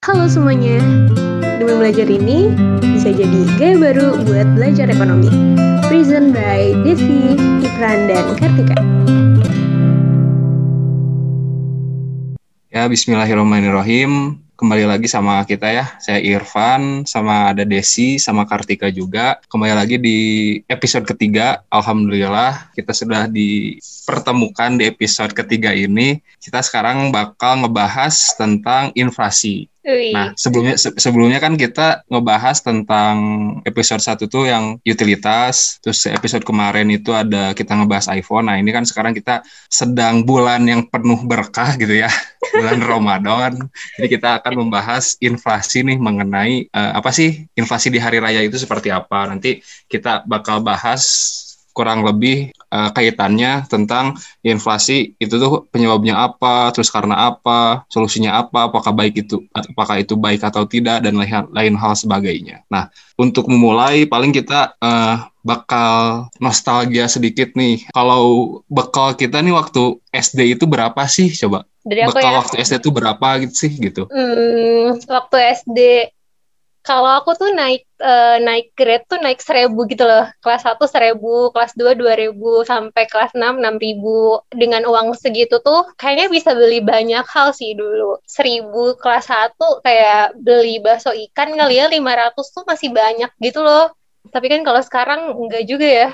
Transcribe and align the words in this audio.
Halo 0.00 0.24
semuanya, 0.32 0.80
demi 1.60 1.76
belajar 1.76 2.08
ini 2.08 2.48
bisa 2.80 3.12
jadi 3.12 3.40
gaya 3.60 3.76
baru 3.76 4.24
buat 4.24 4.48
belajar 4.56 4.88
ekonomi. 4.88 5.28
Present 5.92 6.32
by 6.32 6.72
Desi, 6.88 7.36
Ikran, 7.60 8.08
dan 8.08 8.32
Kartika. 8.32 8.80
Ya, 12.72 12.88
bismillahirrahmanirrahim. 12.88 14.40
Kembali 14.56 14.88
lagi 14.88 15.04
sama 15.04 15.44
kita 15.44 15.68
ya. 15.68 15.92
Saya 16.00 16.24
Irfan, 16.24 17.04
sama 17.04 17.52
ada 17.52 17.68
Desi, 17.68 18.16
sama 18.16 18.48
Kartika 18.48 18.88
juga. 18.88 19.36
Kembali 19.52 19.76
lagi 19.76 20.00
di 20.00 20.18
episode 20.64 21.04
ketiga. 21.04 21.60
Alhamdulillah, 21.68 22.72
kita 22.72 22.96
sudah 22.96 23.28
dipertemukan 23.28 24.80
di 24.80 24.88
episode 24.88 25.36
ketiga 25.36 25.76
ini. 25.76 26.24
Kita 26.40 26.64
sekarang 26.64 27.12
bakal 27.12 27.68
ngebahas 27.68 28.16
tentang 28.40 28.96
inflasi. 28.96 29.68
Nah, 30.12 30.36
sebelumnya 30.36 30.76
se- 30.76 30.92
sebelumnya 31.00 31.40
kan 31.40 31.56
kita 31.56 32.04
ngebahas 32.12 32.60
tentang 32.60 33.16
episode 33.64 34.04
satu 34.04 34.28
tuh 34.28 34.44
yang 34.44 34.76
utilitas, 34.84 35.80
terus 35.80 36.04
episode 36.04 36.44
kemarin 36.44 36.84
itu 36.92 37.16
ada 37.16 37.56
kita 37.56 37.72
ngebahas 37.80 38.12
iPhone. 38.12 38.52
Nah, 38.52 38.60
ini 38.60 38.68
kan 38.76 38.84
sekarang 38.84 39.16
kita 39.16 39.40
sedang 39.72 40.20
bulan 40.28 40.68
yang 40.68 40.84
penuh 40.84 41.24
berkah 41.24 41.80
gitu 41.80 41.96
ya, 41.96 42.12
bulan 42.60 42.78
Ramadan. 42.84 43.52
Jadi 43.96 44.08
kita 44.08 44.44
akan 44.44 44.68
membahas 44.68 45.16
inflasi 45.24 45.80
nih 45.80 45.96
mengenai 45.96 46.68
eh, 46.68 46.92
apa 46.92 47.08
sih 47.08 47.48
inflasi 47.56 47.88
di 47.88 47.96
hari 47.96 48.20
raya 48.20 48.44
itu 48.44 48.60
seperti 48.60 48.92
apa. 48.92 49.32
Nanti 49.32 49.64
kita 49.88 50.28
bakal 50.28 50.60
bahas 50.60 51.02
kurang 51.72 52.04
lebih 52.04 52.52
eh, 52.70 52.90
kaitannya 52.94 53.66
tentang 53.66 54.16
inflasi 54.40 55.18
itu 55.18 55.34
tuh 55.36 55.66
penyebabnya 55.68 56.16
apa, 56.16 56.70
terus 56.70 56.88
karena 56.88 57.28
apa, 57.34 57.84
solusinya 57.90 58.40
apa, 58.40 58.70
apakah 58.70 58.94
baik 58.94 59.26
itu 59.26 59.44
apakah 59.52 60.00
itu 60.00 60.14
baik 60.14 60.40
atau 60.46 60.64
tidak 60.64 61.02
dan 61.02 61.18
lain, 61.18 61.50
lain 61.50 61.74
hal 61.76 61.92
sebagainya. 61.98 62.62
Nah, 62.70 62.88
untuk 63.18 63.50
memulai 63.50 64.06
paling 64.06 64.30
kita 64.30 64.78
eh, 64.80 65.16
bakal 65.40 66.28
nostalgia 66.36 67.08
sedikit 67.08 67.56
nih. 67.56 67.88
Kalau 67.92 68.60
bekal 68.68 69.16
kita 69.16 69.40
nih 69.40 69.56
waktu 69.56 69.96
SD 70.12 70.60
itu 70.60 70.64
berapa 70.68 71.00
sih 71.08 71.32
coba? 71.32 71.64
Dari 71.80 72.04
aku 72.04 72.12
Bekal 72.12 72.32
ya, 72.32 72.38
waktu 72.44 72.54
SD 72.60 72.74
itu 72.84 72.90
berapa 72.92 73.28
gitu 73.40 73.54
sih 73.56 73.72
gitu? 73.80 74.04
hmm, 74.04 75.00
waktu 75.08 75.36
SD, 75.64 75.78
kalau 76.80 77.12
aku 77.20 77.36
tuh 77.36 77.52
naik 77.52 77.84
eh, 78.00 78.36
naik 78.40 78.72
grade 78.72 79.04
tuh 79.04 79.20
naik 79.20 79.40
seribu 79.44 79.84
gitu 79.84 80.04
loh. 80.08 80.24
Kelas 80.40 80.64
1 80.64 80.84
seribu, 80.88 81.52
kelas 81.52 81.76
2 81.76 81.92
dua 81.92 82.16
ribu, 82.16 82.64
sampai 82.64 83.04
kelas 83.04 83.36
6 83.36 83.60
enam 83.60 83.76
ribu. 83.76 84.40
Dengan 84.48 84.88
uang 84.88 85.12
segitu 85.16 85.60
tuh 85.60 85.84
kayaknya 86.00 86.32
bisa 86.32 86.56
beli 86.56 86.80
banyak 86.80 87.24
hal 87.28 87.52
sih 87.52 87.76
dulu. 87.76 88.16
Seribu 88.24 88.96
kelas 88.96 89.28
1 89.28 89.84
kayak 89.84 90.40
beli 90.40 90.80
bakso 90.80 91.12
ikan 91.12 91.52
kali 91.52 91.80
ya 91.80 91.86
500 91.92 92.56
tuh 92.56 92.64
masih 92.64 92.88
banyak 92.92 93.30
gitu 93.44 93.60
loh. 93.60 93.92
Tapi 94.32 94.46
kan 94.48 94.60
kalau 94.64 94.80
sekarang 94.80 95.20
enggak 95.36 95.64
juga 95.68 95.88
ya. 95.88 96.08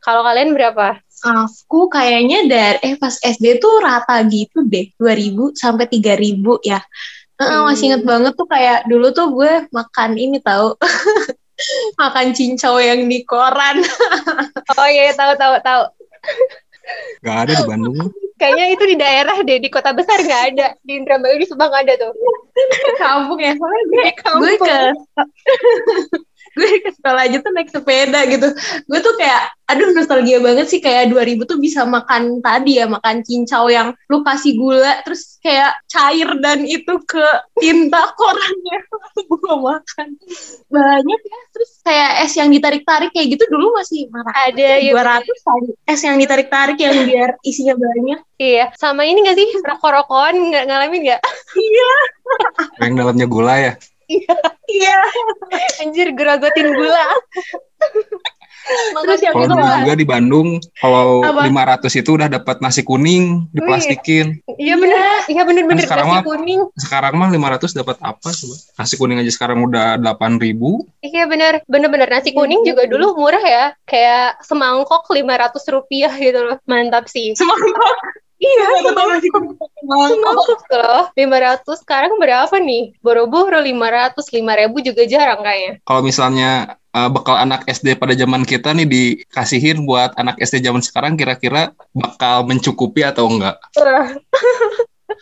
Kalau 0.00 0.24
kalian 0.24 0.56
berapa? 0.56 1.00
Aku 1.24 1.88
kayaknya 1.92 2.48
dari 2.48 2.78
eh 2.92 2.94
pas 2.96 3.16
SD 3.20 3.60
tuh 3.60 3.80
rata 3.80 4.20
gitu 4.28 4.64
deh, 4.64 4.92
2000 4.96 5.52
sampai 5.56 5.88
3000 5.88 6.60
ya. 6.64 6.80
Hmm. 7.36 7.68
masih 7.68 7.92
inget 7.92 8.02
banget 8.08 8.32
tuh 8.32 8.48
kayak 8.48 8.88
dulu 8.88 9.12
tuh 9.12 9.28
gue 9.32 9.68
makan 9.68 10.10
ini 10.16 10.40
tahu. 10.40 10.72
makan 12.00 12.36
cincau 12.36 12.76
yang 12.80 13.04
di 13.08 13.24
koran. 13.24 13.80
Oh 14.76 14.88
iya, 14.88 15.08
tahu 15.16 15.32
tahu 15.40 15.56
tahu. 15.64 15.82
Gak 17.24 17.36
ada 17.48 17.52
di 17.56 17.64
Bandung. 17.64 18.12
Kayaknya 18.36 18.66
itu 18.76 18.84
di 18.84 18.96
daerah 19.00 19.36
deh, 19.40 19.56
di 19.56 19.72
kota 19.72 19.96
besar 19.96 20.20
nggak 20.20 20.42
ada. 20.52 20.76
Di 20.84 21.00
Indramayu 21.00 21.40
di 21.40 21.48
Subang 21.48 21.72
ada 21.72 21.96
tuh. 21.96 22.12
Kampung 23.00 23.40
ya, 23.40 23.56
soalnya 23.56 23.84
gue, 23.88 24.10
kampung. 24.20 24.40
gue 24.44 24.54
ke 24.60 24.78
gue 26.56 26.80
ke 26.80 26.90
sekolah 26.96 27.28
aja 27.28 27.38
tuh 27.44 27.52
naik 27.52 27.68
sepeda 27.68 28.20
gitu. 28.32 28.48
Gue 28.88 28.98
tuh 29.04 29.14
kayak, 29.20 29.52
aduh 29.68 29.92
nostalgia 29.92 30.40
banget 30.40 30.66
sih 30.72 30.80
kayak 30.80 31.12
2000 31.12 31.44
tuh 31.44 31.60
bisa 31.60 31.84
makan 31.84 32.40
tadi 32.40 32.80
ya, 32.80 32.88
makan 32.88 33.20
cincau 33.20 33.68
yang 33.68 33.92
lu 34.08 34.24
kasih 34.24 34.56
gula, 34.56 35.04
terus 35.04 35.36
kayak 35.44 35.76
cair 35.84 36.32
dan 36.40 36.64
itu 36.64 36.96
ke 37.04 37.26
tinta 37.60 38.08
korannya. 38.18 38.78
gue 39.28 39.56
makan. 39.60 40.08
Banyak 40.72 41.20
ya, 41.20 41.40
terus 41.52 41.70
kayak 41.84 42.10
es 42.24 42.32
yang 42.40 42.48
ditarik-tarik 42.48 43.12
kayak 43.12 43.36
gitu 43.36 43.44
dulu 43.52 43.76
masih 43.76 44.08
marah. 44.08 44.32
Ada 44.48 44.80
ya. 44.80 44.92
200 44.96 45.28
tadi. 45.28 45.70
Es 45.84 46.00
yang 46.00 46.16
ditarik-tarik 46.16 46.78
yang 46.80 46.96
biar 47.04 47.30
isinya 47.44 47.76
banyak. 47.76 48.20
Iya, 48.40 48.72
sama 48.80 49.04
ini 49.04 49.24
nggak 49.24 49.36
sih 49.36 49.48
rokok-rokokan 49.60 50.34
nggak 50.36 50.64
ngalamin 50.68 51.00
nggak? 51.04 51.20
Yang 52.80 52.92
dalamnya 52.96 53.26
gula 53.28 53.54
ya. 53.60 53.72
Iya. 54.66 54.98
Anjir 55.82 56.10
gerogotin 56.14 56.68
gula. 56.74 57.06
Terus 59.06 59.20
yang 59.22 59.34
Kalau 59.38 59.46
itu 59.46 59.54
dulu 59.54 59.74
juga 59.86 59.94
di 59.94 60.06
Bandung, 60.06 60.48
kalau 60.82 61.22
Apa? 61.22 61.46
500 61.46 62.02
itu 62.02 62.10
udah 62.18 62.26
dapat 62.26 62.58
nasi 62.58 62.82
kuning 62.82 63.46
diplastikin. 63.54 64.42
Iya 64.58 64.74
bener, 64.74 65.22
iya 65.30 65.42
bener-bener 65.46 65.86
Sekarang 65.86 66.10
nasi 66.10 66.16
mah- 66.18 66.26
kuning. 66.26 66.60
Sekarang 66.74 67.14
mah 67.14 67.28
500 67.30 67.78
dapat 67.78 67.96
apa 68.02 68.28
coba? 68.34 68.54
Nasi 68.82 68.94
kuning 68.98 69.22
aja 69.22 69.30
sekarang 69.30 69.62
udah 69.62 69.94
8000 70.02 70.82
Iya 70.98 71.30
bener, 71.30 71.62
bener-bener 71.70 72.10
nasi 72.10 72.34
kuning 72.34 72.66
juga 72.66 72.90
dulu 72.90 73.14
murah 73.14 73.44
ya. 73.44 73.64
Kayak 73.86 74.42
semangkok 74.42 75.06
500 75.06 75.62
rupiah 75.70 76.10
gitu 76.18 76.40
loh. 76.42 76.58
Mantap 76.66 77.06
sih. 77.06 77.38
Semangkok. 77.38 78.25
Iya, 78.36 78.64
Semangkok. 78.84 79.72
semangkok 79.80 80.60
loh. 80.76 81.02
500 81.16 81.80
sekarang 81.80 82.12
berapa 82.20 82.52
nih? 82.60 82.92
Boro-boro 83.00 83.56
500, 83.56 84.28
5000 84.28 84.76
juga 84.84 85.02
jarang 85.08 85.40
kayaknya. 85.40 85.72
Kalau 85.88 86.02
misalnya 86.04 86.50
eh, 86.92 87.08
bekal 87.08 87.40
anak 87.40 87.64
SD 87.64 87.96
pada 87.96 88.12
zaman 88.12 88.44
kita 88.44 88.76
nih 88.76 88.84
dikasihin 88.84 89.88
buat 89.88 90.12
anak 90.20 90.36
SD 90.36 90.60
zaman 90.68 90.84
sekarang 90.84 91.16
kira-kira 91.16 91.72
bakal 91.96 92.44
mencukupi 92.44 93.08
atau 93.08 93.24
enggak? 93.24 93.56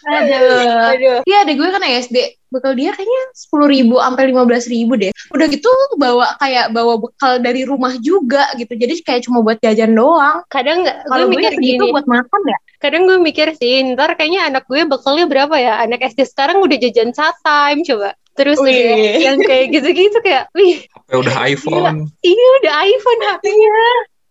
Aduh. 0.04 1.22
Iya, 1.24 1.36
ada 1.44 1.52
gue 1.54 1.68
kan 1.70 1.82
SD. 1.84 2.16
Bekal 2.50 2.78
dia 2.78 2.94
kayaknya 2.94 3.22
10 3.34 3.66
ribu 3.66 3.94
sampai 3.98 4.30
15 4.30 4.70
ribu 4.74 4.92
deh. 4.94 5.10
Udah 5.34 5.46
gitu 5.50 5.70
bawa 5.98 6.38
kayak 6.38 6.70
bawa 6.70 7.02
bekal 7.02 7.42
dari 7.42 7.66
rumah 7.66 7.94
juga 7.98 8.46
gitu. 8.54 8.74
Jadi 8.74 9.02
kayak 9.02 9.26
cuma 9.26 9.42
buat 9.42 9.58
jajan 9.58 9.94
doang. 9.94 10.42
Kadang 10.50 10.86
nggak, 10.86 10.96
gue 11.02 11.10
Kalau 11.10 11.26
gue 11.26 11.34
mikir 11.34 11.52
gini. 11.58 11.90
buat 11.90 12.06
makan 12.06 12.40
ya. 12.46 12.58
Kadang 12.84 13.08
gue 13.08 13.16
mikir 13.16 13.56
sih, 13.56 13.80
ntar 13.96 14.12
kayaknya 14.12 14.44
anak 14.52 14.68
gue 14.68 14.84
bekalnya 14.84 15.24
berapa 15.24 15.56
ya? 15.56 15.80
Anak 15.80 16.04
SD 16.04 16.28
sekarang 16.28 16.60
udah 16.60 16.76
jajan 16.76 17.16
time 17.40 17.80
coba. 17.80 18.12
Terus 18.36 18.60
Wih. 18.60 18.76
udah 18.76 19.24
yang 19.24 19.38
kayak 19.40 19.72
gitu-gitu 19.72 20.20
kayak, 20.20 20.52
wih, 20.52 20.84
HP 21.08 21.16
udah 21.16 21.32
iPhone. 21.48 22.12
iya 22.20 22.46
udah 22.60 22.72
iPhone 22.84 23.20
HP-nya. 23.24 23.72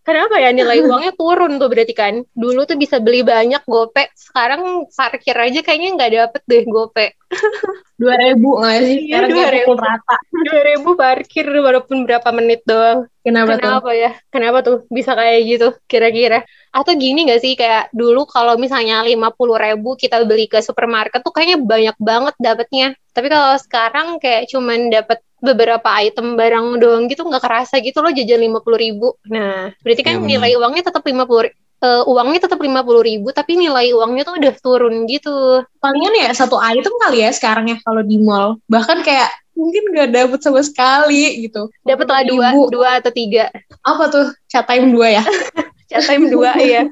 Kenapa 0.04 0.36
ya 0.36 0.52
nilai 0.52 0.78
uangnya 0.86 1.12
turun 1.16 1.56
tuh 1.56 1.68
berarti 1.72 1.94
kan? 1.96 2.14
Dulu 2.36 2.68
tuh 2.68 2.76
bisa 2.76 3.00
beli 3.00 3.24
banyak 3.24 3.64
gope, 3.64 4.12
sekarang 4.12 4.84
parkir 4.92 5.32
aja 5.32 5.60
kayaknya 5.64 5.88
nggak 5.96 6.12
dapet 6.12 6.42
deh 6.44 6.62
gope. 6.68 7.06
2000 7.94 8.36
nggak 8.60 8.80
sih? 8.84 8.98
Iya, 9.08 9.16
Sekarang 9.24 9.30
2000. 9.32 9.64
pukul 9.64 9.76
rata. 9.80 10.16
2000 10.52 10.90
parkir 10.98 11.44
walaupun 11.48 11.96
berapa 12.04 12.28
menit 12.36 12.60
doang. 12.68 13.08
Kenapa, 13.24 13.56
tuh? 13.56 13.64
Kenapa 13.64 13.90
ya? 13.96 14.10
Kenapa 14.28 14.58
tuh 14.60 14.76
bisa 14.92 15.16
kayak 15.16 15.40
gitu 15.48 15.68
kira-kira? 15.88 16.44
Atau 16.74 16.92
gini 17.00 17.24
gak 17.24 17.40
sih 17.40 17.56
kayak 17.56 17.88
dulu 17.96 18.28
kalau 18.28 18.60
misalnya 18.60 19.00
50 19.00 19.56
ribu 19.56 19.96
kita 19.96 20.20
beli 20.28 20.44
ke 20.50 20.60
supermarket 20.60 21.24
tuh 21.24 21.32
kayaknya 21.32 21.58
banyak 21.64 21.96
banget 21.96 22.34
dapetnya. 22.36 22.92
Tapi 23.16 23.32
kalau 23.32 23.56
sekarang 23.56 24.20
kayak 24.20 24.50
cuman 24.52 24.92
dapet 24.92 25.24
beberapa 25.44 25.84
item 26.00 26.40
barang 26.40 26.80
doang 26.80 27.04
gitu 27.12 27.28
nggak 27.28 27.44
kerasa 27.44 27.78
gitu 27.84 28.00
loh 28.00 28.08
jajan 28.10 28.40
50 28.40 28.80
ribu. 28.80 29.12
Nah, 29.28 29.70
berarti 29.84 30.02
kan 30.02 30.24
benar. 30.24 30.28
nilai 30.32 30.52
uangnya 30.56 30.88
tetap 30.88 31.04
50 31.04 31.44
ri- 31.44 31.56
eh, 31.84 32.02
uangnya 32.08 32.40
tetap 32.48 32.56
50 32.56 33.04
ribu 33.04 33.28
tapi 33.36 33.60
nilai 33.60 33.92
uangnya 33.92 34.24
tuh 34.24 34.34
udah 34.40 34.52
turun 34.64 35.04
gitu. 35.04 35.60
Palingan 35.84 36.16
ya 36.16 36.32
satu 36.32 36.56
item 36.56 36.96
kali 36.96 37.20
ya 37.20 37.30
sekarang 37.36 37.68
ya 37.68 37.76
kalau 37.84 38.00
di 38.00 38.16
mall. 38.16 38.56
Bahkan 38.72 39.04
kayak 39.04 39.28
mungkin 39.54 39.82
nggak 39.94 40.10
dapet 40.10 40.40
sama 40.42 40.60
sekali 40.66 41.46
gitu. 41.46 41.70
Dapet 41.86 42.06
lah 42.10 42.22
dua, 42.26 42.48
Ribu. 42.50 42.74
dua 42.74 42.88
atau 42.98 43.12
tiga. 43.14 43.52
Apa 43.86 44.10
tuh? 44.10 44.26
Chat 44.50 44.66
time 44.66 44.90
2 44.90 45.14
ya? 45.14 45.22
Chat 45.90 46.04
time 46.08 46.26
dua 46.32 46.58
ya. 46.58 46.88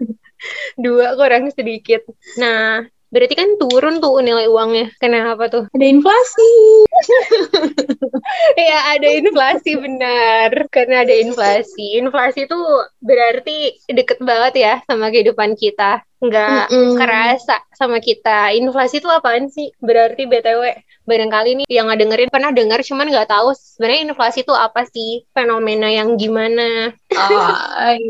Dua 0.78 1.14
kurang 1.18 1.50
sedikit. 1.54 2.06
Nah, 2.38 2.82
berarti 3.10 3.34
kan 3.34 3.58
turun 3.58 3.98
tuh 3.98 4.18
nilai 4.22 4.46
uangnya. 4.46 4.90
Kenapa 4.98 5.50
tuh? 5.50 5.64
Ada 5.74 5.86
inflasi. 5.86 6.50
Iya 8.58 8.78
ada 8.96 9.08
inflasi 9.18 9.70
benar 9.76 10.50
karena 10.72 11.02
ada 11.04 11.14
inflasi. 11.14 11.98
Inflasi 12.00 12.46
itu 12.46 12.58
berarti 13.02 13.56
deket 13.90 14.18
banget 14.22 14.54
ya 14.58 14.74
sama 14.88 15.10
kehidupan 15.12 15.54
kita. 15.58 16.02
Nggak 16.22 16.70
Mm-mm. 16.70 16.94
kerasa 16.94 17.56
sama 17.74 17.98
kita. 17.98 18.54
Inflasi 18.54 19.02
itu 19.02 19.10
apaan 19.10 19.50
sih? 19.50 19.74
Berarti 19.82 20.22
BTW 20.30 20.62
barangkali 21.02 21.50
nih 21.58 21.66
yang 21.66 21.90
nggak 21.90 21.98
dengerin 21.98 22.30
pernah 22.30 22.50
dengar 22.54 22.78
cuman 22.78 23.10
nggak 23.10 23.26
tahu 23.26 23.50
sebenarnya 23.58 24.00
inflasi 24.06 24.38
itu 24.46 24.54
apa 24.54 24.86
sih? 24.86 25.26
Fenomena 25.34 25.90
yang 25.90 26.14
gimana? 26.14 26.94
Oh, 27.12 27.50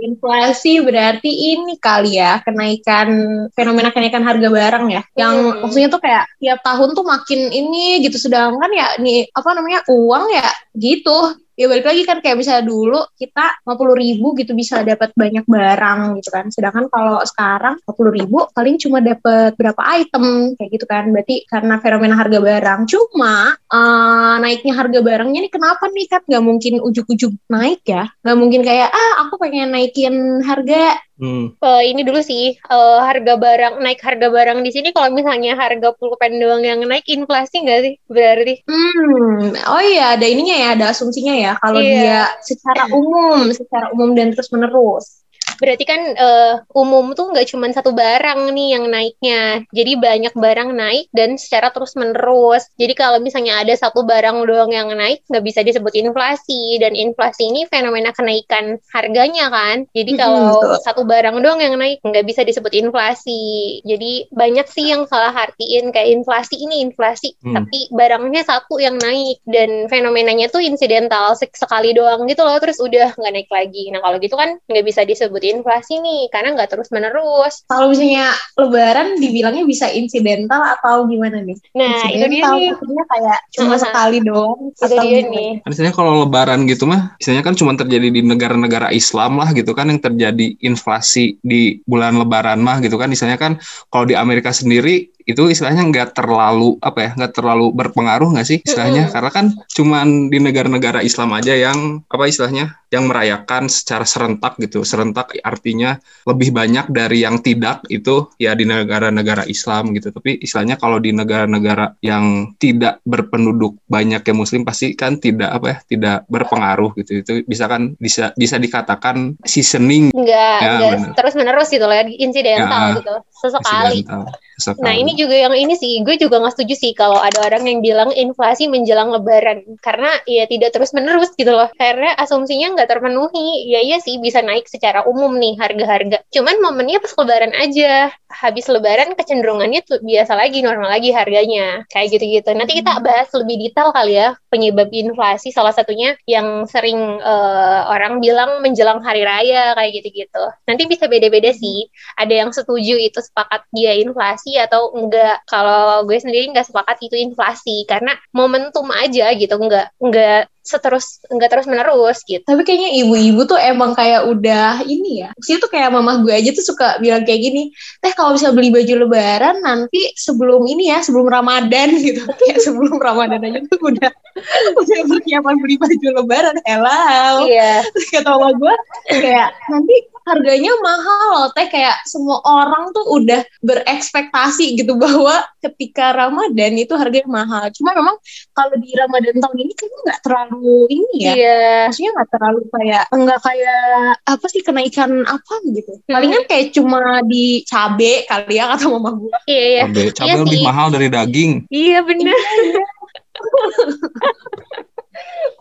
inflasi 0.05 0.79
berarti 0.85 1.27
ini 1.56 1.75
kali 1.81 2.21
ya 2.21 2.39
kenaikan 2.44 3.09
fenomena 3.56 3.91
kenaikan 3.91 4.23
harga 4.23 4.47
barang 4.47 4.85
ya. 4.93 5.03
Yang 5.17 5.35
Hmm. 5.43 5.59
maksudnya 5.65 5.89
tuh 5.89 6.00
kayak 6.05 6.25
tiap 6.39 6.59
tahun 6.62 6.89
tuh 6.93 7.05
makin 7.09 7.41
ini 7.50 7.99
gitu 8.05 8.17
sedangkan 8.21 8.71
ya 8.77 8.81
nih 9.00 9.29
apa 9.32 9.50
namanya 9.56 9.81
uang 9.88 10.25
ya 10.32 10.49
gitu. 10.76 11.38
Ya 11.52 11.69
balik 11.69 11.84
lagi 11.84 12.02
kan 12.08 12.25
kayak 12.25 12.40
misalnya 12.40 12.64
dulu 12.64 12.96
kita 13.12 13.61
50 13.69 13.93
ribu 13.93 14.32
gitu 14.40 14.56
bisa 14.56 14.81
dapat 14.81 15.12
banyak 15.12 15.44
barang 15.44 16.17
gitu 16.17 16.32
kan. 16.32 16.49
Sedangkan 16.49 16.88
kalau 16.88 17.20
sekarang 17.29 17.76
50 17.84 18.19
ribu 18.19 18.49
paling 18.56 18.81
cuma 18.81 19.05
dapat 19.05 19.52
berapa 19.61 19.82
item 20.00 20.56
kayak 20.56 20.70
gitu 20.73 20.88
kan. 20.88 21.12
Berarti 21.12 21.44
karena 21.44 21.76
fenomena 21.84 22.17
harga 22.17 22.40
barang. 22.40 22.81
Cuma 22.88 23.52
eh, 23.52 24.34
naiknya 24.40 24.73
harga 24.81 25.00
barangnya 25.05 25.44
nih 25.44 25.52
kenapa 25.52 25.93
nih 25.93 26.06
kan 26.08 26.25
nggak 26.25 26.44
mungkin 26.44 26.73
ujuk-ujuk 26.81 27.32
naik 27.52 27.84
ya. 27.84 28.08
Nggak 28.25 28.38
mungkin 28.40 28.61
kayak 28.64 28.88
ah 28.88 29.12
aku 29.29 29.37
pengen 29.37 29.76
naikin 29.76 30.40
harga 30.40 30.96
Hmm. 31.20 31.55
Eh, 31.61 31.82
ini 31.93 32.03
dulu 32.03 32.20
sih 32.25 32.56
eh, 32.56 32.99
harga 33.05 33.37
barang 33.38 33.75
naik 33.85 34.00
harga 34.03 34.29
barang 34.32 34.59
di 34.64 34.70
sini 34.75 34.91
kalau 34.91 35.12
misalnya 35.14 35.55
harga 35.55 35.94
pulpen 35.94 36.41
doang 36.41 36.64
yang 36.64 36.81
naik 36.82 37.06
inflasi 37.06 37.62
nggak 37.62 37.81
sih 37.85 37.94
berarti? 38.11 38.64
Hmm, 38.67 39.55
oh 39.70 39.82
iya 39.82 40.19
ada 40.19 40.26
ininya 40.26 40.56
ya, 40.56 40.69
ada 40.75 40.85
asumsinya 40.91 41.35
ya 41.37 41.53
kalau 41.62 41.79
Iya. 41.79 41.94
dia 41.94 42.20
secara 42.43 42.91
umum, 42.91 43.47
secara 43.55 43.87
umum 43.94 44.17
dan 44.19 44.35
terus 44.35 44.50
menerus. 44.50 45.21
Berarti 45.62 45.85
kan 45.87 46.00
eh, 46.19 46.55
umum 46.75 47.14
tuh 47.14 47.31
nggak 47.31 47.47
cuma 47.55 47.70
satu 47.70 47.94
barang 47.94 48.50
nih 48.50 48.69
yang 48.75 48.85
naiknya. 48.91 49.62
Jadi 49.70 49.93
banyak 49.94 50.35
barang 50.35 50.70
naik 50.75 51.06
dan 51.14 51.38
secara 51.38 51.70
terus 51.70 51.94
menerus. 51.94 52.67
Jadi 52.75 52.93
kalau 52.99 53.23
misalnya 53.23 53.62
ada 53.62 53.70
satu 53.79 54.03
barang 54.03 54.43
doang 54.43 54.75
yang 54.75 54.91
naik 54.93 55.23
nggak 55.31 55.44
bisa 55.47 55.62
disebut 55.62 55.94
inflasi 55.94 56.82
dan 56.82 56.99
inflasi 56.99 57.47
ini 57.47 57.62
fenomena 57.70 58.11
kenaikan 58.11 58.82
harganya 58.91 59.47
kan. 59.49 59.87
Jadi 59.94 60.19
kalau 60.19 60.59
betul. 60.59 60.82
satu 60.82 61.03
barang 61.06 61.37
doang 61.38 61.62
yang 61.62 61.79
naik 61.79 62.03
nggak 62.03 62.26
bisa 62.26 62.43
disebut 62.43 62.75
inflasi. 62.75 63.79
Jadi 63.87 64.26
banyak 64.35 64.67
sih 64.67 64.91
yang 64.91 65.06
salah 65.06 65.31
artiin 65.31 65.94
kayak 65.94 66.11
inflasi 66.11 66.58
ini 66.58 66.82
inflasi, 66.82 67.38
Hmm. 67.43 67.55
tapi 67.62 67.87
barangnya 67.93 68.43
satu 68.43 68.82
yang 68.82 68.99
naik 68.99 69.38
dan 69.47 69.87
fenomenanya 69.87 70.49
tuh 70.49 70.62
insidental 70.62 71.35
sek- 71.38 71.55
sekali 71.55 71.94
doang 71.94 72.26
gitu 72.26 72.43
loh 72.43 72.56
terus 72.58 72.82
udah 72.82 73.15
nggak 73.15 73.32
naik 73.32 73.50
lagi. 73.53 73.93
Nah 73.93 74.00
kalau 74.03 74.17
gitu 74.19 74.35
kan 74.35 74.58
nggak 74.67 74.85
bisa 74.87 75.03
disebut 75.06 75.43
inflasi 75.52 76.00
nih 76.00 76.32
karena 76.32 76.56
nggak 76.56 76.70
terus 76.72 76.88
menerus. 76.88 77.62
Kalau 77.64 77.93
misalnya 77.93 78.32
lebaran 78.56 79.16
dibilangnya 79.16 79.64
bisa 79.64 79.87
insidental 79.88 80.60
atau 80.64 81.04
gimana 81.06 81.40
nih? 81.40 81.58
Nah 81.72 82.08
itu 82.08 82.26
dia 82.28 82.43
insidental 82.43 82.52
nih. 82.56 82.69
maksudnya 82.72 83.04
kayak 83.06 83.38
cuma 83.52 83.70
Uh-huh. 83.72 83.81
sekali 83.81 84.19
doang 84.20 84.60
Itu 84.72 84.84
atau 84.84 84.96
dia 84.99 85.20
gimana? 85.22 85.32
nih. 85.32 85.50
Misalnya 85.64 85.93
kalau 85.93 86.12
lebaran 86.25 86.60
gitu 86.64 86.84
mah, 86.84 87.16
misalnya 87.16 87.43
kan 87.43 87.54
cuma 87.54 87.72
terjadi 87.72 88.08
di 88.08 88.20
negara-negara 88.22 88.88
Islam 88.90 89.37
lah 89.37 89.52
gitu 89.52 89.72
kan 89.72 89.88
yang 89.88 90.00
terjadi 90.00 90.46
inflasi 90.60 91.37
di 91.40 91.81
bulan 91.84 92.16
lebaran 92.16 92.60
mah 92.60 92.81
gitu 92.81 92.96
kan. 92.96 93.08
Misalnya 93.08 93.37
kan 93.37 93.60
kalau 93.88 94.05
di 94.05 94.16
Amerika 94.16 94.50
sendiri 94.50 95.12
itu 95.24 95.48
istilahnya 95.48 95.82
nggak 95.88 96.08
terlalu 96.14 96.76
apa 96.82 96.98
ya 97.00 97.10
nggak 97.14 97.32
terlalu 97.32 97.70
berpengaruh 97.72 98.34
nggak 98.34 98.46
sih 98.46 98.58
istilahnya 98.62 99.08
Mm-mm. 99.08 99.14
karena 99.14 99.30
kan 99.30 99.46
cuman 99.69 100.06
di 100.28 100.38
negara-negara 100.38 101.00
Islam 101.00 101.32
aja 101.34 101.54
yang 101.54 102.02
apa 102.06 102.24
istilahnya 102.26 102.78
yang 102.92 103.08
merayakan 103.08 103.72
secara 103.72 104.04
serentak 104.04 104.60
gitu 104.60 104.84
serentak 104.84 105.32
artinya 105.40 105.96
lebih 106.28 106.52
banyak 106.52 106.92
dari 106.92 107.24
yang 107.24 107.40
tidak 107.40 107.80
itu 107.88 108.28
ya 108.36 108.52
di 108.52 108.69
negara-negara 108.69 109.48
Islam 109.48 109.96
gitu 109.96 110.12
tapi 110.12 110.36
istilahnya 110.38 110.76
kalau 110.76 111.00
di 111.00 111.10
negara-negara 111.10 111.96
yang 112.04 112.52
tidak 112.60 113.00
berpenduduk 113.02 113.80
banyak 113.88 114.20
yang 114.20 114.36
Muslim 114.36 114.62
pasti 114.62 114.92
kan 114.92 115.16
tidak 115.16 115.50
apa 115.56 115.66
ya 115.72 115.78
tidak 115.88 116.19
berpengaruh 116.28 116.92
gitu 117.00 117.24
itu 117.24 117.32
bisa 117.48 117.64
kan 117.64 117.96
bisa 117.96 118.36
bisa 118.36 118.60
dikatakan 118.60 119.40
seasoning 119.44 120.12
Nggak 120.12 120.58
Ya, 120.62 120.70
nggak 120.78 121.16
terus 121.16 121.34
menerus 121.34 121.69
gitu 121.69 121.84
loh 121.84 121.96
insidental 122.19 122.92
Ya. 122.92 122.96
gitu 123.00 123.14
sesekali. 123.32 124.04
accidental 124.04 124.22
sesekali. 124.58 124.84
Nah 124.84 124.94
ini 124.94 125.12
juga 125.14 125.37
yang 125.37 125.55
ini 125.55 125.75
sih, 125.76 126.00
gue 126.05 126.17
juga 126.19 126.41
nggak 126.43 126.55
setuju 126.59 126.75
sih 126.76 126.93
kalau 126.93 127.19
ada 127.19 127.44
orang 127.44 127.64
yang 127.69 127.81
bilang 127.81 128.11
inflasi 128.12 128.67
menjelang 128.67 129.12
lebaran. 129.12 129.64
Karena 129.81 130.17
ya 130.29 130.44
tidak 130.47 130.75
terus 130.75 130.93
menerus 130.93 131.32
gitu 131.35 131.53
loh. 131.53 131.69
Karena 131.76 132.14
asumsinya 132.19 132.76
nggak 132.76 132.88
terpenuhi. 132.88 133.69
Ya 133.70 133.81
iya 133.81 133.99
sih 134.03 134.19
bisa 134.19 134.41
naik 134.41 134.67
secara 134.69 135.05
umum 135.06 135.35
nih 135.37 135.56
harga-harga. 135.59 136.25
Cuman 136.32 136.61
momennya 136.61 136.99
pas 137.00 137.12
lebaran 137.17 137.53
aja. 137.56 138.12
Habis 138.32 138.67
lebaran 138.73 139.12
kecenderungannya 139.12 139.85
tuh 139.85 140.00
biasa 140.00 140.32
lagi, 140.35 140.64
normal 140.64 140.88
lagi 140.88 141.12
harganya. 141.12 141.85
Kayak 141.93 142.19
gitu-gitu. 142.19 142.50
Nanti 142.56 142.81
kita 142.81 142.99
bahas 143.05 143.29
lebih 143.37 143.69
detail 143.69 143.93
kali 143.93 144.17
ya 144.17 144.37
penyebab 144.49 144.88
inflasi. 144.93 145.53
Salah 145.53 145.76
satunya 145.76 146.17
yang 146.25 146.65
sering 146.65 147.20
eh, 147.20 147.81
orang 147.88 148.19
bilang 148.25 148.65
menjelang 148.65 149.05
hari 149.05 149.25
raya 149.25 149.76
kayak 149.76 149.91
gitu-gitu. 150.00 150.44
Nanti 150.65 150.82
bisa 150.88 151.06
beda-beda 151.06 151.53
sih 151.53 151.88
ada 152.17 152.32
yang 152.32 152.50
setuju 152.53 152.97
itu 152.99 153.19
sepakat 153.20 153.67
dia 153.73 153.97
inflasi 153.97 154.56
atau 154.58 154.93
enggak 155.02 155.43
kalau 155.50 156.06
gue 156.06 156.19
sendiri 156.19 156.52
nggak 156.54 156.69
sepakat 156.70 157.02
itu 157.02 157.19
inflasi 157.19 157.82
karena 157.90 158.14
momentum 158.31 158.87
aja 158.94 159.34
gitu 159.34 159.54
enggak 159.58 159.90
enggak 159.99 160.51
seterus 160.62 161.19
enggak 161.26 161.50
terus 161.50 161.67
menerus 161.67 162.23
gitu 162.23 162.47
Tapi 162.47 162.62
kayaknya 162.62 162.91
ibu-ibu 163.03 163.43
tuh 163.50 163.59
emang 163.59 163.99
kayak 163.99 164.31
udah 164.31 164.87
ini 164.87 165.26
ya. 165.26 165.31
Maksudnya 165.35 165.59
tuh 165.59 165.70
kayak 165.75 165.91
mama 165.91 166.23
gue 166.23 166.32
aja 166.32 166.50
tuh 166.55 166.64
suka 166.64 167.03
bilang 167.03 167.26
kayak 167.26 167.41
gini, 167.43 167.62
teh 167.99 168.14
kalau 168.14 168.38
bisa 168.38 168.55
beli 168.55 168.70
baju 168.70 169.06
lebaran 169.06 169.59
nanti 169.61 170.14
sebelum 170.14 170.62
ini 170.70 170.94
ya, 170.94 171.03
sebelum 171.03 171.26
Ramadan 171.26 171.99
gitu. 172.06 172.23
Kayak 172.25 172.59
sebelum 172.62 172.97
Ramadan 172.97 173.43
aja 173.43 173.59
tuh 173.67 173.81
udah 173.82 174.11
udah 174.81 174.99
persiapan 175.11 175.55
beli 175.59 175.76
baju 175.76 176.09
lebaran. 176.23 176.56
Hello. 176.62 177.44
iya 177.44 177.82
Terus 177.93 178.08
kata 178.15 178.29
mama 178.32 178.50
gue 178.55 178.75
kayak 179.11 179.50
nanti 179.69 179.97
harganya 180.23 180.73
mahal 180.79 181.25
loh 181.35 181.49
teh 181.50 181.67
kayak 181.67 181.99
semua 182.06 182.38
orang 182.47 182.94
tuh 182.94 183.03
udah 183.11 183.43
berekspektasi 183.62 184.79
gitu 184.79 184.94
bahwa 184.94 185.43
ketika 185.58 186.15
Ramadan 186.15 186.79
itu 186.79 186.94
harganya 186.94 187.26
mahal. 187.26 187.67
Cuma 187.75 187.91
memang 187.94 188.17
kalau 188.52 188.75
di 188.76 188.93
Ramadan 188.93 189.37
tahun 189.37 189.58
ini 189.58 189.72
kayaknya 189.72 189.99
nggak 190.04 190.20
terlalu 190.22 190.76
ini 190.88 191.14
ya. 191.19 191.32
Iya. 191.32 191.60
Maksudnya 191.88 192.10
nggak 192.12 192.31
terlalu 192.31 192.60
kayak 192.69 193.04
nggak 193.10 193.40
kayak 193.40 193.84
apa 194.22 194.46
sih 194.49 194.60
kenaikan 194.60 195.10
apa 195.25 195.54
gitu. 195.66 195.93
Hmm. 195.93 196.12
palingan 196.12 196.44
kayak 196.44 196.66
cuma 196.72 197.00
di 197.25 197.64
cabe 197.64 198.25
kali 198.25 198.54
ya 198.56 198.64
kata 198.70 198.84
mama 198.87 199.10
gue 199.16 199.32
iya 199.46 199.64
iya. 199.64 199.82
Cabai 199.87 200.08
cabai 200.12 200.28
Iya 200.28 200.34
lebih 200.40 200.58
sih. 200.58 200.64
mahal 200.64 200.87
dari 200.90 201.06
daging. 201.08 201.52
Iya 201.69 201.99
bener 202.04 202.37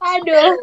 Aduh, 0.01 0.57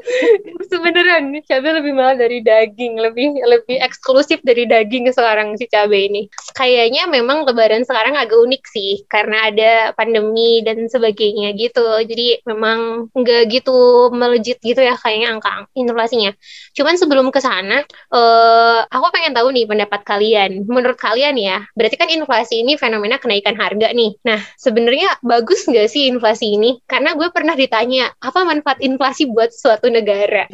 sebeneran 0.67 1.31
cabai 1.47 1.73
lebih 1.79 1.93
mahal 1.95 2.19
dari 2.19 2.43
daging, 2.43 2.99
lebih 2.99 3.39
lebih 3.47 3.79
eksklusif 3.79 4.41
dari 4.43 4.67
daging 4.67 5.13
sekarang 5.15 5.55
si 5.55 5.69
cabai 5.71 6.09
ini. 6.11 6.27
Kayaknya 6.57 7.07
memang 7.07 7.47
Lebaran 7.47 7.85
sekarang 7.87 8.19
agak 8.19 8.35
unik 8.35 8.63
sih, 8.67 9.05
karena 9.07 9.53
ada 9.53 9.73
pandemi 9.95 10.65
dan 10.67 10.89
sebagainya 10.91 11.55
gitu. 11.55 11.87
Jadi 12.03 12.43
memang 12.49 13.13
nggak 13.15 13.43
gitu 13.53 14.11
melejit 14.11 14.59
gitu 14.65 14.81
ya 14.81 14.97
kayaknya 14.99 15.39
angka 15.39 15.69
inflasinya. 15.77 16.33
Cuman 16.75 16.95
sebelum 16.99 17.31
ke 17.31 17.39
sana, 17.39 17.85
eh, 17.87 18.81
aku 18.89 19.07
pengen 19.15 19.37
tahu 19.37 19.55
nih 19.55 19.69
pendapat 19.69 20.01
kalian. 20.03 20.65
Menurut 20.67 20.99
kalian 20.99 21.37
ya, 21.39 21.63
berarti 21.79 21.95
kan 21.95 22.09
inflasi 22.11 22.65
ini 22.67 22.75
fenomena 22.75 23.21
kenaikan 23.23 23.55
harga 23.55 23.93
nih. 23.95 24.19
Nah, 24.27 24.41
sebenarnya 24.59 25.21
bagus 25.23 25.69
nggak 25.69 25.87
sih 25.87 26.11
inflasi 26.11 26.59
ini? 26.59 26.81
Karena 26.89 27.15
gue 27.15 27.29
pernah 27.31 27.55
ditanya, 27.55 28.11
apa 28.19 28.43
manfaat 28.43 28.78
inflasi 28.81 29.27
buat 29.27 29.51
suatu 29.51 29.87
negara? 29.87 30.47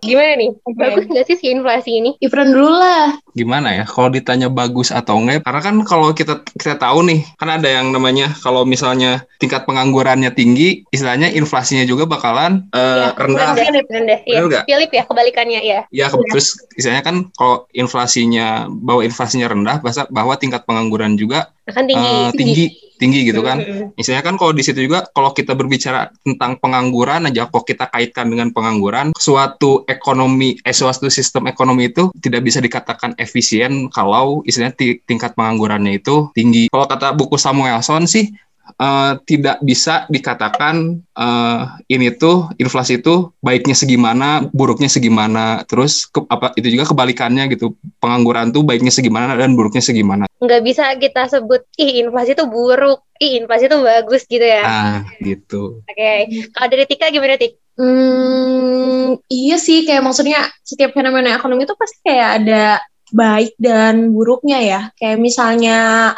Gimana 0.00 0.32
nih? 0.36 0.50
Bagus 0.74 1.04
nggak 1.06 1.24
sih 1.26 1.36
si 1.36 1.46
inflasi 1.48 1.90
ini? 1.94 2.10
Ifran 2.18 2.50
dulu 2.50 2.70
lah 2.70 3.16
gimana 3.34 3.74
ya 3.74 3.82
kalau 3.82 4.08
ditanya 4.08 4.46
bagus 4.46 4.94
atau 4.94 5.18
enggak 5.18 5.42
karena 5.42 5.58
kan 5.60 5.76
kalau 5.82 6.14
kita 6.14 6.46
kita 6.54 6.78
tahu 6.78 7.02
nih 7.02 7.26
kan 7.34 7.50
ada 7.50 7.66
yang 7.66 7.90
namanya 7.90 8.30
kalau 8.38 8.62
misalnya 8.62 9.26
tingkat 9.36 9.66
penganggurannya 9.66 10.30
tinggi 10.30 10.86
istilahnya 10.88 11.28
inflasinya 11.28 11.82
juga 11.82 12.06
bakalan 12.06 12.70
eh, 12.70 12.80
Ya, 13.04 13.10
rendah 13.12 13.48
Rendah, 13.52 13.82
rendah. 13.84 14.18
Iya. 14.22 14.38
Nggak? 14.40 14.62
Philip 14.64 14.90
ya, 14.92 15.02
kebalikannya 15.04 15.60
ya. 15.60 15.80
ya 15.90 16.06
ke- 16.08 16.22
terus 16.30 16.46
istilahnya 16.72 17.02
kan 17.02 17.16
kalau 17.32 17.66
inflasinya 17.74 18.46
bahwa 18.70 19.02
inflasinya 19.02 19.50
rendah 19.50 19.76
bahasa 19.80 20.06
bahwa 20.08 20.34
tingkat 20.34 20.62
pengangguran 20.62 21.18
juga 21.18 21.50
Akan 21.66 21.84
tinggi. 21.84 22.06
eh, 22.06 22.30
tinggi 22.30 22.36
tinggi 22.38 22.64
gitu 23.12 23.44
kan. 23.44 23.60
Misalnya 23.98 24.22
kan 24.24 24.38
kalau 24.40 24.54
di 24.54 24.62
situ 24.64 24.80
juga 24.80 25.04
kalau 25.12 25.34
kita 25.34 25.52
berbicara 25.52 26.08
tentang 26.24 26.56
pengangguran 26.62 27.28
aja 27.28 27.50
kok 27.50 27.66
kita 27.66 27.90
kaitkan 27.90 28.30
dengan 28.30 28.54
pengangguran 28.54 29.12
suatu 29.18 29.84
ekonomi 29.90 30.56
eh 30.62 30.72
suatu 30.72 31.10
sistem 31.10 31.50
ekonomi 31.50 31.90
itu 31.90 32.08
tidak 32.22 32.46
bisa 32.46 32.62
dikatakan 32.62 33.12
efisien 33.18 33.90
kalau 33.90 34.40
istilahnya 34.46 34.78
ti- 34.78 35.02
tingkat 35.04 35.34
penganggurannya 35.34 36.00
itu 36.00 36.30
tinggi. 36.32 36.70
Kalau 36.70 36.86
kata 36.86 37.12
buku 37.12 37.36
Samuelson 37.36 38.06
sih 38.06 38.30
uh, 38.78 39.20
tidak 39.24 39.60
bisa 39.62 40.08
dikatakan 40.10 41.00
uh, 41.14 41.78
ini 41.86 42.14
tuh 42.14 42.50
inflasi 42.58 43.00
itu 43.00 43.32
baiknya 43.40 43.76
segimana, 43.76 44.46
buruknya 44.50 44.90
segimana. 44.90 45.62
Terus 45.68 46.08
ke, 46.08 46.24
apa 46.26 46.56
itu 46.58 46.72
juga 46.72 46.90
kebalikannya 46.90 47.48
gitu. 47.52 47.76
Pengangguran 48.02 48.50
tuh 48.50 48.66
baiknya 48.66 48.90
segimana 48.90 49.34
dan 49.36 49.54
buruknya 49.54 49.82
segimana. 49.84 50.24
Nggak 50.40 50.62
bisa 50.64 50.84
kita 50.98 51.28
sebut 51.30 51.64
ih 51.80 52.04
inflasi 52.04 52.36
itu 52.36 52.44
buruk, 52.48 53.04
ih 53.20 53.40
inflasi 53.42 53.70
itu 53.70 53.78
bagus 53.80 54.22
gitu 54.28 54.44
ya. 54.44 54.62
Ah, 54.64 54.98
gitu. 55.20 55.84
Oke. 55.84 55.94
Okay. 55.94 56.18
Kalau 56.52 56.68
dari 56.68 56.84
Tika 56.88 57.08
gimana 57.12 57.38
Tik? 57.38 57.64
Hmm, 57.74 59.18
iya 59.26 59.58
sih 59.58 59.82
kayak 59.82 60.06
maksudnya 60.06 60.46
setiap 60.62 60.94
fenomena 60.94 61.34
ekonomi 61.34 61.66
itu 61.66 61.74
pasti 61.74 61.98
kayak 62.06 62.28
ada 62.38 62.78
baik 63.14 63.54
dan 63.56 64.10
buruknya 64.10 64.58
ya. 64.58 64.80
Kayak 64.98 65.18
misalnya 65.22 65.76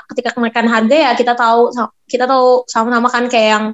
ketika 0.08 0.32
kenaikan 0.32 0.66
harga 0.66 0.96
ya 0.96 1.12
kita 1.12 1.36
tahu 1.36 1.68
kita 2.08 2.24
tahu 2.24 2.64
sama-sama 2.64 3.12
kan 3.12 3.28
kayak 3.28 3.48
yang 3.52 3.66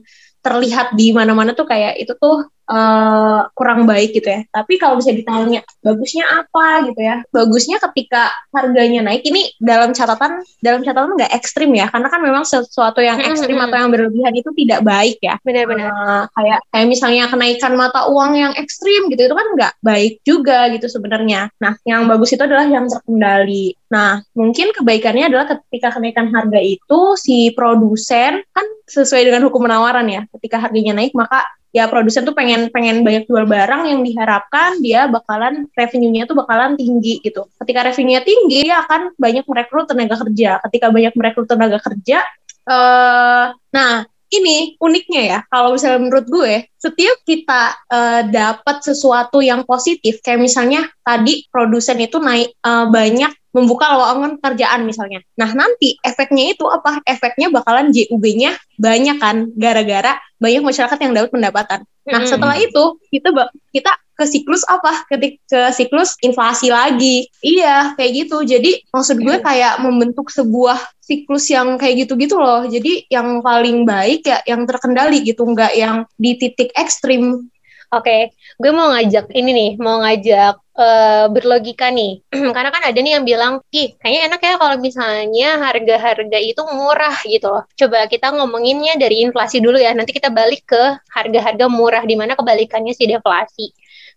terlihat 0.42 0.98
di 0.98 1.14
mana-mana 1.14 1.54
tuh 1.54 1.70
kayak 1.70 2.02
itu 2.02 2.18
tuh 2.18 2.50
uh, 2.72 3.40
kurang 3.52 3.84
baik 3.84 4.16
gitu 4.16 4.28
ya. 4.32 4.40
Tapi 4.48 4.80
kalau 4.80 4.96
bisa 4.96 5.12
ditanya 5.12 5.60
bagusnya 5.84 6.24
apa 6.24 6.88
gitu 6.88 7.00
ya? 7.04 7.16
Bagusnya 7.28 7.76
ketika 7.90 8.32
harganya 8.56 9.04
naik 9.04 9.22
ini 9.28 9.52
dalam 9.60 9.92
catatan 9.92 10.40
dalam 10.64 10.80
catatan 10.80 11.14
nggak 11.20 11.32
ekstrim 11.36 11.70
ya, 11.76 11.92
karena 11.92 12.08
kan 12.08 12.20
memang 12.24 12.44
sesuatu 12.48 13.04
yang 13.04 13.20
ekstrim 13.20 13.60
atau 13.60 13.76
yang 13.76 13.92
berlebihan 13.92 14.32
itu 14.32 14.48
tidak 14.56 14.80
baik 14.80 15.20
ya. 15.20 15.36
Benar-benar. 15.44 15.90
Uh, 15.92 16.24
kayak 16.32 16.58
kayak 16.72 16.88
misalnya 16.88 17.24
kenaikan 17.28 17.76
mata 17.76 18.08
uang 18.08 18.32
yang 18.32 18.52
ekstrim 18.56 19.12
gitu 19.12 19.28
itu 19.28 19.34
kan 19.36 19.46
nggak 19.54 19.72
baik 19.84 20.14
juga 20.24 20.72
gitu 20.72 20.88
sebenarnya. 20.88 21.52
Nah, 21.60 21.76
yang 21.84 22.08
bagus 22.08 22.32
itu 22.32 22.42
adalah 22.42 22.64
yang 22.64 22.88
terkendali. 22.88 23.76
Nah, 23.92 24.24
mungkin 24.32 24.72
kebaikannya 24.72 25.28
adalah 25.28 25.46
ketika 25.52 25.92
kenaikan 26.00 26.32
harga 26.32 26.60
itu 26.62 27.00
si 27.20 27.52
produsen 27.52 28.40
kan 28.56 28.66
sesuai 28.88 29.28
dengan 29.28 29.44
hukum 29.44 29.68
penawaran 29.68 30.08
ya. 30.08 30.24
Ketika 30.32 30.62
harganya 30.62 30.96
naik 30.96 31.12
maka 31.12 31.44
ya 31.72 31.88
produsen 31.88 32.28
tuh 32.28 32.36
pengen 32.36 32.68
pengen 32.68 33.00
banyak 33.00 33.24
jual 33.24 33.48
barang 33.48 33.88
yang 33.88 34.00
diharapkan 34.04 34.78
dia 34.84 35.08
bakalan 35.08 35.66
revenue-nya 35.72 36.28
tuh 36.28 36.36
bakalan 36.36 36.76
tinggi 36.76 37.18
gitu. 37.24 37.48
Ketika 37.56 37.88
revenue-nya 37.88 38.22
tinggi, 38.22 38.68
dia 38.68 38.84
akan 38.84 39.16
banyak 39.16 39.44
merekrut 39.48 39.88
tenaga 39.88 40.20
kerja. 40.20 40.60
Ketika 40.68 40.92
banyak 40.92 41.12
merekrut 41.16 41.48
tenaga 41.48 41.80
kerja, 41.80 42.20
uh, 42.68 43.56
nah 43.72 44.04
ini 44.32 44.80
uniknya 44.80 45.22
ya, 45.28 45.38
kalau 45.52 45.76
misalnya 45.76 46.00
menurut 46.00 46.26
gue, 46.28 46.52
setiap 46.80 47.20
kita 47.28 47.76
uh, 47.92 48.22
dapat 48.24 48.80
sesuatu 48.80 49.44
yang 49.44 49.60
positif, 49.68 50.24
kayak 50.24 50.40
misalnya 50.40 50.88
tadi 51.04 51.44
produsen 51.52 52.00
itu 52.00 52.16
naik 52.16 52.56
uh, 52.64 52.88
banyak 52.88 53.28
membuka 53.52 53.86
lowongan 53.92 54.40
pekerjaan 54.40 54.88
misalnya. 54.88 55.20
Nah, 55.36 55.52
nanti 55.52 56.00
efeknya 56.00 56.56
itu 56.56 56.64
apa? 56.66 57.04
Efeknya 57.04 57.52
bakalan 57.52 57.92
JUB-nya 57.92 58.56
banyak 58.80 59.16
kan 59.20 59.52
gara-gara 59.54 60.18
banyak 60.40 60.64
masyarakat 60.64 60.98
yang 60.98 61.12
dapat 61.14 61.30
pendapatan. 61.30 61.80
Nah, 62.08 62.26
setelah 62.26 62.58
itu 62.58 62.98
kita 63.12 63.30
kita 63.70 63.92
ke 64.16 64.24
siklus 64.26 64.66
apa? 64.66 65.06
Ketik 65.06 65.38
ke 65.46 65.70
siklus 65.70 66.18
inflasi 66.24 66.72
lagi. 66.72 67.28
Iya, 67.44 67.94
kayak 67.94 68.26
gitu. 68.26 68.42
Jadi 68.42 68.88
maksud 68.90 69.22
gue 69.22 69.36
kayak 69.38 69.78
membentuk 69.84 70.32
sebuah 70.32 70.80
siklus 70.98 71.46
yang 71.52 71.78
kayak 71.78 72.08
gitu-gitu 72.08 72.40
loh. 72.40 72.66
Jadi 72.66 73.06
yang 73.12 73.44
paling 73.44 73.84
baik 73.86 74.26
ya 74.26 74.40
yang 74.48 74.66
terkendali 74.66 75.22
gitu, 75.22 75.46
nggak 75.46 75.72
yang 75.78 76.08
di 76.18 76.40
titik 76.40 76.72
ekstrim 76.74 77.52
Oke, 77.92 78.08
okay. 78.08 78.22
gue 78.56 78.72
mau 78.72 78.88
ngajak 78.88 79.28
ini 79.36 79.50
nih, 79.52 79.70
mau 79.76 80.00
ngajak 80.00 80.61
uh, 80.76 81.26
berlogika 81.28 81.92
nih. 81.92 82.24
Karena 82.56 82.70
kan 82.72 82.82
ada 82.84 82.98
nih 82.98 83.12
yang 83.20 83.24
bilang, 83.24 83.52
ih 83.72 83.94
kayaknya 84.00 84.20
enak 84.32 84.40
ya 84.40 84.54
kalau 84.56 84.76
misalnya 84.80 85.48
harga-harga 85.60 86.38
itu 86.40 86.62
murah 86.72 87.16
gitu 87.24 87.46
loh. 87.48 87.64
Coba 87.76 88.08
kita 88.08 88.32
ngomonginnya 88.32 88.96
dari 88.96 89.24
inflasi 89.24 89.60
dulu 89.60 89.76
ya, 89.76 89.92
nanti 89.92 90.12
kita 90.16 90.32
balik 90.32 90.64
ke 90.68 90.82
harga-harga 91.12 91.66
murah, 91.68 92.02
di 92.04 92.16
mana 92.16 92.36
kebalikannya 92.36 92.92
si 92.96 93.04
deflasi. 93.08 93.66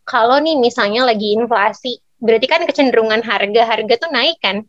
Kalau 0.05 0.37
nih 0.37 0.55
misalnya 0.59 1.03
lagi 1.03 1.33
inflasi, 1.33 1.97
berarti 2.21 2.47
kan 2.47 2.61
kecenderungan 2.63 3.25
harga-harga 3.25 3.93
tuh 3.97 4.09
naik 4.13 4.37
kan. 4.39 4.63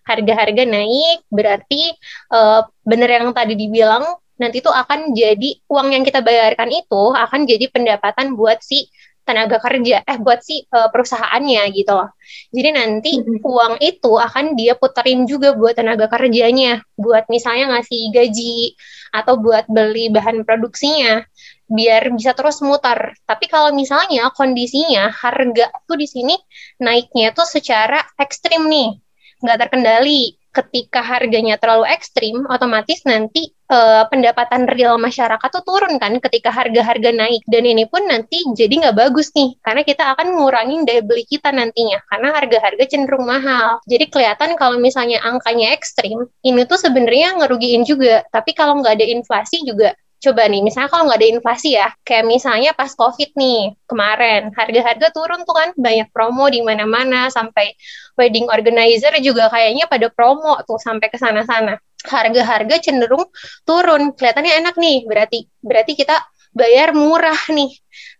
Harga-harga 0.00 0.64
naik, 0.66 1.22
berarti 1.30 1.94
uh, 2.32 2.66
bener 2.82 3.20
yang 3.20 3.30
tadi 3.30 3.54
dibilang, 3.54 4.02
nanti 4.40 4.64
tuh 4.64 4.72
akan 4.72 5.12
jadi 5.12 5.60
uang 5.68 5.92
yang 5.92 6.02
kita 6.02 6.24
bayarkan 6.24 6.72
itu 6.72 7.12
akan 7.12 7.44
jadi 7.44 7.68
pendapatan 7.68 8.32
buat 8.34 8.64
si 8.64 8.88
tenaga 9.24 9.62
kerja 9.62 10.02
eh 10.02 10.18
buat 10.18 10.40
si 10.42 10.66
uh, 10.72 10.88
perusahaannya 10.90 11.62
gitu 11.76 11.92
loh. 11.94 12.10
Jadi 12.50 12.68
nanti 12.74 13.10
mm-hmm. 13.20 13.44
uang 13.44 13.74
itu 13.78 14.12
akan 14.16 14.58
dia 14.58 14.74
puterin 14.74 15.24
juga 15.28 15.54
buat 15.54 15.78
tenaga 15.78 16.10
kerjanya, 16.10 16.82
buat 16.98 17.28
misalnya 17.30 17.76
ngasih 17.76 18.10
gaji 18.10 18.74
atau 19.10 19.38
buat 19.38 19.66
beli 19.66 20.10
bahan 20.10 20.42
produksinya 20.46 21.22
biar 21.70 22.10
bisa 22.10 22.34
terus 22.34 22.58
mutar. 22.66 23.14
Tapi 23.24 23.46
kalau 23.46 23.70
misalnya 23.70 24.34
kondisinya 24.34 25.14
harga 25.14 25.70
tuh 25.86 25.96
di 25.96 26.10
sini 26.10 26.34
naiknya 26.82 27.30
tuh 27.30 27.46
secara 27.46 28.02
ekstrim 28.18 28.66
nih, 28.66 28.98
nggak 29.40 29.58
terkendali 29.66 30.34
ketika 30.50 30.98
harganya 30.98 31.54
terlalu 31.62 31.86
ekstrim, 31.94 32.42
otomatis 32.50 33.06
nanti 33.06 33.54
uh, 33.70 34.04
pendapatan 34.10 34.66
real 34.66 34.98
masyarakat 34.98 35.48
tuh 35.48 35.64
turun 35.64 35.96
kan 36.02 36.18
ketika 36.18 36.50
harga-harga 36.50 37.14
naik. 37.14 37.46
Dan 37.46 37.64
ini 37.64 37.86
pun 37.86 38.04
nanti 38.04 38.42
jadi 38.52 38.90
nggak 38.90 38.96
bagus 38.98 39.30
nih, 39.32 39.56
karena 39.62 39.86
kita 39.86 40.18
akan 40.18 40.36
ngurangin 40.36 40.82
daya 40.84 41.00
beli 41.00 41.24
kita 41.24 41.54
nantinya, 41.54 42.02
karena 42.10 42.28
harga-harga 42.34 42.84
cenderung 42.90 43.24
mahal. 43.24 43.78
Jadi 43.86 44.10
kelihatan 44.10 44.58
kalau 44.58 44.76
misalnya 44.76 45.22
angkanya 45.22 45.72
ekstrim, 45.72 46.26
ini 46.42 46.66
tuh 46.66 46.76
sebenarnya 46.76 47.38
ngerugiin 47.38 47.86
juga. 47.86 48.26
Tapi 48.28 48.52
kalau 48.52 48.82
nggak 48.82 48.98
ada 48.98 49.06
inflasi 49.06 49.62
juga 49.62 49.94
coba 50.20 50.44
nih, 50.52 50.60
misalnya 50.60 50.92
kalau 50.92 51.08
nggak 51.08 51.16
ada 51.16 51.30
inflasi 51.32 51.80
ya, 51.80 51.88
kayak 52.04 52.28
misalnya 52.28 52.76
pas 52.76 52.92
COVID 52.92 53.32
nih, 53.40 53.72
kemarin, 53.88 54.52
harga-harga 54.52 55.08
turun 55.16 55.48
tuh 55.48 55.56
kan, 55.56 55.72
banyak 55.72 56.12
promo 56.12 56.44
di 56.52 56.60
mana-mana, 56.60 57.32
sampai 57.32 57.72
wedding 58.20 58.44
organizer 58.52 59.16
juga 59.24 59.48
kayaknya 59.48 59.88
pada 59.88 60.12
promo 60.12 60.60
tuh 60.68 60.76
sampai 60.76 61.08
ke 61.08 61.16
sana-sana. 61.16 61.80
Harga-harga 62.00 62.80
cenderung 62.80 63.28
turun, 63.68 64.16
kelihatannya 64.16 64.52
enak 64.64 64.74
nih, 64.80 65.04
berarti 65.04 65.38
berarti 65.60 65.92
kita 65.98 66.16
bayar 66.56 66.96
murah 66.96 67.38
nih. 67.52 67.70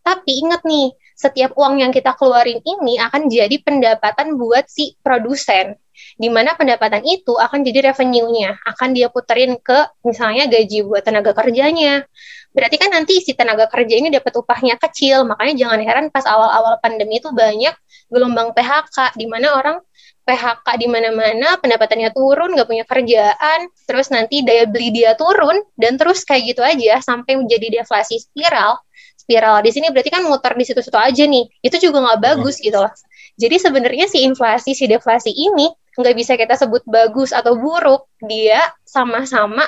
Tapi 0.05 0.31
ingat 0.45 0.63
nih, 0.65 0.93
setiap 1.17 1.53
uang 1.57 1.81
yang 1.85 1.93
kita 1.93 2.17
keluarin 2.17 2.61
ini 2.65 2.97
akan 2.97 3.29
jadi 3.29 3.57
pendapatan 3.61 4.41
buat 4.41 4.65
si 4.69 4.97
produsen 5.05 5.77
di 6.17 6.29
mana 6.33 6.57
pendapatan 6.57 7.05
itu 7.05 7.37
akan 7.37 7.61
jadi 7.61 7.93
revenue-nya, 7.93 8.57
akan 8.65 8.97
dia 8.97 9.13
puterin 9.13 9.57
ke 9.61 10.01
misalnya 10.05 10.49
gaji 10.49 10.85
buat 10.85 11.05
tenaga 11.05 11.37
kerjanya. 11.37 12.05
Berarti 12.51 12.77
kan 12.83 12.91
nanti 12.91 13.23
si 13.23 13.37
tenaga 13.37 13.71
kerja 13.71 13.95
ini 13.95 14.11
dapat 14.11 14.35
upahnya 14.35 14.75
kecil, 14.81 15.23
makanya 15.23 15.55
jangan 15.55 15.81
heran 15.87 16.07
pas 16.11 16.27
awal-awal 16.27 16.83
pandemi 16.83 17.23
itu 17.23 17.31
banyak 17.31 17.73
gelombang 18.11 18.51
PHK, 18.51 19.15
di 19.15 19.31
mana 19.31 19.55
orang 19.55 19.79
PHK 20.25 20.67
di 20.79 20.87
mana-mana, 20.87 21.59
pendapatannya 21.59 22.13
turun, 22.15 22.55
nggak 22.55 22.69
punya 22.69 22.85
kerjaan, 22.87 23.73
terus 23.89 24.13
nanti 24.13 24.45
daya 24.47 24.69
beli 24.69 24.93
dia 24.95 25.17
turun, 25.19 25.65
dan 25.75 25.97
terus 25.97 26.23
kayak 26.23 26.55
gitu 26.55 26.63
aja 26.63 27.03
sampai 27.03 27.41
menjadi 27.41 27.83
deflasi 27.83 28.21
spiral. 28.21 28.79
Spiral 29.17 29.63
di 29.63 29.71
sini 29.71 29.89
berarti 29.95 30.11
kan 30.11 30.23
muter 30.27 30.55
di 30.59 30.65
situ-situ 30.67 30.99
aja 30.99 31.25
nih. 31.27 31.47
Itu 31.63 31.77
juga 31.79 32.03
nggak 32.03 32.21
bagus 32.21 32.59
gitu 32.59 32.79
loh. 32.79 32.93
Jadi 33.41 33.57
sebenarnya 33.57 34.07
si 34.11 34.27
inflasi, 34.27 34.77
si 34.77 34.85
deflasi 34.91 35.33
ini 35.33 35.71
nggak 35.97 36.15
bisa 36.17 36.35
kita 36.35 36.55
sebut 36.59 36.83
bagus 36.87 37.31
atau 37.31 37.57
buruk. 37.57 38.11
Dia 38.21 38.61
sama-sama 38.83 39.65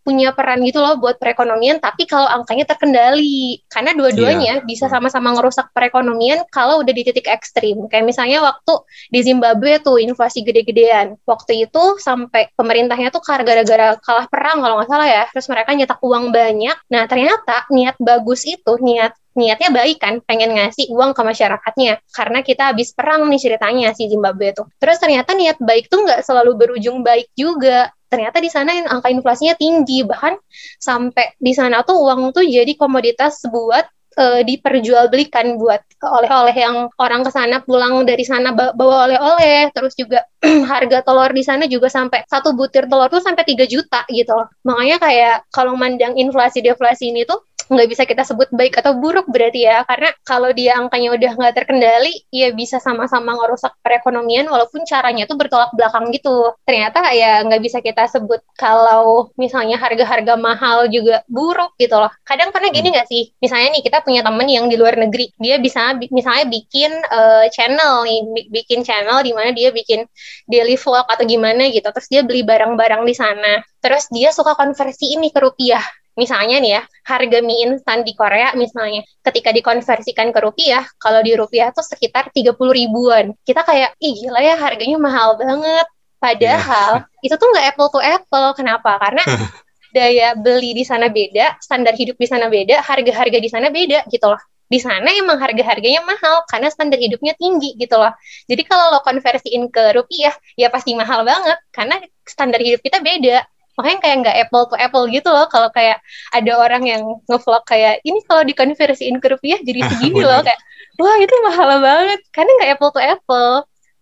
punya 0.00 0.32
peran 0.32 0.64
gitu 0.64 0.80
loh 0.80 0.96
buat 0.96 1.20
perekonomian 1.20 1.78
tapi 1.78 2.08
kalau 2.08 2.26
angkanya 2.26 2.66
terkendali. 2.68 3.62
Karena 3.68 3.92
dua-duanya 3.96 4.62
yeah. 4.62 4.66
bisa 4.66 4.88
sama-sama 4.88 5.36
ngerusak 5.36 5.70
perekonomian 5.76 6.44
kalau 6.48 6.80
udah 6.80 6.92
di 6.92 7.02
titik 7.06 7.28
ekstrim. 7.28 7.86
Kayak 7.88 8.08
misalnya 8.08 8.42
waktu 8.44 8.74
di 9.12 9.20
Zimbabwe 9.20 9.80
tuh 9.80 10.00
inflasi 10.00 10.42
gede-gedean. 10.42 11.16
Waktu 11.24 11.68
itu 11.68 12.00
sampai 12.00 12.50
pemerintahnya 12.56 13.12
tuh 13.12 13.22
gara-gara 13.22 13.96
kalah 14.00 14.26
perang 14.26 14.64
kalau 14.64 14.74
nggak 14.80 14.90
salah 14.90 15.08
ya. 15.08 15.24
Terus 15.30 15.46
mereka 15.52 15.70
nyetak 15.76 16.00
uang 16.00 16.32
banyak. 16.32 16.76
Nah 16.90 17.02
ternyata 17.06 17.68
niat 17.70 17.96
bagus 18.00 18.44
itu 18.48 18.72
niat 18.80 19.14
niatnya 19.30 19.70
baik 19.70 20.02
kan 20.02 20.18
pengen 20.26 20.58
ngasih 20.58 20.90
uang 20.90 21.14
ke 21.14 21.22
masyarakatnya. 21.22 22.02
Karena 22.10 22.38
kita 22.42 22.74
habis 22.74 22.90
perang 22.90 23.26
nih 23.30 23.40
ceritanya 23.40 23.94
si 23.94 24.10
Zimbabwe 24.10 24.52
tuh. 24.52 24.66
Terus 24.82 24.98
ternyata 24.98 25.32
niat 25.38 25.58
baik 25.62 25.86
tuh 25.86 26.02
nggak 26.02 26.26
selalu 26.26 26.58
berujung 26.58 27.06
baik 27.06 27.30
juga 27.38 27.94
ternyata 28.10 28.42
di 28.42 28.50
sana 28.50 28.74
angka 28.74 29.08
inflasinya 29.08 29.54
tinggi. 29.54 30.02
Bahkan 30.02 30.34
sampai 30.82 31.38
di 31.38 31.54
sana 31.54 31.86
tuh 31.86 32.02
uang 32.02 32.34
tuh 32.34 32.42
jadi 32.42 32.74
komoditas 32.74 33.46
buat 33.46 33.86
uh, 34.18 34.42
diperjualbelikan 34.42 35.54
buat 35.60 35.80
oleh-oleh 36.00 36.56
yang 36.56 36.76
orang 36.98 37.22
ke 37.22 37.30
sana 37.30 37.62
pulang 37.62 38.02
dari 38.02 38.26
sana 38.26 38.50
bawa 38.52 39.06
oleh-oleh. 39.06 39.70
Terus 39.70 39.94
juga 39.94 40.26
harga 40.72 41.06
telur 41.06 41.30
di 41.30 41.44
sana 41.46 41.70
juga 41.70 41.86
sampai 41.86 42.26
satu 42.26 42.52
butir 42.56 42.90
telur 42.90 43.06
tuh 43.06 43.22
sampai 43.22 43.46
3 43.46 43.64
juta 43.70 44.02
gitu 44.10 44.32
loh. 44.34 44.50
Makanya 44.66 44.96
kayak 44.98 45.36
kalau 45.54 45.78
mandang 45.78 46.18
inflasi 46.18 46.64
deflasi 46.64 47.14
ini 47.14 47.22
tuh 47.22 47.46
nggak 47.70 47.88
bisa 47.88 48.02
kita 48.02 48.26
sebut 48.26 48.50
baik 48.50 48.74
atau 48.82 48.98
buruk 48.98 49.30
berarti 49.30 49.64
ya. 49.64 49.86
Karena 49.86 50.10
kalau 50.26 50.50
dia 50.50 50.74
angkanya 50.76 51.14
udah 51.14 51.32
nggak 51.38 51.54
terkendali 51.54 52.12
ya 52.34 52.50
bisa 52.50 52.82
sama-sama 52.82 53.38
ngerusak 53.38 53.78
perekonomian 53.80 54.50
walaupun 54.50 54.82
caranya 54.82 55.24
tuh 55.30 55.38
bertolak 55.38 55.70
belakang 55.78 56.10
gitu. 56.10 56.50
Ternyata 56.66 57.14
ya 57.14 57.46
nggak 57.46 57.62
bisa 57.62 57.78
kita 57.78 58.10
sebut 58.10 58.42
kalau 58.58 59.30
misalnya 59.38 59.78
harga-harga 59.78 60.34
mahal 60.34 60.90
juga 60.90 61.22
buruk 61.30 61.78
gitu 61.78 61.94
loh. 61.94 62.10
Kadang 62.26 62.50
karena 62.50 62.68
gini 62.74 62.90
nggak 62.90 63.06
sih? 63.06 63.30
Misalnya 63.38 63.78
nih 63.78 63.82
kita 63.86 64.02
punya 64.02 64.26
temen 64.26 64.46
yang 64.50 64.66
di 64.66 64.74
luar 64.74 64.98
negeri. 64.98 65.30
Dia 65.38 65.62
bisa 65.62 65.94
misalnya 66.10 66.50
bikin 66.50 66.90
uh, 66.90 67.46
channel 67.54 68.02
nih 68.02 68.50
bikin 68.50 68.82
channel 68.82 69.22
di 69.22 69.30
mana 69.30 69.54
dia 69.54 69.70
bikin 69.70 70.02
daily 70.50 70.74
vlog 70.74 71.06
atau 71.06 71.22
gimana 71.22 71.70
gitu. 71.70 71.86
Terus 71.86 72.08
dia 72.10 72.22
beli 72.26 72.42
barang-barang 72.42 73.06
di 73.06 73.14
sana. 73.14 73.62
Terus 73.78 74.10
dia 74.10 74.34
suka 74.34 74.58
konversi 74.58 75.14
ini 75.14 75.30
ke 75.30 75.40
rupiah 75.40 75.80
misalnya 76.18 76.56
nih 76.58 76.72
ya, 76.78 76.82
harga 77.06 77.38
mie 77.42 77.58
instan 77.66 78.02
di 78.02 78.12
Korea 78.14 78.54
misalnya, 78.58 79.06
ketika 79.22 79.50
dikonversikan 79.54 80.34
ke 80.34 80.38
rupiah, 80.42 80.84
kalau 80.98 81.20
di 81.22 81.34
rupiah 81.34 81.70
tuh 81.70 81.84
sekitar 81.84 82.30
30 82.34 82.54
ribuan. 82.56 83.34
Kita 83.46 83.62
kayak, 83.62 83.94
ih 84.02 84.14
gila 84.26 84.40
ya 84.42 84.54
harganya 84.58 84.98
mahal 84.98 85.38
banget. 85.38 85.86
Padahal 86.20 87.08
yeah. 87.08 87.24
itu 87.24 87.34
tuh 87.34 87.48
nggak 87.48 87.66
apple 87.74 87.88
to 87.88 88.00
apple. 88.00 88.48
Kenapa? 88.52 89.00
Karena 89.00 89.24
daya 89.96 90.36
beli 90.36 90.76
di 90.76 90.84
sana 90.86 91.10
beda, 91.10 91.58
standar 91.58 91.96
hidup 91.96 92.16
di 92.20 92.28
sana 92.28 92.46
beda, 92.46 92.84
harga-harga 92.84 93.38
di 93.40 93.48
sana 93.50 93.68
beda 93.72 94.06
gitu 94.06 94.26
loh. 94.28 94.40
Di 94.70 94.78
sana 94.78 95.10
emang 95.10 95.42
harga-harganya 95.42 96.06
mahal 96.06 96.46
karena 96.46 96.70
standar 96.70 97.02
hidupnya 97.02 97.34
tinggi 97.34 97.74
gitu 97.74 97.98
loh. 97.98 98.14
Jadi 98.46 98.62
kalau 98.62 98.94
lo 98.94 99.02
konversiin 99.02 99.66
ke 99.66 99.98
rupiah, 99.98 100.30
ya 100.54 100.70
pasti 100.70 100.94
mahal 100.94 101.26
banget 101.26 101.58
karena 101.74 101.98
standar 102.22 102.62
hidup 102.62 102.78
kita 102.78 103.02
beda 103.02 103.42
makanya 103.80 103.98
kayak 104.04 104.16
nggak 104.20 104.36
apple 104.44 104.68
to 104.68 104.76
apple 104.76 105.08
gitu 105.08 105.32
loh 105.32 105.48
kalau 105.48 105.72
kayak 105.72 106.04
ada 106.36 106.52
orang 106.60 106.84
yang 106.84 107.02
ngevlog 107.24 107.64
kayak 107.64 108.04
ini 108.04 108.20
kalau 108.28 108.44
dikonversiin 108.44 109.16
ke 109.16 109.32
rupiah 109.32 109.56
jadi 109.64 109.80
segini 109.90 110.20
loh 110.20 110.44
kayak 110.44 110.60
wah 111.00 111.16
itu 111.16 111.34
mahal 111.48 111.68
banget. 111.80 112.20
Karena 112.30 112.50
nggak 112.60 112.70
apple 112.76 112.92
to 112.92 113.00
apple 113.00 113.52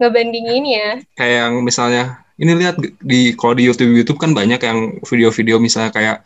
ngebandinginnya. 0.03 1.07
Kayak 1.15 1.35
yang 1.47 1.55
misalnya 1.63 2.03
ini 2.39 2.53
lihat 2.59 2.77
di 3.03 3.35
kalau 3.39 3.55
di 3.55 3.67
YouTube 3.67 3.95
YouTube 3.95 4.19
kan 4.19 4.35
banyak 4.35 4.61
yang 4.63 4.79
video-video 5.07 5.63
misalnya 5.63 5.91
kayak 5.95 6.17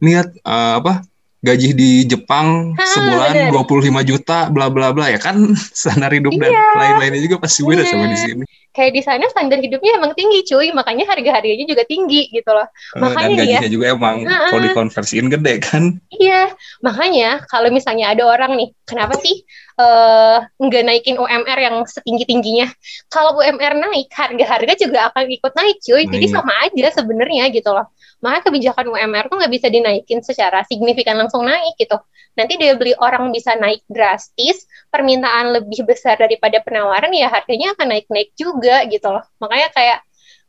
lihat 0.00 0.32
uh, 0.44 0.80
apa 0.80 1.04
gaji 1.38 1.70
di 1.70 1.90
Jepang 2.02 2.74
ha, 2.74 2.82
sebulan 2.82 3.54
dua 3.54 3.62
puluh 3.62 3.86
lima 3.86 4.02
juta 4.02 4.50
bla 4.50 4.66
bla 4.70 4.90
bla 4.90 5.10
ya 5.10 5.20
kan? 5.22 5.38
Standar 5.78 6.10
hidup 6.10 6.34
iya. 6.34 6.50
dan 6.50 6.52
lain-lainnya 6.74 7.20
juga 7.22 7.36
pasti 7.42 7.62
beda 7.62 7.86
iya. 7.86 7.90
sama 7.90 8.06
di 8.10 8.18
sini. 8.18 8.44
Kayak 8.68 8.92
di 8.94 9.02
sana 9.02 9.26
standar 9.26 9.58
hidupnya 9.58 9.98
emang 9.98 10.14
tinggi 10.14 10.46
cuy. 10.46 10.70
Makanya 10.70 11.10
harga 11.10 11.30
harganya 11.42 11.66
juga 11.66 11.82
tinggi 11.82 12.30
gitu 12.30 12.50
loh. 12.52 12.68
Uh, 12.94 13.10
makanya 13.10 13.34
dan 13.34 13.38
gajinya 13.42 13.66
ya, 13.66 13.72
juga 13.74 13.84
emang 13.90 14.16
uh, 14.22 14.50
kalau 14.54 14.62
dikonversiin 14.70 15.26
gede 15.30 15.54
kan? 15.58 15.82
Iya. 16.14 16.54
Makanya 16.86 17.42
kalau 17.50 17.74
misalnya 17.74 18.14
ada 18.14 18.22
orang 18.28 18.54
nih 18.54 18.68
kenapa 18.86 19.18
sih 19.18 19.42
uh, 19.78 20.38
nggak 20.58 20.82
naikin 20.84 21.16
UMR 21.16 21.58
yang 21.58 21.76
setinggi 21.86 22.26
tingginya 22.26 22.66
kalau 23.08 23.38
UMR 23.38 23.78
naik 23.78 24.10
harga-harga 24.10 24.74
juga 24.74 25.08
akan 25.14 25.24
ikut 25.30 25.52
naik 25.54 25.76
cuy. 25.80 26.02
Nah, 26.04 26.10
jadi 26.18 26.26
iya. 26.26 26.34
sama 26.34 26.52
aja 26.66 26.86
sebenarnya 26.98 27.44
gitu 27.54 27.70
loh. 27.70 27.86
Maka 28.18 28.50
kebijakan 28.50 28.90
UMR 28.90 29.30
tuh 29.30 29.38
nggak 29.38 29.52
bisa 29.54 29.66
dinaikin 29.70 30.20
secara 30.26 30.66
signifikan 30.66 31.14
langsung 31.14 31.46
naik 31.46 31.78
gitu. 31.78 31.94
Nanti 32.34 32.58
dia 32.58 32.74
beli 32.74 32.94
orang 32.98 33.30
bisa 33.30 33.54
naik 33.54 33.86
drastis 33.86 34.66
permintaan 34.90 35.54
lebih 35.54 35.86
besar 35.86 36.18
daripada 36.18 36.58
penawaran 36.62 37.14
ya 37.14 37.30
harganya 37.30 37.74
akan 37.78 37.86
naik-naik 37.94 38.34
juga 38.34 38.82
gitu 38.90 39.06
loh. 39.14 39.22
Makanya 39.38 39.70
kayak 39.70 39.98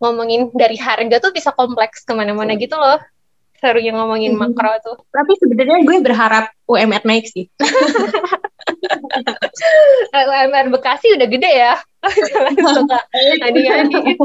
ngomongin 0.02 0.50
dari 0.56 0.78
harga 0.82 1.22
tuh 1.22 1.32
bisa 1.34 1.54
kompleks 1.54 2.02
ke 2.02 2.14
mana-mana 2.18 2.58
gitu 2.58 2.74
loh. 2.74 2.98
Serunya 3.60 3.92
ngomongin 3.92 4.34
hmm. 4.34 4.42
makro 4.42 4.74
tuh. 4.82 4.98
Tapi 5.14 5.38
sebenarnya 5.38 5.84
gue 5.86 5.98
berharap 6.02 6.46
UMR 6.66 7.04
naik 7.06 7.28
sih 7.30 7.46
UMR 10.14 10.68
Bekasi 10.74 11.16
udah 11.16 11.28
gede 11.28 11.52
ya? 11.52 11.74
Jangan 12.04 12.56
suka 12.80 13.00
adi-adi 13.44 14.16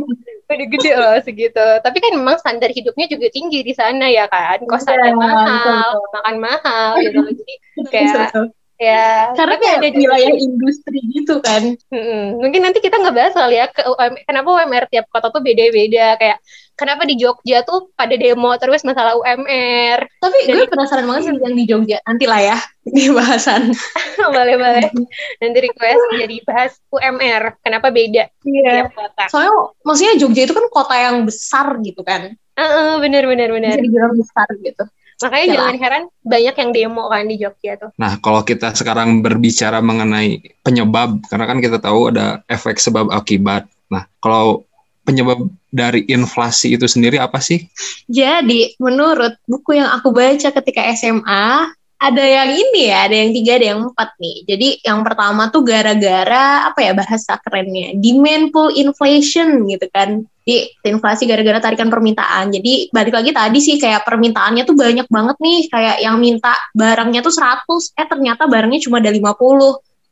udah 0.44 0.68
gede 0.70 0.92
loh 0.94 1.16
segitu. 1.24 1.66
Tapi 1.82 1.98
kan 1.98 2.12
memang 2.14 2.36
standar 2.38 2.70
hidupnya 2.70 3.06
juga 3.10 3.26
tinggi 3.32 3.66
di 3.66 3.74
sana 3.74 4.06
ya 4.06 4.30
kan. 4.30 4.62
Kosannya 4.64 5.12
yeah, 5.12 5.18
mahal 5.18 5.88
makan 6.14 6.36
mahal 6.38 6.90
gitu. 7.02 7.18
Jadi 7.34 7.54
kayak 7.90 8.30
ya 8.74 9.30
karena 9.38 9.54
kayak 9.62 9.76
ada 9.78 9.88
wilayah 9.94 10.32
industri 10.34 10.98
gitu 11.14 11.38
kan. 11.38 11.78
Hmm, 11.90 12.42
mungkin 12.42 12.66
nanti 12.66 12.82
kita 12.82 12.98
nggak 12.98 13.14
bahas 13.14 13.34
kali 13.34 13.56
ya 13.58 13.66
ke 13.70 13.82
UM, 13.86 14.12
kenapa 14.26 14.48
UMR 14.50 14.84
tiap 14.90 15.06
kota 15.10 15.30
tuh 15.30 15.42
beda-beda. 15.42 16.18
Kayak 16.18 16.38
kenapa 16.74 17.06
di 17.06 17.14
Jogja 17.14 17.62
tuh 17.62 17.94
pada 17.94 18.14
demo 18.18 18.50
terus 18.58 18.82
masalah 18.82 19.14
UMR 19.14 20.10
tapi 20.18 20.38
Dan 20.50 20.54
gue 20.58 20.68
penasaran 20.68 21.06
banget 21.06 21.22
sih 21.30 21.32
yang 21.38 21.56
di 21.56 21.64
Jogja. 21.70 21.98
Nanti 22.02 22.24
lah 22.26 22.40
ya 22.42 22.58
di 22.82 23.04
bahasan. 23.16 23.70
Boleh 24.34 24.56
boleh. 24.58 24.90
Nanti 25.38 25.58
request 25.62 26.02
jadi 26.18 26.36
bahas 26.42 26.72
UMR 26.90 27.42
kenapa 27.62 27.94
beda 27.94 28.26
iya. 28.42 28.90
tiap 28.90 28.92
kota. 28.98 29.24
Soalnya 29.30 29.54
maksudnya 29.86 30.14
Jogja 30.18 30.42
itu 30.50 30.54
kan 30.54 30.66
kota 30.68 30.94
yang 30.98 31.22
besar 31.22 31.78
gitu 31.80 32.02
kan. 32.02 32.34
Uh, 32.54 32.62
uh, 32.62 32.90
bener 32.98 33.26
bener. 33.26 33.50
Bener 33.54 33.78
dibilang 33.78 34.18
besar 34.18 34.50
gitu 34.58 34.84
Makanya 35.22 35.46
Yalah. 35.46 35.54
jangan 35.54 35.76
heran 35.78 36.02
banyak 36.24 36.54
yang 36.58 36.70
demo 36.74 37.04
kan 37.06 37.24
di 37.28 37.36
Jogja 37.38 37.72
tuh. 37.78 37.90
Nah, 38.00 38.18
kalau 38.18 38.42
kita 38.42 38.74
sekarang 38.74 39.22
berbicara 39.22 39.78
mengenai 39.78 40.42
penyebab, 40.66 41.22
karena 41.30 41.44
kan 41.46 41.58
kita 41.62 41.78
tahu 41.78 42.10
ada 42.10 42.42
efek 42.50 42.80
sebab 42.82 43.12
akibat. 43.14 43.68
Nah, 43.92 44.08
kalau 44.18 44.66
penyebab 45.04 45.46
dari 45.68 46.08
inflasi 46.08 46.74
itu 46.74 46.88
sendiri 46.88 47.20
apa 47.20 47.38
sih? 47.38 47.68
Jadi, 48.08 48.74
menurut 48.80 49.36
buku 49.44 49.76
yang 49.76 49.92
aku 49.92 50.10
baca 50.10 50.48
ketika 50.50 50.82
SMA, 50.96 51.70
ada 52.04 52.24
yang 52.24 52.50
ini 52.52 52.92
ya, 52.92 53.08
ada 53.08 53.16
yang 53.16 53.30
tiga, 53.32 53.52
ada 53.56 53.66
yang 53.72 53.80
empat 53.88 54.10
nih. 54.20 54.36
Jadi 54.44 54.68
yang 54.84 55.00
pertama 55.00 55.48
tuh 55.48 55.64
gara-gara 55.64 56.68
apa 56.68 56.80
ya 56.84 56.92
bahasa 56.92 57.40
kerennya, 57.40 57.96
demand 57.96 58.52
pull 58.52 58.68
inflation 58.76 59.64
gitu 59.70 59.88
kan. 59.88 60.28
Jadi 60.44 60.76
inflasi 60.92 61.24
gara-gara 61.24 61.56
tarikan 61.56 61.88
permintaan. 61.88 62.52
Jadi 62.52 62.92
balik 62.92 63.16
lagi 63.16 63.32
tadi 63.32 63.58
sih 63.64 63.80
kayak 63.80 64.04
permintaannya 64.04 64.68
tuh 64.68 64.76
banyak 64.76 65.08
banget 65.08 65.36
nih, 65.40 65.60
kayak 65.72 65.96
yang 66.04 66.20
minta 66.20 66.52
barangnya 66.76 67.24
tuh 67.24 67.32
100, 67.32 67.96
eh 67.96 68.06
ternyata 68.06 68.44
barangnya 68.44 68.80
cuma 68.84 69.00
ada 69.00 69.08
50. 69.08 69.24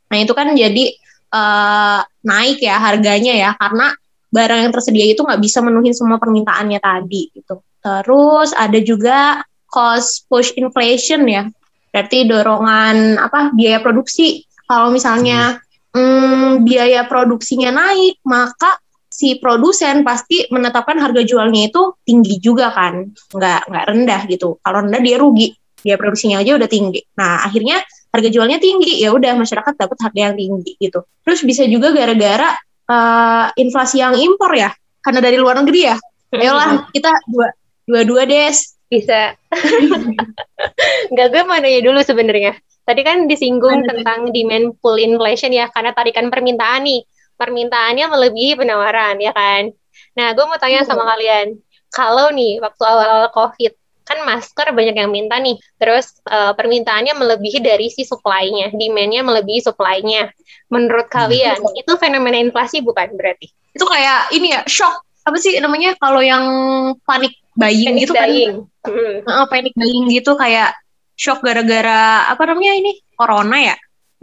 Nah 0.09 0.17
itu 0.17 0.33
kan 0.33 0.47
jadi 0.57 0.85
uh, 1.29 2.01
naik 2.25 2.57
ya 2.65 2.81
harganya 2.81 3.33
ya, 3.37 3.49
karena 3.61 3.93
barang 4.33 4.59
yang 4.65 4.71
tersedia 4.73 5.05
itu 5.13 5.21
nggak 5.21 5.37
bisa 5.37 5.61
menuhin 5.61 5.93
semua 5.93 6.17
permintaannya 6.17 6.81
tadi 6.81 7.29
gitu. 7.29 7.61
Terus 7.77 8.57
ada 8.57 8.79
juga 8.81 9.45
cost 9.69 10.25
push 10.29 10.53
inflation 10.57 11.25
ya 11.25 11.45
berarti 11.93 12.25
dorongan 12.25 13.21
apa 13.21 13.53
biaya 13.53 13.77
produksi 13.81 14.45
kalau 14.65 14.89
misalnya 14.89 15.61
hmm, 15.93 16.65
biaya 16.65 17.05
produksinya 17.05 17.69
naik 17.69 18.17
maka 18.25 18.81
si 19.13 19.37
produsen 19.37 20.01
pasti 20.01 20.49
menetapkan 20.49 20.97
harga 20.97 21.21
jualnya 21.21 21.69
itu 21.69 21.93
tinggi 22.01 22.41
juga 22.41 22.73
kan. 22.73 23.13
Nggak 23.29 23.69
nggak 23.69 23.85
rendah 23.85 24.21
gitu. 24.25 24.57
Kalau 24.65 24.81
rendah 24.81 25.01
dia 25.05 25.21
rugi. 25.21 25.53
Biaya 25.83 25.99
produksinya 25.99 26.41
aja 26.41 26.57
udah 26.57 26.65
tinggi. 26.65 27.05
Nah 27.21 27.45
akhirnya 27.45 27.85
harga 28.09 28.29
jualnya 28.33 28.57
tinggi. 28.57 28.97
Ya 28.97 29.13
udah 29.13 29.37
masyarakat 29.37 29.73
dapat 29.77 29.97
harga 30.01 30.19
yang 30.31 30.33
tinggi 30.33 30.73
gitu. 30.81 31.05
Terus 31.21 31.45
bisa 31.45 31.63
juga 31.69 31.93
gara-gara 31.93 32.57
uh, 32.89 33.53
inflasi 33.53 34.01
yang 34.01 34.17
impor 34.17 34.57
ya. 34.57 34.73
Karena 35.05 35.21
dari 35.21 35.37
luar 35.37 35.61
negeri 35.61 35.93
ya. 35.93 35.95
Ayolah 36.33 36.89
kita 36.89 37.13
dua 37.29 37.53
dua-dua 37.85 38.25
des. 38.25 38.73
Bisa. 38.89 39.37
Enggak, 41.09 41.27
gue 41.33 41.41
mau 41.45 41.57
nanya 41.57 41.81
dulu 41.81 41.99
sebenarnya. 42.01 42.57
Tadi 42.83 43.01
kan 43.01 43.25
disinggung 43.31 43.87
tentang 43.87 44.29
demand 44.35 44.75
pull 44.83 44.99
inflation 44.99 45.55
ya, 45.55 45.71
karena 45.71 45.95
tarikan 45.95 46.27
permintaan 46.27 46.83
nih. 46.83 47.01
Permintaannya 47.37 48.05
melebihi 48.07 48.59
penawaran, 48.59 49.19
ya 49.19 49.33
kan? 49.33 49.73
Nah, 50.13 50.33
gue 50.37 50.45
mau 50.45 50.59
tanya 50.61 50.85
sama 50.85 51.05
kalian. 51.15 51.57
Kalau 51.93 52.33
nih, 52.33 52.61
waktu 52.61 52.83
awal-awal 52.83 53.29
COVID, 53.33 53.73
kan 54.03 54.19
masker 54.27 54.73
banyak 54.75 54.95
yang 54.97 55.09
minta 55.09 55.39
nih. 55.39 55.57
Terus 55.77 56.19
uh, 56.27 56.51
permintaannya 56.57 57.13
melebihi 57.15 57.59
dari 57.61 57.89
si 57.89 58.05
supply-nya. 58.05 58.73
Demand-nya 58.73 59.21
melebihi 59.25 59.61
supply-nya. 59.63 60.29
Menurut 60.69 61.07
kalian, 61.09 61.61
hmm. 61.61 61.81
itu 61.81 61.91
fenomena 61.97 62.37
inflasi 62.37 62.81
bukan 62.81 63.13
berarti? 63.13 63.49
Itu 63.73 63.85
kayak 63.85 64.33
ini 64.33 64.53
ya, 64.53 64.61
shock. 64.65 65.05
Apa 65.23 65.39
sih 65.39 65.55
namanya 65.63 65.95
kalau 65.95 66.19
yang 66.19 66.43
panik 67.07 67.39
buying 67.57 67.85
panic 67.93 68.01
gitu 68.05 68.13
buying. 68.13 68.51
kan 68.81 68.91
hmm. 68.91 69.15
uh, 69.29 69.45
panic 69.49 69.73
buying 69.77 70.05
gitu 70.09 70.31
kayak 70.37 70.73
shock 71.13 71.39
gara-gara 71.45 72.27
apa 72.29 72.41
namanya 72.49 72.73
ini 72.81 72.91
corona 73.13 73.73
ya 73.73 73.75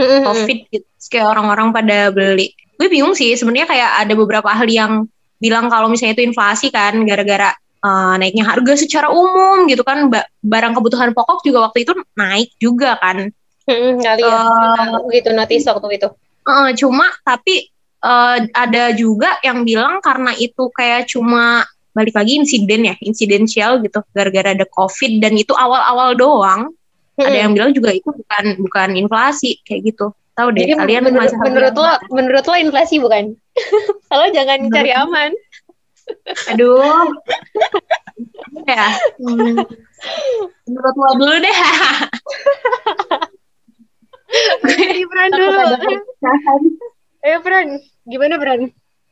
hmm. 0.03 0.27
covid 0.27 0.59
gitu 0.70 0.88
kayak 1.11 1.27
orang-orang 1.31 1.70
pada 1.70 2.11
beli 2.11 2.55
gue 2.80 2.88
bingung 2.88 3.12
sih 3.12 3.36
sebenarnya 3.36 3.68
kayak 3.68 3.90
ada 4.08 4.14
beberapa 4.16 4.48
ahli 4.48 4.80
yang 4.80 5.04
bilang 5.36 5.68
kalau 5.68 5.92
misalnya 5.92 6.16
itu 6.16 6.24
inflasi 6.32 6.72
kan 6.72 6.96
gara-gara 7.04 7.52
uh, 7.84 8.16
naiknya 8.16 8.48
harga 8.48 8.80
secara 8.80 9.12
umum 9.12 9.68
gitu 9.68 9.84
kan 9.84 10.08
barang 10.40 10.72
kebutuhan 10.72 11.12
pokok 11.12 11.44
juga 11.44 11.68
waktu 11.68 11.84
itu 11.84 11.92
naik 12.16 12.48
juga 12.56 12.96
kan. 12.96 13.28
Hmm, 13.68 14.00
kali 14.00 14.24
ya 14.24 14.32
uh, 14.32 15.04
gitu 15.12 15.28
notice 15.36 15.68
waktu 15.68 16.00
itu. 16.00 16.08
uh, 16.48 16.72
cuma 16.72 17.06
tapi 17.20 17.68
uh, 18.00 18.40
ada 18.56 18.96
juga 18.96 19.36
yang 19.44 19.62
bilang 19.68 20.00
karena 20.00 20.32
itu 20.40 20.72
kayak 20.72 21.04
cuma 21.12 21.68
balik 21.92 22.16
lagi 22.16 22.40
insiden 22.40 22.88
ya 22.88 22.94
insidensial 23.04 23.82
gitu 23.84 24.00
gara-gara 24.16 24.56
ada 24.56 24.64
covid 24.72 25.20
dan 25.20 25.36
itu 25.36 25.52
awal-awal 25.52 26.16
doang. 26.16 26.72
Ada 27.20 27.28
Hmm. 27.28 27.42
yang 27.44 27.52
bilang 27.52 27.72
juga 27.76 27.92
itu 27.92 28.08
bukan 28.08 28.44
bukan 28.64 28.88
inflasi 28.96 29.60
kayak 29.68 29.92
gitu 29.92 30.08
tahu 30.40 30.48
deh 30.50 30.64
Jadi 30.64 30.74
kalian 30.74 31.03
menurut, 31.05 31.33
menurut 31.37 31.74
lo 31.74 31.85
yang- 31.87 32.00
menurut 32.11 32.44
lo 32.44 32.55
inflasi 32.57 32.96
bukan? 32.96 33.24
Kalau 34.11 34.26
jangan 34.31 34.59
Menurut 34.59 34.74
cari 34.74 34.90
gue- 34.90 34.98
aman. 34.98 35.31
aduh 36.48 36.81
ya 38.66 38.87
hmm. 39.16 39.62
menurut 40.64 40.94
lo 40.96 41.09
dulu 41.14 41.35
deh 41.38 41.57
Pran 45.03 45.29
Takut 45.29 45.42
dulu. 45.42 45.74
Ayo 47.20 47.38
Pran, 47.40 47.66
gimana 48.05 48.35
Pran? 48.37 48.61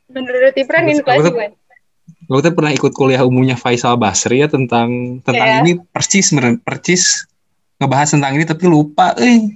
Menurut 0.09 0.55
Pran 0.57 0.83
Aku- 0.83 0.93
inflasi 0.93 1.27
bukan? 1.29 1.51
Gue 2.25 2.39
tuh 2.39 2.53
pernah 2.53 2.69
ikut 2.69 2.91
kuliah 2.91 3.23
umumnya 3.23 3.55
Faisal 3.55 3.95
Basri 3.95 4.39
ya 4.39 4.47
tentang 4.47 5.17
tentang 5.23 5.47
Iya. 5.49 5.61
ini 5.61 5.71
percis 5.83 6.29
bener 6.29 6.59
percis 6.59 7.25
ngebahas 7.77 8.11
tentang 8.11 8.35
ini 8.35 8.43
tapi 8.43 8.65
lupa 8.65 9.17
eh 9.17 9.49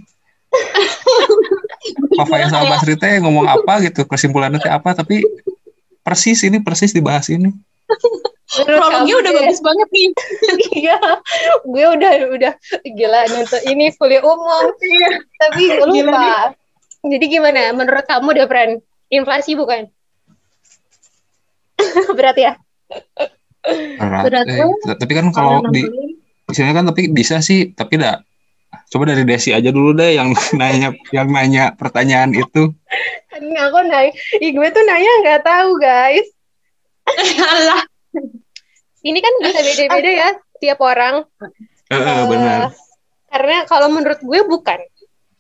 Pak 2.13 2.27
Faisal 2.29 2.63
Basri 2.69 2.95
teh 2.95 3.19
ngomong 3.19 3.45
apa 3.49 3.83
gitu 3.83 4.05
kesimpulannya 4.05 4.61
teh 4.61 4.71
apa 4.71 4.93
tapi 4.93 5.25
persis 6.03 6.43
ini 6.45 6.61
persis 6.61 6.91
dibahas 6.93 7.31
ini 7.31 7.49
prolognya 8.63 9.13
udah 9.17 9.31
deh. 9.33 9.39
bagus 9.41 9.59
banget 9.65 9.87
nih 9.89 10.09
Iya, 10.83 10.99
gue 11.65 11.85
udah 11.97 12.11
udah 12.37 12.53
gila 12.85 13.21
nonton 13.33 13.61
ini 13.65 13.89
kuliah 13.97 14.21
umum, 14.21 14.69
tapi 15.41 15.63
gue 15.73 15.87
lupa. 15.89 16.53
Jadi 17.03 17.25
gimana? 17.27 17.73
Menurut 17.73 18.05
kamu 18.05 18.29
deh 18.37 18.45
Pran, 18.45 18.77
inflasi 19.09 19.57
bukan? 19.57 19.89
Berat 22.17 22.37
ya? 22.37 22.53
berat, 23.63 24.27
Berat 24.27 24.47
eh. 24.51 24.97
tapi 24.99 25.11
kan 25.15 25.31
kalau 25.31 25.63
di 25.71 25.87
Misalnya 26.43 26.83
kan 26.83 26.85
tapi 26.91 27.07
bisa 27.07 27.39
sih, 27.39 27.71
tapi 27.71 27.95
dah 27.95 28.19
coba 28.93 29.09
dari 29.09 29.25
Desi 29.25 29.49
aja 29.49 29.73
dulu 29.73 29.97
deh 29.97 30.13
yang 30.13 30.29
nanya 30.61 30.93
yang 31.09 31.33
nanya 31.33 31.73
pertanyaan 31.73 32.29
itu. 32.29 32.69
Kan 33.33 33.43
aku 33.57 33.79
nanya, 33.89 34.13
ih 34.37 34.51
gue 34.53 34.67
tuh 34.69 34.83
nanya 34.85 35.11
nggak 35.25 35.41
tahu 35.41 35.69
guys. 35.81 36.27
Alah. 37.41 37.81
Ini 39.03 39.19
kan 39.19 39.33
bisa 39.41 39.59
beda-beda 39.59 40.11
ya 40.13 40.29
tiap 40.61 40.79
orang. 40.79 41.25
Heeh, 41.91 42.15
Eh, 42.23 42.25
benar. 42.29 42.59
Karena 43.27 43.57
kalau 43.67 43.89
menurut 43.91 44.21
gue 44.21 44.39
bukan. 44.47 44.79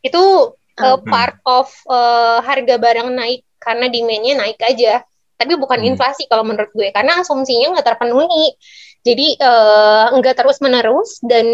Itu 0.03 0.51
uh, 0.57 0.99
part 1.07 1.39
of 1.47 1.71
uh, 1.87 2.43
harga 2.43 2.75
barang 2.75 3.07
naik 3.13 3.47
karena 3.61 3.87
demand-nya 3.87 4.33
naik 4.35 4.59
aja. 4.59 5.05
Tapi 5.39 5.55
bukan 5.55 5.79
Hmm. 5.79 5.95
inflasi 5.95 6.27
kalau 6.27 6.43
menurut 6.43 6.73
gue. 6.75 6.91
Karena 6.91 7.23
asumsinya 7.23 7.77
nggak 7.77 7.87
terpenuhi. 7.95 8.57
Jadi 9.03 9.39
uh, 9.39 10.11
nggak 10.19 10.35
terus-menerus 10.43 11.23
dan 11.23 11.45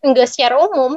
nggak 0.00 0.28
secara 0.30 0.64
umum. 0.64 0.96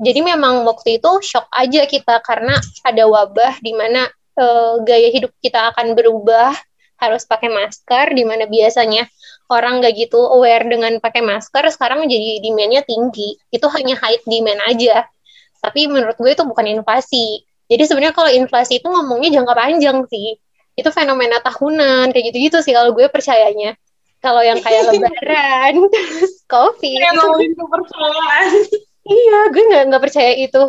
Jadi 0.00 0.20
memang 0.24 0.64
waktu 0.64 0.96
itu 0.96 1.20
shock 1.20 1.44
aja 1.52 1.84
kita 1.84 2.24
karena 2.24 2.56
ada 2.88 3.04
wabah 3.04 3.60
di 3.60 3.76
mana 3.76 4.08
uh, 4.40 4.80
gaya 4.80 5.12
hidup 5.12 5.28
kita 5.44 5.76
akan 5.76 5.92
berubah 5.92 6.56
harus 7.00 7.28
pakai 7.28 7.52
masker 7.52 8.12
di 8.12 8.24
mana 8.24 8.44
biasanya 8.48 9.08
orang 9.52 9.80
nggak 9.80 9.92
gitu 9.96 10.20
aware 10.20 10.64
dengan 10.68 11.00
pakai 11.00 11.20
masker 11.20 11.68
sekarang 11.72 12.08
jadi 12.08 12.40
demand-nya 12.40 12.84
tinggi. 12.84 13.36
Itu 13.52 13.68
hanya 13.72 13.96
high 14.00 14.20
demand 14.24 14.60
aja. 14.68 15.04
Tapi 15.60 15.90
menurut 15.90 16.16
gue 16.16 16.32
itu 16.32 16.44
bukan 16.48 16.64
inflasi. 16.80 17.44
Jadi 17.68 17.82
sebenarnya 17.84 18.16
kalau 18.16 18.30
inflasi 18.32 18.80
itu 18.80 18.88
ngomongnya 18.88 19.36
jangka 19.36 19.52
panjang 19.52 19.98
sih. 20.08 20.40
Itu 20.78 20.88
fenomena 20.94 21.44
tahunan 21.44 22.14
kayak 22.14 22.24
gitu-gitu 22.32 22.64
sih 22.64 22.72
kalau 22.72 22.96
gue 22.96 23.04
percayanya. 23.12 23.76
Kalau 24.20 24.40
yang 24.40 24.60
kayak 24.64 24.86
lebaran 24.92 25.88
terus 25.92 26.40
covid. 26.48 27.00
Itu 27.00 27.52
kepercayaan. 27.52 28.48
Iya, 29.10 29.38
gue 29.50 29.62
nggak 29.66 29.82
nggak 29.90 30.02
percaya 30.06 30.32
itu 30.38 30.62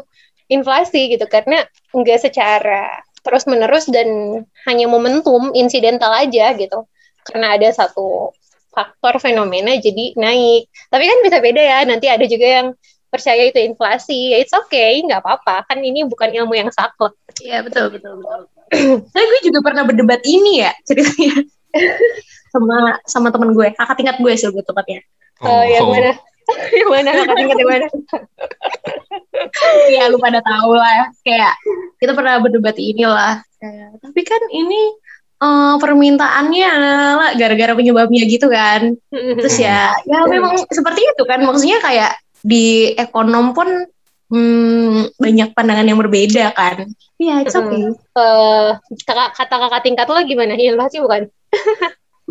inflasi 0.49 1.13
gitu 1.13 1.25
karena 1.29 1.63
nggak 1.93 2.19
secara 2.19 3.05
terus 3.21 3.45
menerus 3.45 3.85
dan 3.87 4.41
hanya 4.65 4.85
momentum 4.89 5.53
insidental 5.53 6.09
aja 6.09 6.57
gitu. 6.57 6.89
Karena 7.21 7.53
ada 7.53 7.69
satu 7.69 8.33
faktor 8.73 9.21
fenomena 9.21 9.77
jadi 9.77 10.17
naik. 10.17 10.73
Tapi 10.89 11.03
kan 11.05 11.19
bisa 11.21 11.37
beda 11.37 11.61
ya. 11.61 11.79
Nanti 11.85 12.09
ada 12.09 12.25
juga 12.25 12.47
yang 12.49 12.67
percaya 13.13 13.45
itu 13.45 13.61
inflasi. 13.61 14.33
Ya 14.33 14.37
it's 14.41 14.55
okay, 14.55 15.05
nggak 15.05 15.21
apa-apa. 15.21 15.69
Kan 15.69 15.85
ini 15.85 16.01
bukan 16.09 16.33
ilmu 16.33 16.57
yang 16.57 16.73
saklek. 16.73 17.13
Iya 17.45 17.61
betul 17.61 17.93
betul 17.93 18.25
betul. 18.25 18.41
Saya 19.13 19.23
gue 19.27 19.41
juga 19.45 19.59
pernah 19.61 19.83
berdebat 19.85 20.23
ini 20.25 20.65
ya 20.65 20.71
ceritanya 20.87 21.45
sama 22.55 22.97
sama 23.05 23.27
temen 23.29 23.53
gue, 23.53 23.67
kakak 23.75 23.95
tingkat 23.99 24.17
gue 24.17 24.33
sih 24.33 24.47
lebih 24.49 24.63
tepatnya. 24.65 24.99
Oh, 25.43 25.63
yang 25.65 25.87
mana? 25.91 26.15
Yang 26.71 26.89
mana? 26.95 27.09
Kakak 27.13 27.35
tingkat 27.37 27.57
yang 27.57 27.69
mana? 27.69 27.87
Iya 29.89 30.03
lu 30.11 30.17
pada 30.19 30.39
tahu 30.43 30.71
lah, 30.75 31.09
kayak 31.25 31.53
kita 31.97 32.11
pernah 32.13 32.39
berdebat 32.39 32.77
inilah. 32.77 33.41
Kayak, 33.61 34.01
Tapi 34.01 34.21
kan 34.25 34.41
ini 34.53 34.81
eh, 35.41 35.75
permintaannya 35.77 36.67
adalah 36.67 37.29
gara-gara 37.37 37.73
penyebabnya 37.77 38.23
gitu 38.27 38.47
kan. 38.49 38.95
Terus 39.11 39.55
ya, 39.57 39.93
ya 40.05 40.19
memang 40.29 40.57
seperti 40.69 41.01
itu 41.05 41.23
kan. 41.25 41.41
Maksudnya 41.41 41.79
kayak 41.81 42.11
di 42.41 42.93
ekonom 42.97 43.53
pun 43.53 43.69
hmm, 44.33 45.17
banyak 45.17 45.53
pandangan 45.53 45.85
yang 45.85 45.99
berbeda 46.01 46.53
kan. 46.57 46.89
Iya, 47.21 47.45
it's 47.45 47.53
okay. 47.53 47.93
Eh, 47.93 48.69
kakak- 49.05 49.33
kata 49.37 49.55
kakak 49.61 49.81
tingkat 49.85 50.07
lo 50.09 50.17
gimana? 50.25 50.57
Inflasi 50.57 50.97
bukan? 50.97 51.29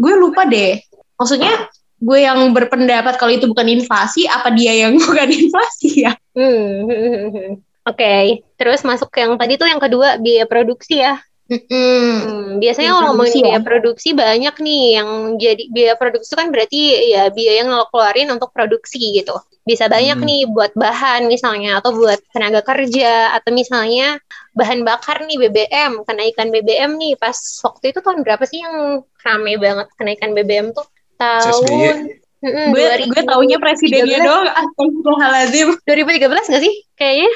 gue 0.01 0.15
lupa 0.17 0.49
deh. 0.49 0.81
Maksudnya 1.21 1.69
gue 2.01 2.19
yang 2.25 2.41
berpendapat 2.57 3.15
kalau 3.21 3.33
itu 3.37 3.47
bukan 3.47 3.69
inflasi, 3.69 4.25
apa 4.27 4.49
dia 4.53 4.73
yang 4.89 4.97
bukan 5.05 5.29
inflasi 5.31 6.09
ya? 6.09 6.13
Hmm. 6.35 7.61
Oke, 7.91 8.45
terus 8.61 8.85
masuk 8.85 9.09
ke 9.09 9.25
yang 9.25 9.35
tadi 9.41 9.57
tuh 9.57 9.69
yang 9.69 9.81
kedua 9.81 10.21
biaya 10.21 10.45
produksi 10.45 11.01
ya. 11.01 11.17
Hmm, 11.51 12.63
biasanya 12.63 12.95
Biaya 12.95 12.95
kalau 12.95 13.11
ngomongin 13.11 13.35
produksi 13.35 13.43
ya. 13.43 13.59
biaya 13.59 13.61
produksi 13.67 14.09
banyak 14.15 14.55
nih 14.63 14.83
yang 15.03 15.09
jadi 15.35 15.63
biaya 15.75 15.95
produksi 15.99 16.33
kan 16.39 16.47
berarti 16.55 16.79
ya 17.11 17.27
biaya 17.35 17.67
yang 17.67 17.69
lo 17.75 17.91
keluarin 17.91 18.31
untuk 18.31 18.55
produksi 18.55 19.03
gitu. 19.19 19.35
Bisa 19.67 19.91
banyak 19.91 20.15
Hmm. 20.15 20.29
nih 20.31 20.41
buat 20.47 20.71
bahan 20.79 21.27
misalnya 21.27 21.83
atau 21.83 21.91
buat 21.91 22.23
tenaga 22.31 22.63
kerja 22.63 23.35
atau 23.35 23.51
misalnya 23.51 24.23
bahan 24.55 24.87
bakar 24.87 25.27
nih 25.27 25.37
BBM, 25.43 26.07
kenaikan 26.07 26.55
BBM 26.55 26.95
nih 27.03 27.19
pas 27.19 27.35
waktu 27.67 27.85
itu 27.91 27.99
tahun 27.99 28.23
berapa 28.23 28.45
sih 28.47 28.63
yang 28.63 29.03
rame 29.27 29.53
banget 29.59 29.87
kenaikan 29.99 30.31
BBM 30.39 30.71
tuh? 30.71 30.87
Tahun. 31.21 31.95
Mm-mm, 32.41 32.73
gue 32.73 32.85
gue 33.05 33.23
taunya 33.23 33.61
presidennya 33.61 34.17
2013. 34.17 34.25
doang. 34.25 34.45
Astagfirullahaladzim. 34.49 35.69
2013 35.85 36.49
nggak 36.49 36.63
sih 36.65 36.75
kayaknya? 36.97 37.31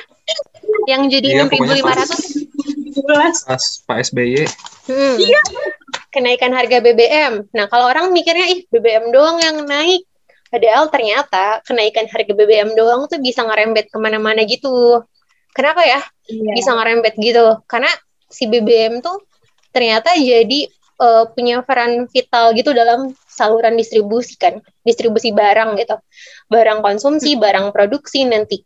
Yang 0.88 1.03
jadi 1.12 1.29
Iya, 1.31 1.44
pokoknya 1.44 1.83
pas, 1.85 2.09
6.500 2.09 2.97
Jelas. 2.97 3.37
pas 3.44 3.64
Pak 3.85 3.99
SBY. 4.09 4.49
Hmm. 4.88 5.16
Kenaikan 6.09 6.57
harga 6.57 6.79
BBM. 6.79 7.51
Nah, 7.53 7.66
kalau 7.66 7.85
orang 7.85 8.09
mikirnya, 8.11 8.49
ih 8.49 8.64
BBM 8.70 9.11
doang 9.11 9.37
yang 9.38 9.66
naik. 9.66 10.07
Padahal 10.49 10.87
ternyata 10.87 11.59
kenaikan 11.66 12.07
harga 12.07 12.31
BBM 12.31 12.73
doang 12.73 13.05
tuh 13.05 13.18
bisa 13.18 13.42
ngerembet 13.42 13.90
ke 13.90 13.99
mana-mana 13.99 14.40
gitu. 14.47 15.03
Kenapa 15.53 15.83
ya 15.83 16.01
Iya. 16.25 16.53
bisa 16.55 16.70
ngerembet 16.73 17.14
gitu? 17.18 17.61
Karena 17.66 17.90
si 18.31 18.49
BBM 18.49 19.03
tuh 19.03 19.20
ternyata 19.68 20.14
jadi 20.14 20.70
eh, 20.94 21.25
punya 21.35 21.61
peran 21.61 22.07
vital 22.07 22.55
gitu 22.55 22.70
dalam 22.70 23.11
saluran 23.35 23.75
distribusi 23.75 24.38
kan. 24.38 24.62
Distribusi 24.87 25.35
barang 25.35 25.75
gitu. 25.83 25.99
Barang 26.47 26.81
konsumsi, 26.81 27.35
barang 27.35 27.75
produksi 27.75 28.23
nanti. 28.25 28.62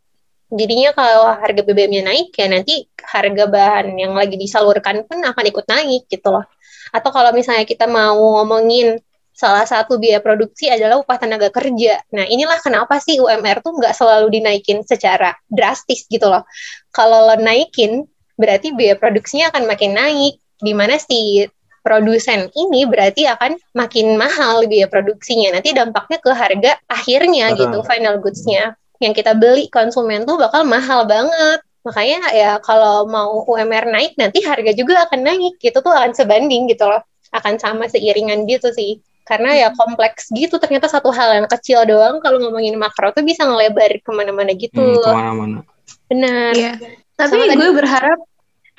Jadinya 0.49 0.93
kalau 0.97 1.29
harga 1.29 1.61
BBM-nya 1.61 2.09
naik 2.09 2.33
ya 2.33 2.49
nanti 2.49 2.89
harga 3.05 3.45
bahan 3.45 3.93
yang 3.93 4.17
lagi 4.17 4.33
disalurkan 4.33 5.05
pun 5.05 5.21
akan 5.21 5.45
ikut 5.45 5.65
naik 5.69 6.09
gitu 6.09 6.33
loh. 6.33 6.45
Atau 6.89 7.13
kalau 7.13 7.29
misalnya 7.33 7.69
kita 7.69 7.85
mau 7.85 8.17
ngomongin 8.41 8.97
salah 9.39 9.63
satu 9.63 9.95
biaya 9.95 10.19
produksi 10.19 10.67
adalah 10.67 10.99
upah 10.99 11.15
tenaga 11.15 11.47
kerja. 11.53 12.03
Nah 12.11 12.25
inilah 12.25 12.59
kenapa 12.59 12.99
sih 12.99 13.21
UMR 13.23 13.63
tuh 13.63 13.77
nggak 13.77 13.93
selalu 13.95 14.41
dinaikin 14.41 14.81
secara 14.83 15.31
drastis 15.47 16.09
gitu 16.09 16.27
loh. 16.27 16.43
Kalau 16.89 17.29
lo 17.29 17.37
naikin 17.37 18.03
berarti 18.35 18.75
biaya 18.75 18.99
produksinya 18.99 19.53
akan 19.53 19.63
makin 19.69 19.95
naik. 19.95 20.41
Di 20.59 20.73
mana 20.75 20.99
si 20.99 21.47
produsen 21.89 22.53
ini 22.53 22.85
berarti 22.85 23.25
akan 23.25 23.57
makin 23.73 24.13
mahal 24.13 24.61
biaya 24.69 24.85
produksinya. 24.85 25.57
Nanti 25.57 25.73
dampaknya 25.73 26.21
ke 26.21 26.29
harga 26.29 26.77
akhirnya 26.85 27.57
Betul. 27.57 27.61
gitu, 27.65 27.77
final 27.89 28.15
goods-nya. 28.21 28.77
Yang 29.01 29.25
kita 29.25 29.33
beli 29.33 29.65
konsumen 29.73 30.29
tuh 30.29 30.37
bakal 30.37 30.61
mahal 30.69 31.09
banget. 31.09 31.65
Makanya 31.81 32.21
ya 32.29 32.51
kalau 32.61 33.09
mau 33.09 33.41
UMR 33.49 33.89
naik 33.89 34.13
nanti 34.21 34.45
harga 34.45 34.69
juga 34.77 35.09
akan 35.09 35.25
naik 35.25 35.57
gitu 35.57 35.81
tuh 35.81 35.89
akan 35.89 36.13
sebanding 36.13 36.69
gitu 36.69 36.85
loh. 36.85 37.01
Akan 37.33 37.57
sama 37.57 37.89
seiringan 37.89 38.45
gitu 38.45 38.69
sih. 38.69 39.01
Karena 39.25 39.57
ya 39.57 39.67
kompleks 39.73 40.29
gitu 40.29 40.61
ternyata 40.61 40.85
satu 40.85 41.09
hal 41.09 41.41
yang 41.41 41.47
kecil 41.49 41.85
doang 41.89 42.21
kalau 42.21 42.37
ngomongin 42.37 42.77
makro 42.77 43.09
tuh 43.09 43.25
bisa 43.25 43.49
ngelebar 43.49 43.97
ke 43.97 44.11
mana-mana 44.13 44.53
gitu. 44.53 44.77
Hmm, 44.77 45.01
ke 45.01 45.09
mana-mana. 45.09 45.57
Benar. 46.05 46.53
Iya. 46.53 46.73
Tapi 47.17 47.35
Sama 47.35 47.45
tadi- 47.51 47.57
gue 47.59 47.69
berharap 47.75 48.19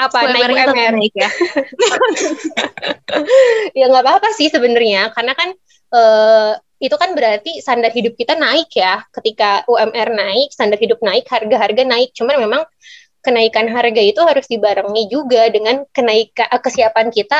Apa 0.00 0.32
naik 0.32 0.48
UMR? 0.48 0.92
naik 0.96 1.12
ya. 1.12 1.28
ya 3.78 3.84
nggak 3.92 4.04
apa-apa 4.04 4.32
sih 4.32 4.48
sebenarnya 4.48 5.12
karena 5.12 5.36
kan 5.36 5.48
eh, 5.92 6.52
itu 6.80 6.96
kan 6.96 7.12
berarti 7.12 7.60
standar 7.60 7.92
hidup 7.92 8.16
kita 8.16 8.40
naik 8.40 8.72
ya. 8.72 9.04
Ketika 9.12 9.68
UMR 9.68 10.08
naik, 10.16 10.48
standar 10.56 10.80
hidup 10.80 11.04
naik, 11.04 11.28
harga-harga 11.28 11.84
naik. 11.84 12.16
Cuman 12.16 12.40
memang 12.40 12.64
kenaikan 13.20 13.68
harga 13.68 14.00
itu 14.00 14.20
harus 14.24 14.48
dibarengi 14.48 15.12
juga 15.12 15.44
dengan 15.52 15.84
kenaikan 15.92 16.48
eh, 16.48 16.60
kesiapan 16.64 17.12
kita 17.12 17.36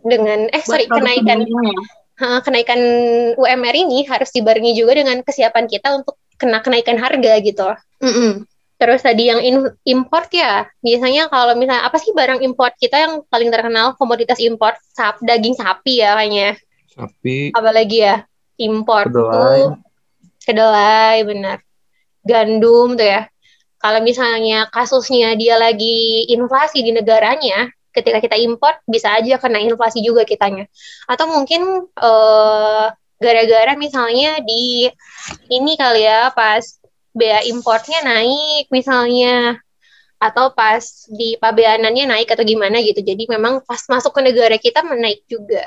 dengan 0.00 0.46
eh 0.48 0.62
sorry 0.62 0.86
kenaikan 0.86 1.44
ya? 1.44 2.40
kenaikan 2.46 2.80
UMR 3.34 3.74
ini 3.74 4.06
harus 4.06 4.30
dibarengi 4.30 4.76
juga 4.76 4.96
dengan 4.96 5.24
kesiapan 5.24 5.66
kita 5.66 6.04
untuk 6.04 6.20
kena 6.38 6.62
kenaikan 6.62 6.96
harga 6.96 7.32
gitu. 7.42 7.68
Mm 8.00 8.12
-mm. 8.12 8.32
Terus 8.80 9.04
tadi 9.04 9.28
yang 9.28 9.44
in, 9.44 9.68
import 9.84 10.32
ya, 10.32 10.64
biasanya 10.80 11.28
kalau 11.28 11.52
misalnya 11.52 11.84
apa 11.84 12.00
sih 12.00 12.16
barang 12.16 12.40
import 12.40 12.72
kita 12.80 12.96
yang 12.96 13.20
paling 13.28 13.52
terkenal 13.52 13.92
komoditas 14.00 14.40
import 14.40 14.80
sap, 14.96 15.20
daging 15.20 15.52
sapi 15.52 16.00
ya 16.00 16.16
kayaknya. 16.16 16.56
Sapi. 16.88 17.52
Apalagi 17.52 17.98
ya 18.00 18.24
import 18.56 19.12
kedelai. 19.12 19.36
tuh 19.36 19.68
kedelai 20.48 21.16
benar. 21.28 21.58
Gandum 22.24 22.96
tuh 22.96 23.04
ya. 23.04 23.28
Kalau 23.80 24.00
misalnya 24.00 24.68
kasusnya 24.72 25.36
dia 25.36 25.60
lagi 25.60 26.28
inflasi 26.32 26.80
di 26.84 26.92
negaranya, 26.92 27.68
ketika 27.92 28.20
kita 28.20 28.36
import 28.40 28.80
bisa 28.88 29.12
aja 29.12 29.36
kena 29.36 29.60
inflasi 29.60 30.00
juga 30.00 30.24
kitanya. 30.24 30.68
Atau 31.04 31.28
mungkin 31.28 31.88
uh, 32.00 32.86
gara-gara 33.20 33.76
misalnya 33.76 34.40
di 34.40 34.88
ini 35.52 35.72
kali 35.76 36.08
ya 36.08 36.32
pas 36.32 36.79
bea 37.10 37.42
importnya 37.46 38.00
naik 38.06 38.70
misalnya 38.70 39.58
atau 40.20 40.52
pas 40.52 40.84
di 41.08 41.40
pabeanannya 41.40 42.04
naik 42.04 42.28
atau 42.28 42.44
gimana 42.44 42.84
gitu. 42.84 43.00
Jadi 43.00 43.24
memang 43.24 43.64
pas 43.64 43.80
masuk 43.88 44.12
ke 44.12 44.20
negara 44.20 44.56
kita 44.60 44.84
menaik 44.84 45.24
juga. 45.24 45.64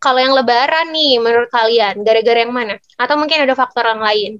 Kalau 0.00 0.20
yang 0.20 0.32
lebaran 0.32 0.88
nih 0.92 1.20
menurut 1.20 1.52
kalian 1.52 2.00
gara-gara 2.00 2.44
yang 2.44 2.54
mana? 2.54 2.80
Atau 2.96 3.20
mungkin 3.20 3.44
ada 3.44 3.52
faktor 3.52 3.84
yang 3.84 4.00
lain? 4.00 4.32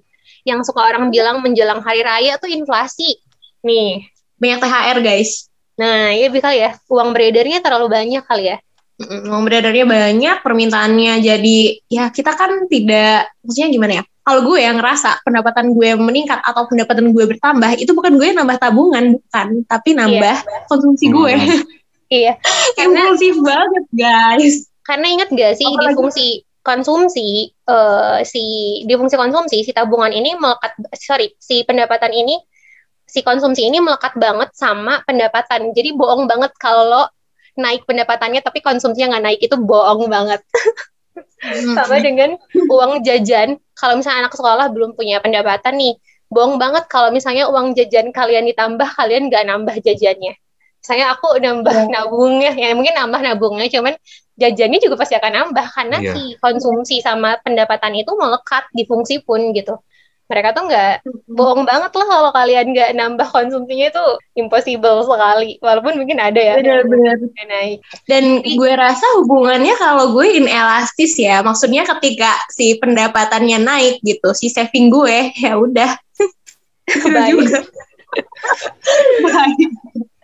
Yang 0.48 0.72
suka 0.72 0.80
orang 0.88 1.12
bilang 1.12 1.44
menjelang 1.44 1.84
hari 1.84 2.00
raya 2.00 2.40
tuh 2.40 2.48
inflasi. 2.48 3.20
Nih, 3.64 4.08
banyak 4.40 4.60
THR 4.60 4.98
guys. 5.00 5.48
Nah, 5.76 6.12
iya 6.12 6.28
bisa 6.32 6.52
ya. 6.52 6.76
Uang 6.88 7.12
beredarnya 7.12 7.60
terlalu 7.60 7.88
banyak 7.92 8.22
kali 8.24 8.52
ya. 8.52 8.56
Uang 9.02 9.42
beredarnya 9.42 9.86
banyak, 9.90 10.36
permintaannya 10.46 11.18
jadi 11.18 11.58
ya 11.90 12.14
kita 12.14 12.30
kan 12.38 12.70
tidak 12.70 13.26
maksudnya 13.42 13.68
gimana 13.74 13.92
ya? 13.98 14.04
kalau 14.24 14.40
gue 14.48 14.58
yang 14.58 14.80
ngerasa 14.80 15.20
pendapatan 15.20 15.76
gue 15.76 15.90
meningkat 16.00 16.40
atau 16.40 16.64
pendapatan 16.64 17.12
gue 17.12 17.24
bertambah 17.36 17.76
itu 17.76 17.92
bukan 17.92 18.16
gue 18.16 18.32
yang 18.32 18.40
nambah 18.40 18.56
tabungan 18.56 19.20
bukan 19.20 19.48
tapi 19.68 19.92
iya. 19.92 20.00
nambah 20.00 20.36
iya. 20.40 20.58
konsumsi 20.64 21.04
gue 21.12 21.32
hmm. 21.36 21.60
iya 22.08 22.32
karena 22.80 23.00
impulsif 23.04 23.36
banget 23.44 23.84
guys 23.92 24.54
karena 24.84 25.06
inget 25.12 25.28
gak 25.28 25.52
sih 25.60 25.68
Apalagi, 25.68 25.84
di 25.84 25.96
fungsi 26.00 26.26
konsumsi 26.64 27.28
uh, 27.68 28.24
si 28.24 28.44
di 28.88 28.94
fungsi 28.96 29.20
konsumsi 29.20 29.60
si 29.60 29.70
tabungan 29.76 30.10
ini 30.10 30.32
melekat 30.40 30.72
sorry 30.96 31.36
si 31.36 31.60
pendapatan 31.68 32.16
ini 32.16 32.40
si 33.04 33.20
konsumsi 33.20 33.68
ini 33.68 33.84
melekat 33.84 34.16
banget 34.16 34.56
sama 34.56 35.04
pendapatan 35.04 35.76
jadi 35.76 35.92
bohong 35.92 36.24
banget 36.24 36.56
kalau 36.56 37.04
naik 37.54 37.86
pendapatannya 37.88 38.40
tapi 38.42 38.60
konsumsinya 38.60 39.16
nggak 39.16 39.24
naik. 39.24 39.40
Itu 39.42 39.56
bohong 39.60 40.06
banget. 40.10 40.40
Sama 41.76 42.00
dengan 42.00 42.38
uang 42.54 43.04
jajan. 43.06 43.60
Kalau 43.74 43.94
misalnya 43.98 44.26
anak 44.26 44.34
sekolah 44.34 44.70
belum 44.70 44.94
punya 44.98 45.18
pendapatan 45.20 45.76
nih 45.78 45.94
bohong 46.30 46.56
banget. 46.58 46.86
Kalau 46.90 47.14
misalnya 47.14 47.50
uang 47.50 47.74
jajan 47.74 48.10
kalian 48.10 48.46
ditambah 48.50 48.88
kalian 48.98 49.28
nggak 49.30 49.44
nambah 49.46 49.76
jajannya. 49.82 50.34
Saya 50.84 51.16
aku 51.16 51.40
nambah 51.40 51.88
yeah. 51.88 51.88
nabungnya 51.88 52.52
ya 52.52 52.76
mungkin 52.76 52.92
nambah 52.92 53.20
nabungnya 53.24 53.72
cuman 53.72 53.96
jajannya 54.36 54.78
juga 54.84 55.00
pasti 55.00 55.16
akan 55.16 55.32
nambah. 55.32 55.66
Karena 55.72 55.96
yeah. 56.02 56.12
si 56.12 56.22
konsumsi 56.40 57.00
sama 57.00 57.40
pendapatan 57.40 57.96
itu 57.96 58.12
melekat 58.12 58.68
di 58.74 58.84
fungsi 58.84 59.24
pun 59.24 59.54
gitu 59.56 59.80
mereka 60.34 60.50
tuh 60.50 60.66
nggak 60.66 61.06
bohong 61.30 61.62
banget 61.62 61.94
lah 61.94 62.06
kalau 62.10 62.34
kalian 62.34 62.74
nggak 62.74 62.90
nambah 62.98 63.30
konsumsinya 63.30 63.94
itu 63.94 64.04
impossible 64.34 65.06
sekali. 65.06 65.62
Walaupun 65.62 65.94
mungkin 65.94 66.18
ada 66.18 66.42
ya. 66.42 66.58
Benar-benar 66.58 67.22
naik. 67.46 67.78
Dan 68.10 68.42
gue 68.42 68.72
rasa 68.74 69.06
hubungannya 69.22 69.78
kalau 69.78 70.10
gue 70.10 70.42
inelastis 70.42 71.14
ya 71.14 71.38
maksudnya 71.46 71.86
ketika 71.86 72.34
si 72.50 72.74
pendapatannya 72.82 73.62
naik 73.62 74.02
gitu 74.02 74.34
si 74.34 74.50
saving 74.50 74.90
gue 74.90 75.30
ya 75.46 75.54
udah. 75.54 75.94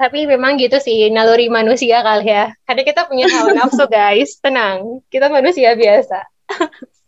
Tapi 0.01 0.25
memang 0.27 0.59
gitu 0.59 0.83
sih 0.83 1.07
naluri 1.15 1.47
manusia 1.47 2.03
kali 2.03 2.35
ya. 2.35 2.51
Karena 2.67 2.83
kita 2.83 3.07
punya 3.07 3.31
hawa 3.31 3.55
nafsu 3.55 3.87
guys. 3.87 4.43
Tenang. 4.43 5.07
Kita 5.07 5.31
manusia 5.31 5.79
biasa 5.79 6.27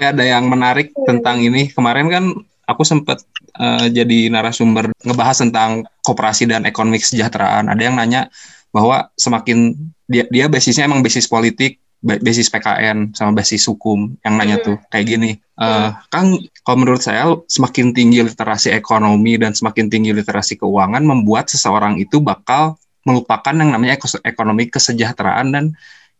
ada 0.00 0.24
yang 0.24 0.46
menarik 0.50 0.92
tentang 1.06 1.40
ini 1.40 1.72
kemarin 1.72 2.08
kan 2.12 2.24
aku 2.66 2.82
sempat 2.82 3.22
uh, 3.56 3.86
jadi 3.88 4.28
narasumber 4.28 4.90
ngebahas 5.06 5.46
tentang 5.46 5.86
kooperasi 6.02 6.50
dan 6.50 6.66
ekonomi 6.66 7.00
kesejahteraan. 7.00 7.70
Ada 7.70 7.82
yang 7.82 7.96
nanya 7.96 8.28
bahwa 8.74 9.08
semakin 9.16 9.72
dia 10.10 10.26
dia 10.28 10.50
basisnya 10.50 10.84
emang 10.84 11.00
basis 11.00 11.30
politik, 11.30 11.80
basis 12.02 12.52
PKN 12.52 13.16
sama 13.16 13.32
basis 13.32 13.64
hukum 13.70 14.18
yang 14.20 14.34
nanya 14.36 14.60
tuh 14.60 14.76
kayak 14.92 15.06
gini. 15.06 15.30
Uh, 15.56 15.96
kan 16.12 16.36
kalau 16.66 16.84
menurut 16.84 17.00
saya 17.00 17.32
semakin 17.48 17.96
tinggi 17.96 18.20
literasi 18.20 18.74
ekonomi 18.74 19.40
dan 19.40 19.56
semakin 19.56 19.88
tinggi 19.88 20.12
literasi 20.12 20.60
keuangan 20.60 21.00
membuat 21.00 21.48
seseorang 21.48 21.96
itu 21.96 22.20
bakal 22.20 22.76
melupakan 23.06 23.54
yang 23.54 23.72
namanya 23.72 23.96
ekonomi 24.26 24.66
kesejahteraan 24.68 25.54
dan 25.54 25.64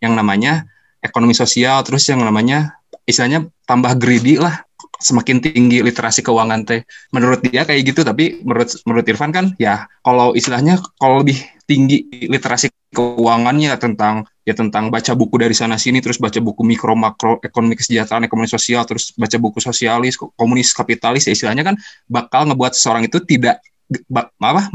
yang 0.01 0.15
namanya 0.15 0.71
ekonomi 1.03 1.35
sosial 1.35 1.83
terus 1.83 2.07
yang 2.07 2.23
namanya 2.23 2.79
istilahnya 3.05 3.51
tambah 3.69 3.93
greedy 4.01 4.41
lah 4.41 4.65
semakin 4.97 5.45
tinggi 5.45 5.85
literasi 5.85 6.25
keuangan 6.25 6.65
teh. 6.65 6.81
Menurut 7.13 7.45
dia 7.45 7.69
kayak 7.69 7.93
gitu 7.93 8.01
tapi 8.01 8.41
menurut 8.41 8.73
menurut 8.89 9.05
Irfan 9.05 9.33
kan 9.33 9.53
ya 9.61 9.85
kalau 10.01 10.33
istilahnya 10.33 10.81
kalau 10.97 11.21
lebih 11.21 11.37
tinggi 11.69 12.09
literasi 12.31 12.73
keuangannya 12.95 13.77
tentang 13.77 14.25
ya 14.47 14.55
tentang 14.55 14.89
baca 14.89 15.13
buku 15.13 15.37
dari 15.37 15.53
sana 15.53 15.77
sini 15.77 15.99
terus 15.99 16.17
baca 16.23 16.39
buku 16.39 16.63
mikro 16.63 16.95
makro 16.95 17.43
ekonomi 17.43 17.75
kesejahteraan 17.77 18.25
ekonomi 18.25 18.47
sosial 18.47 18.87
terus 18.87 19.13
baca 19.19 19.37
buku 19.37 19.59
sosialis 19.59 20.17
komunis 20.17 20.71
kapitalis 20.73 21.27
ya 21.27 21.35
istilahnya 21.35 21.67
kan 21.67 21.75
bakal 22.07 22.47
ngebuat 22.47 22.73
seseorang 22.73 23.11
itu 23.11 23.19
tidak 23.27 23.61
malah 24.43 24.67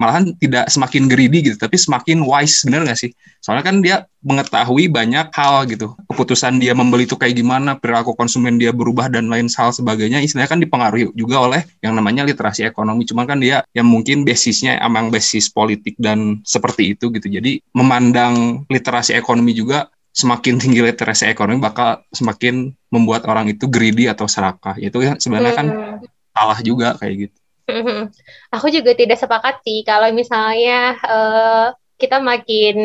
malahan 0.00 0.32
tidak 0.40 0.72
semakin 0.72 1.12
greedy 1.12 1.44
gitu 1.44 1.56
tapi 1.60 1.76
semakin 1.76 2.24
wise 2.24 2.64
bener 2.64 2.88
gak 2.88 2.96
sih? 2.96 3.10
Soalnya 3.44 3.64
kan 3.64 3.76
dia 3.84 3.96
mengetahui 4.24 4.90
banyak 4.90 5.30
hal 5.30 5.68
gitu. 5.70 5.94
Keputusan 6.10 6.58
dia 6.58 6.72
membeli 6.72 7.06
itu 7.06 7.14
kayak 7.14 7.36
gimana 7.36 7.78
perilaku 7.78 8.16
konsumen 8.16 8.58
dia 8.58 8.72
berubah 8.72 9.06
dan 9.12 9.30
lain 9.30 9.46
hal 9.52 9.70
sebagainya 9.70 10.18
istilahnya 10.24 10.50
kan 10.50 10.60
dipengaruhi 10.60 11.12
juga 11.14 11.46
oleh 11.46 11.62
yang 11.84 11.94
namanya 11.94 12.26
literasi 12.26 12.66
ekonomi. 12.66 13.06
Cuman 13.06 13.28
kan 13.28 13.38
dia 13.38 13.62
yang 13.76 13.86
mungkin 13.86 14.26
basisnya 14.26 14.80
emang 14.82 15.12
basis 15.12 15.52
politik 15.52 15.94
dan 16.00 16.42
seperti 16.42 16.98
itu 16.98 17.12
gitu. 17.14 17.28
Jadi 17.28 17.62
memandang 17.76 18.66
literasi 18.66 19.14
ekonomi 19.14 19.54
juga 19.54 19.86
semakin 20.16 20.56
tinggi 20.56 20.80
literasi 20.80 21.28
ekonomi 21.28 21.60
bakal 21.60 22.02
semakin 22.08 22.72
membuat 22.88 23.28
orang 23.28 23.52
itu 23.52 23.68
greedy 23.68 24.08
atau 24.08 24.24
serakah. 24.24 24.80
Itu 24.80 25.04
sebenarnya 25.20 25.52
kan 25.54 25.66
hmm. 25.68 25.96
salah 26.32 26.58
juga 26.64 26.96
kayak 26.98 27.28
gitu 27.28 27.36
Aku 28.54 28.66
juga 28.70 28.94
tidak 28.94 29.18
sepakat 29.18 29.62
sih 29.66 29.82
kalau 29.82 30.10
misalnya 30.14 30.94
uh, 31.02 31.66
kita 31.98 32.22
makin 32.22 32.76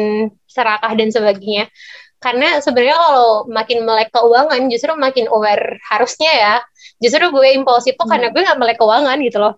serakah 0.50 0.94
dan 0.98 1.10
sebagainya. 1.14 1.70
Karena 2.22 2.62
sebenarnya 2.62 2.98
kalau 3.02 3.50
makin 3.50 3.82
melek 3.82 4.14
keuangan 4.14 4.62
justru 4.70 4.94
makin 4.94 5.26
aware 5.34 5.82
harusnya 5.90 6.32
ya. 6.32 6.56
Justru 7.02 7.34
gue 7.34 7.58
impulsif 7.58 7.98
tuh 7.98 8.06
karena 8.06 8.30
hmm. 8.30 8.34
gue 8.38 8.42
gak 8.46 8.60
melek 8.62 8.78
keuangan 8.78 9.18
gitu 9.26 9.38
loh. 9.42 9.54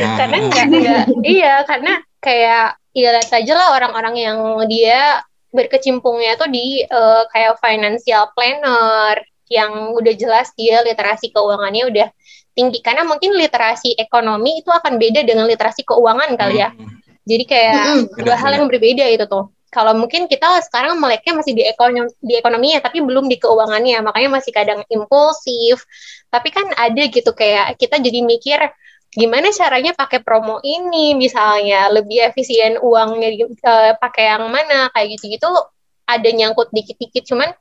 Nah. 0.00 0.16
karena 0.20 0.36
nggak 0.48 0.66
nggak 0.72 1.04
iya 1.24 1.54
karena 1.68 2.00
kayak 2.20 2.80
ya 2.96 3.10
lihat 3.12 3.32
aja 3.32 3.52
lah 3.52 3.68
orang-orang 3.76 4.16
yang 4.16 4.38
dia 4.70 5.20
berkecimpungnya 5.54 6.40
tuh 6.40 6.48
di 6.48 6.82
uh, 6.88 7.26
kayak 7.30 7.58
financial 7.60 8.30
planner 8.32 9.18
yang 9.52 9.92
udah 9.92 10.14
jelas 10.16 10.50
dia 10.56 10.80
literasi 10.80 11.30
keuangannya 11.30 11.90
udah 11.90 12.08
tinggi 12.54 12.78
karena 12.80 13.02
mungkin 13.02 13.34
literasi 13.34 13.98
ekonomi 13.98 14.62
itu 14.62 14.70
akan 14.70 14.96
beda 14.96 15.26
dengan 15.26 15.44
literasi 15.50 15.82
keuangan 15.82 16.38
kali 16.38 16.62
ya. 16.62 16.70
Hmm. 16.70 17.02
Jadi 17.26 17.44
kayak 17.44 17.82
hmm. 17.82 18.04
dua 18.22 18.36
hal 18.38 18.50
yang 18.56 18.66
berbeda 18.70 19.04
itu 19.10 19.26
tuh. 19.26 19.50
Kalau 19.74 19.90
mungkin 19.98 20.30
kita 20.30 20.62
sekarang 20.70 21.02
meleknya 21.02 21.34
masih 21.34 21.50
di 21.50 21.66
ekonomi 21.66 22.06
di 22.22 22.38
ekonominya 22.38 22.78
tapi 22.78 23.02
belum 23.02 23.26
di 23.26 23.42
keuangannya, 23.42 24.06
makanya 24.06 24.38
masih 24.38 24.54
kadang 24.54 24.86
impulsif. 24.86 25.82
Tapi 26.30 26.48
kan 26.54 26.70
ada 26.78 27.02
gitu 27.10 27.34
kayak 27.34 27.74
kita 27.74 27.98
jadi 27.98 28.22
mikir 28.22 28.58
gimana 29.14 29.50
caranya 29.54 29.94
pakai 29.94 30.22
promo 30.26 30.58
ini 30.62 31.14
misalnya 31.14 31.86
lebih 31.90 32.18
efisien 32.22 32.82
uangnya 32.82 33.46
uh, 33.62 33.94
pakai 33.94 34.26
yang 34.26 34.50
mana 34.50 34.90
kayak 34.90 35.14
gitu-gitu 35.18 35.46
ada 36.04 36.28
nyangkut 36.34 36.74
dikit-dikit 36.74 37.22
cuman 37.22 37.54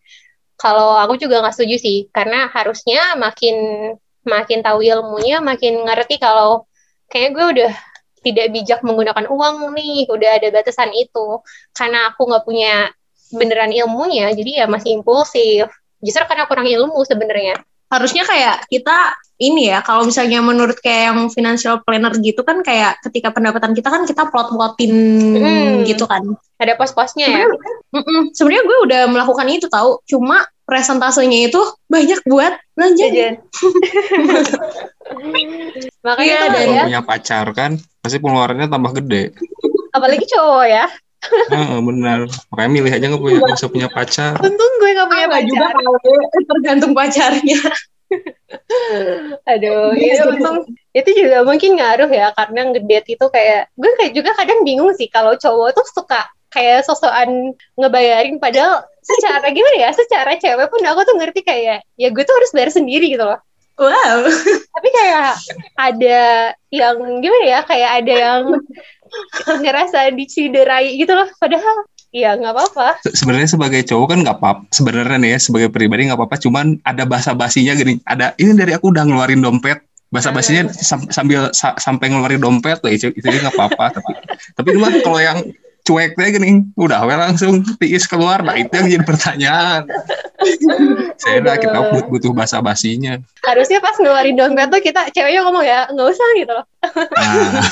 kalau 0.58 0.98
aku 0.98 1.22
juga 1.22 1.46
nggak 1.46 1.54
setuju 1.54 1.78
sih 1.78 1.98
karena 2.10 2.50
harusnya 2.50 3.14
makin 3.22 3.56
makin 4.24 4.60
tahu 4.64 4.80
ilmunya, 4.84 5.40
makin 5.44 5.84
ngerti 5.84 6.20
kalau 6.20 6.68
kayaknya 7.08 7.30
gue 7.32 7.46
udah 7.60 7.72
tidak 8.24 8.48
bijak 8.56 8.80
menggunakan 8.82 9.28
uang 9.28 9.76
nih, 9.76 10.08
udah 10.08 10.30
ada 10.40 10.48
batasan 10.52 10.92
itu. 10.96 11.44
Karena 11.76 12.12
aku 12.12 12.28
nggak 12.28 12.44
punya 12.48 12.90
beneran 13.36 13.72
ilmunya, 13.72 14.32
jadi 14.32 14.64
ya 14.64 14.66
masih 14.68 15.00
impulsif. 15.00 15.68
justru 16.04 16.28
karena 16.28 16.44
kurang 16.52 16.68
ilmu 16.68 17.00
sebenarnya 17.08 17.64
harusnya 17.94 18.24
kayak 18.26 18.66
kita 18.74 18.98
ini 19.38 19.70
ya 19.70 19.86
kalau 19.86 20.10
misalnya 20.10 20.42
menurut 20.42 20.82
kayak 20.82 21.14
yang 21.14 21.20
financial 21.30 21.78
planner 21.86 22.10
gitu 22.18 22.42
kan 22.42 22.66
kayak 22.66 22.98
ketika 23.06 23.30
pendapatan 23.30 23.78
kita 23.78 23.90
kan 23.94 24.02
kita 24.10 24.24
plot-plotin 24.34 24.94
hmm. 25.38 25.86
gitu 25.86 26.10
kan 26.10 26.26
ada 26.58 26.74
pos-posnya 26.74 27.28
ya 27.30 27.46
sebenarnya 28.34 28.64
gue 28.66 28.78
udah 28.90 29.02
melakukan 29.14 29.46
itu 29.54 29.70
tahu 29.70 30.02
cuma 30.10 30.42
presentasenya 30.64 31.52
itu 31.52 31.62
banyak 31.92 32.20
buat 32.28 32.54
belanja 32.74 33.06
makanya 36.04 36.36
ya, 36.36 36.48
dan 36.52 36.68
ya. 36.68 36.84
punya 36.88 37.02
pacar 37.04 37.46
kan 37.52 37.72
pasti 38.00 38.18
pengeluarannya 38.20 38.68
tambah 38.72 38.92
gede 39.04 39.36
apalagi 39.92 40.26
cowok 40.28 40.68
ya 40.68 40.88
Oh, 41.56 41.80
benar. 41.80 42.28
Makanya 42.52 42.68
milih 42.68 42.92
aja 42.92 43.06
nggak 43.08 43.24
punya 43.24 43.40
nggak 43.40 43.56
usah 43.56 43.72
punya 43.72 43.88
pacar. 43.88 44.36
Untung 44.44 44.72
gue 44.76 44.92
nggak 44.92 45.08
punya 45.08 45.24
ah, 45.24 45.32
pacar. 45.32 45.48
juga 45.48 45.66
kalau 45.72 45.94
tergantung 46.52 46.92
pacarnya. 46.92 47.62
Aduh, 49.56 49.96
itu 49.96 50.20
iya, 50.20 50.28
untung 50.28 50.68
itu 50.94 51.10
juga 51.16 51.42
mungkin 51.42 51.82
ngaruh 51.82 52.12
ya 52.12 52.30
karena 52.38 52.70
ngedate 52.70 53.18
itu 53.18 53.26
kayak 53.32 53.72
gue 53.74 53.92
kayak 53.98 54.14
juga 54.14 54.32
kadang 54.38 54.62
bingung 54.62 54.94
sih 54.94 55.10
kalau 55.10 55.34
cowok 55.34 55.74
tuh 55.74 55.86
suka 55.90 56.22
kayak 56.54 56.86
sosokan 56.86 57.58
ngebayarin 57.74 58.38
padahal 58.38 58.86
secara 59.04 59.48
gimana 59.52 59.78
ya 59.78 59.92
secara 59.92 60.32
cewek 60.40 60.68
pun 60.72 60.82
aku 60.82 61.02
tuh 61.04 61.16
ngerti 61.20 61.42
kayak 61.44 61.84
ya 62.00 62.08
gue 62.10 62.24
tuh 62.24 62.36
harus 62.36 62.52
bayar 62.56 62.72
sendiri 62.72 63.12
gitu 63.12 63.24
loh 63.24 63.40
wow 63.78 64.18
tapi 64.80 64.90
kayak 64.90 65.36
ada 65.78 66.22
yang 66.72 66.98
gimana 67.20 67.46
ya 67.46 67.60
kayak 67.68 67.92
ada 68.04 68.14
yang 68.14 68.42
ngerasa 69.64 70.10
diciderai 70.16 70.98
gitu 70.98 71.14
loh 71.14 71.30
padahal 71.38 71.86
Iya 72.14 72.38
nggak 72.38 72.54
apa-apa. 72.54 73.02
Sebenarnya 73.10 73.50
sebagai 73.50 73.82
cowok 73.90 74.08
kan 74.14 74.20
nggak 74.22 74.38
apa-apa. 74.38 74.70
Sebenarnya 74.70 75.18
nih 75.18 75.34
ya 75.34 75.40
sebagai 75.42 75.74
pribadi 75.74 76.06
nggak 76.06 76.22
apa-apa. 76.22 76.38
Cuman 76.38 76.78
ada 76.86 77.10
bahasa 77.10 77.34
basinya 77.34 77.74
gini. 77.74 77.98
Ada 78.06 78.38
ini 78.38 78.54
dari 78.54 78.78
aku 78.78 78.94
udah 78.94 79.02
ngeluarin 79.02 79.42
dompet. 79.42 79.82
Bahasa 80.14 80.30
basinya 80.30 80.70
sambil 80.86 81.50
sa 81.58 81.74
sampai 81.82 82.14
ngeluarin 82.14 82.38
dompet 82.38 82.86
tuh 82.86 82.94
itu 82.94 83.10
itu 83.18 83.26
nggak 83.26 83.58
apa-apa. 83.58 83.98
tapi 83.98 84.14
tapi 84.54 84.68
cuma 84.78 84.94
kalau 85.02 85.18
yang 85.18 85.42
cuek 85.84 86.16
deh 86.16 86.30
gini. 86.32 86.64
Udah 86.80 87.04
we 87.04 87.16
langsung 87.16 87.64
tiis 87.80 88.08
keluar. 88.08 88.40
Nah 88.44 88.56
itu 88.56 88.72
yang 88.72 88.88
jadi 88.88 89.06
pertanyaan. 89.06 89.82
Saya 91.20 91.40
udah 91.44 91.56
kita 91.60 91.80
butuh, 91.80 92.08
butuh 92.12 92.32
basa 92.36 92.60
basinya 92.60 93.16
harusnya 93.44 93.80
pas 93.84 93.96
ngeluarin 94.00 94.40
dompet 94.40 94.68
tuh 94.72 94.82
kita 94.82 95.02
ceweknya 95.12 95.44
ngomong 95.44 95.64
ya 95.68 95.88
nggak 95.92 96.08
usah 96.08 96.28
gitu 96.40 96.52
loh. 96.52 96.66
Nah. 96.96 97.64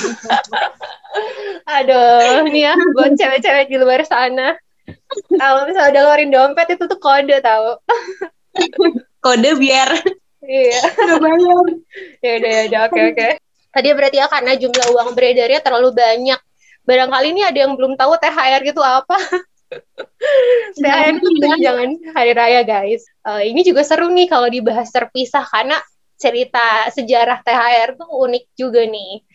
aduh 1.80 2.47
ini 2.47 2.67
ya 2.67 2.76
buat 2.95 3.15
cewek-cewek 3.15 3.71
di 3.71 3.78
luar 3.80 4.04
sana. 4.04 4.60
Kalau 5.39 5.67
misalnya 5.67 5.91
udah 5.95 6.02
ngeluarin 6.04 6.32
dompet 6.32 6.67
itu 6.76 6.84
tuh 6.88 7.00
kode 7.00 7.39
tau. 7.39 7.80
Kode 9.24 9.50
biar. 9.56 9.89
Iya. 10.43 10.82
Nggak 10.91 11.19
bayar. 11.24 11.65
Ya 12.19 12.32
udah 12.39 12.52
ya 12.52 12.62
udah 12.67 12.82
oke 12.91 13.02
oke. 13.15 13.30
Tadi 13.71 13.88
berarti 13.95 14.17
ya 14.19 14.28
karena 14.28 14.52
jumlah 14.60 14.88
uang 14.91 15.10
beredarnya 15.15 15.63
terlalu 15.63 15.95
banyak 15.95 16.39
barangkali 16.86 17.28
ini 17.34 17.41
ada 17.46 17.60
yang 17.67 17.74
belum 17.78 17.94
tahu 17.98 18.17
THR 18.17 18.62
itu 18.72 18.82
apa. 18.82 19.17
THR 20.76 21.15
itu 21.15 21.30
jangan 21.62 21.89
hari 22.15 22.32
raya 22.36 22.62
guys. 22.67 23.08
Uh, 23.24 23.41
ini 23.41 23.63
juga 23.63 23.86
seru 23.86 24.12
nih 24.12 24.28
kalau 24.28 24.52
dibahas 24.52 24.91
terpisah 24.91 25.46
karena 25.48 25.80
cerita 26.22 26.91
sejarah 26.94 27.41
THR 27.41 27.98
tuh 27.98 28.10
unik 28.10 28.44
juga 28.54 28.86
nih. 28.86 29.26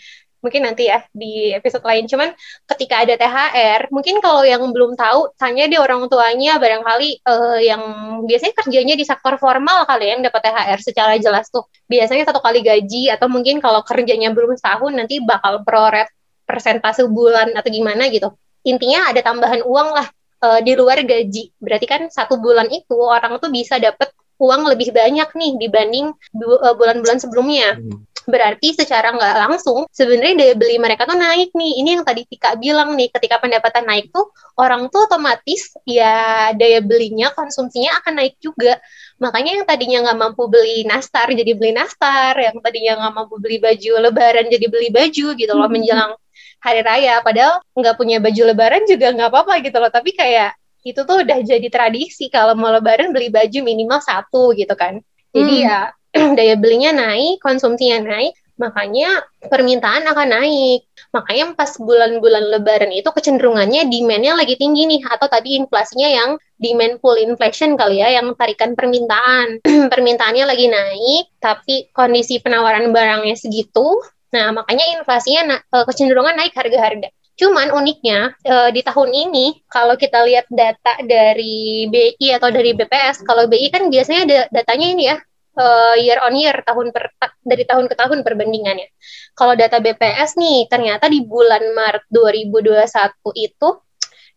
Mungkin 0.45 0.63
nanti 0.63 0.87
ya 0.87 1.03
di 1.11 1.51
episode 1.51 1.83
lain. 1.83 2.07
Cuman 2.07 2.31
ketika 2.71 3.03
ada 3.03 3.19
THR, 3.19 3.91
mungkin 3.91 4.23
kalau 4.23 4.47
yang 4.47 4.63
belum 4.71 4.95
tahu, 4.95 5.35
tanya 5.35 5.67
deh 5.67 5.81
orang 5.81 6.07
tuanya 6.07 6.63
barangkali 6.63 7.27
uh, 7.27 7.59
yang 7.59 7.83
biasanya 8.23 8.55
kerjanya 8.55 8.95
di 8.95 9.03
sektor 9.03 9.35
formal 9.43 9.83
kali 9.91 10.07
ya 10.07 10.11
yang 10.15 10.23
dapat 10.23 10.47
THR 10.47 10.79
secara 10.79 11.19
jelas 11.19 11.51
tuh. 11.51 11.67
Biasanya 11.91 12.31
satu 12.31 12.39
kali 12.39 12.63
gaji 12.63 13.11
atau 13.11 13.27
mungkin 13.27 13.59
kalau 13.59 13.83
kerjanya 13.83 14.31
belum 14.31 14.55
setahun 14.55 14.93
nanti 14.95 15.19
bakal 15.19 15.67
proret 15.67 16.07
persentase 16.47 17.05
bulan 17.11 17.53
atau 17.53 17.69
gimana 17.69 18.07
gitu. 18.09 18.33
Intinya 18.63 19.11
ada 19.11 19.21
tambahan 19.21 19.67
uang 19.67 19.89
lah 19.93 20.07
uh, 20.43 20.61
di 20.63 20.73
luar 20.79 21.03
gaji. 21.03 21.53
Berarti 21.59 21.87
kan 21.87 22.07
satu 22.09 22.39
bulan 22.39 22.71
itu 22.71 22.97
orang 22.97 23.37
tuh 23.43 23.51
bisa 23.51 23.77
dapat 23.83 24.15
uang 24.37 24.69
lebih 24.69 24.93
banyak 24.93 25.29
nih 25.33 25.53
dibanding 25.57 26.07
eh, 26.13 26.75
bulan-bulan 26.77 27.19
sebelumnya. 27.21 27.77
Hmm. 27.77 28.05
Berarti 28.27 28.75
secara 28.75 29.15
nggak 29.15 29.35
langsung 29.39 29.87
sebenarnya 29.95 30.35
daya 30.35 30.55
beli 30.59 30.83
mereka 30.83 31.07
tuh 31.07 31.15
naik 31.15 31.55
nih. 31.55 31.73
Ini 31.79 31.89
yang 31.95 32.03
tadi 32.03 32.27
Tika 32.27 32.59
bilang 32.59 32.99
nih, 32.99 33.07
ketika 33.15 33.39
pendapatan 33.39 33.87
naik 33.87 34.11
tuh 34.11 34.35
orang 34.59 34.91
tuh 34.91 35.07
otomatis 35.07 35.79
ya 35.87 36.51
daya 36.59 36.83
belinya, 36.83 37.31
konsumsinya 37.31 38.03
akan 38.03 38.19
naik 38.19 38.35
juga. 38.43 38.83
Makanya 39.23 39.63
yang 39.63 39.65
tadinya 39.65 39.99
nggak 40.11 40.19
mampu 40.19 40.43
beli 40.51 40.83
nastar 40.83 41.31
jadi 41.31 41.55
beli 41.55 41.71
nastar, 41.71 42.35
yang 42.35 42.59
tadinya 42.59 43.07
nggak 43.07 43.15
mampu 43.15 43.39
beli 43.39 43.63
baju 43.63 43.93
lebaran 44.11 44.51
jadi 44.51 44.67
beli 44.67 44.91
baju 44.91 45.27
gitu 45.39 45.53
loh 45.55 45.71
hmm. 45.71 45.75
menjelang 45.79 46.13
hari 46.61 46.81
raya 46.83 47.21
padahal 47.21 47.63
nggak 47.77 47.95
punya 47.97 48.19
baju 48.19 48.43
lebaran 48.53 48.83
juga 48.89 49.13
nggak 49.13 49.31
apa-apa 49.31 49.55
gitu 49.63 49.77
loh 49.79 49.93
tapi 49.93 50.13
kayak 50.17 50.57
itu 50.87 51.03
tuh 51.03 51.27
udah 51.27 51.39
jadi 51.43 51.67
tradisi 51.67 52.31
kalau 52.31 52.55
mau 52.55 52.71
lebaran 52.71 53.11
beli 53.11 53.29
baju 53.29 53.59
minimal 53.67 53.99
satu 53.99 54.55
gitu 54.55 54.73
kan 54.79 55.03
jadi 55.35 55.55
hmm. 55.55 55.67
ya 55.67 55.81
daya 56.39 56.55
belinya 56.57 56.95
naik 56.95 57.43
konsumsinya 57.43 58.03
naik 58.07 58.35
makanya 58.57 59.21
permintaan 59.47 60.09
akan 60.09 60.29
naik. 60.33 60.89
Makanya 61.13 61.53
pas 61.55 61.77
bulan-bulan 61.77 62.57
lebaran 62.57 62.93
itu 62.93 63.09
kecenderungannya 63.09 63.89
demand-nya 63.89 64.33
lagi 64.33 64.57
tinggi 64.57 64.89
nih, 64.89 65.05
atau 65.07 65.29
tadi 65.29 65.61
inflasinya 65.61 66.09
yang 66.09 66.31
demand 66.57 66.99
pull 67.05 67.21
inflation 67.21 67.77
kali 67.77 68.01
ya, 68.01 68.17
yang 68.17 68.33
tarikan 68.35 68.73
permintaan. 68.73 69.61
Permintaannya 69.93 70.45
lagi 70.49 70.67
naik, 70.73 71.25
tapi 71.39 71.93
kondisi 71.93 72.41
penawaran 72.41 72.91
barangnya 72.91 73.37
segitu, 73.37 74.01
Nah, 74.37 74.53
makanya 74.53 74.85
inflasinya 75.01 75.43
na 75.49 75.57
eh, 75.57 75.85
kecenderungan 75.89 76.37
naik 76.37 76.53
harga-harga. 76.53 77.09
Cuman 77.37 77.69
uniknya 77.69 78.33
uh, 78.49 78.73
di 78.73 78.81
tahun 78.81 79.13
ini 79.13 79.69
kalau 79.69 79.93
kita 80.01 80.25
lihat 80.25 80.49
data 80.49 80.97
dari 81.05 81.85
BI 81.85 82.33
atau 82.33 82.49
dari 82.49 82.73
BPS, 82.73 83.29
kalau 83.29 83.45
BI 83.45 83.69
kan 83.69 83.93
biasanya 83.93 84.21
ada 84.25 84.39
datanya 84.49 84.87
ini 84.89 85.05
ya 85.05 85.21
uh, 85.61 85.95
year 86.01 86.17
on 86.25 86.33
year 86.33 86.57
tahun 86.65 86.97
per 86.97 87.13
dari 87.45 87.69
tahun 87.69 87.93
ke 87.93 87.95
tahun 88.01 88.25
perbandingannya. 88.25 88.89
Kalau 89.37 89.53
data 89.53 89.85
BPS 89.85 90.41
nih 90.41 90.65
ternyata 90.73 91.13
di 91.13 91.21
bulan 91.29 91.61
Maret 91.77 92.09
2021 92.09 92.89
itu 93.37 93.69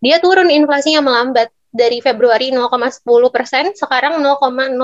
dia 0.04 0.20
turun 0.20 0.52
inflasinya 0.52 1.00
melambat 1.00 1.56
dari 1.72 2.04
Februari 2.04 2.52
0,10 2.52 3.00
persen 3.32 3.72
sekarang 3.80 4.20
0,08 4.20 4.76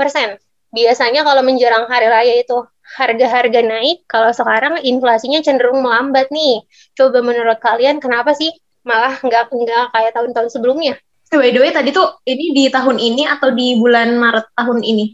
persen. 0.00 0.40
Biasanya 0.72 1.28
kalau 1.28 1.44
menjelang 1.44 1.92
hari 1.92 2.08
raya 2.08 2.34
itu 2.40 2.56
harga-harga 2.94 3.60
naik, 3.60 4.06
kalau 4.06 4.30
sekarang 4.30 4.78
inflasinya 4.80 5.42
cenderung 5.42 5.82
melambat 5.82 6.30
nih. 6.30 6.62
Coba 6.94 7.20
menurut 7.20 7.58
kalian 7.58 7.98
kenapa 7.98 8.32
sih 8.38 8.54
malah 8.86 9.18
nggak 9.18 9.50
nggak 9.50 9.84
kayak 9.90 10.12
tahun-tahun 10.14 10.48
sebelumnya? 10.54 10.94
By 11.34 11.50
the 11.50 11.58
way, 11.58 11.74
tadi 11.74 11.90
tuh 11.90 12.22
ini 12.30 12.54
di 12.54 12.64
tahun 12.70 13.02
ini 13.02 13.26
atau 13.26 13.50
di 13.50 13.74
bulan 13.82 14.14
Maret 14.14 14.54
tahun 14.54 14.86
ini? 14.86 15.10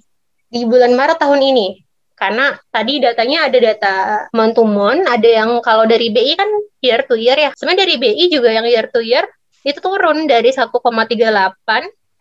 Di 0.52 0.68
bulan 0.68 0.92
Maret 0.92 1.16
tahun 1.16 1.40
ini. 1.40 1.80
Karena 2.12 2.52
tadi 2.68 3.00
datanya 3.00 3.48
ada 3.48 3.56
data 3.56 3.94
month 4.36 4.60
to 4.60 4.64
month, 4.68 5.08
ada 5.08 5.24
yang 5.24 5.64
kalau 5.64 5.88
dari 5.88 6.12
BI 6.12 6.36
kan 6.36 6.50
year 6.84 7.00
to 7.08 7.16
year 7.16 7.40
ya. 7.40 7.56
Sebenarnya 7.56 7.88
dari 7.88 7.94
BI 7.96 8.24
juga 8.28 8.52
yang 8.52 8.68
year 8.68 8.92
to 8.92 9.00
year 9.00 9.24
itu 9.64 9.80
turun 9.80 10.28
dari 10.28 10.52
1,38 10.52 10.68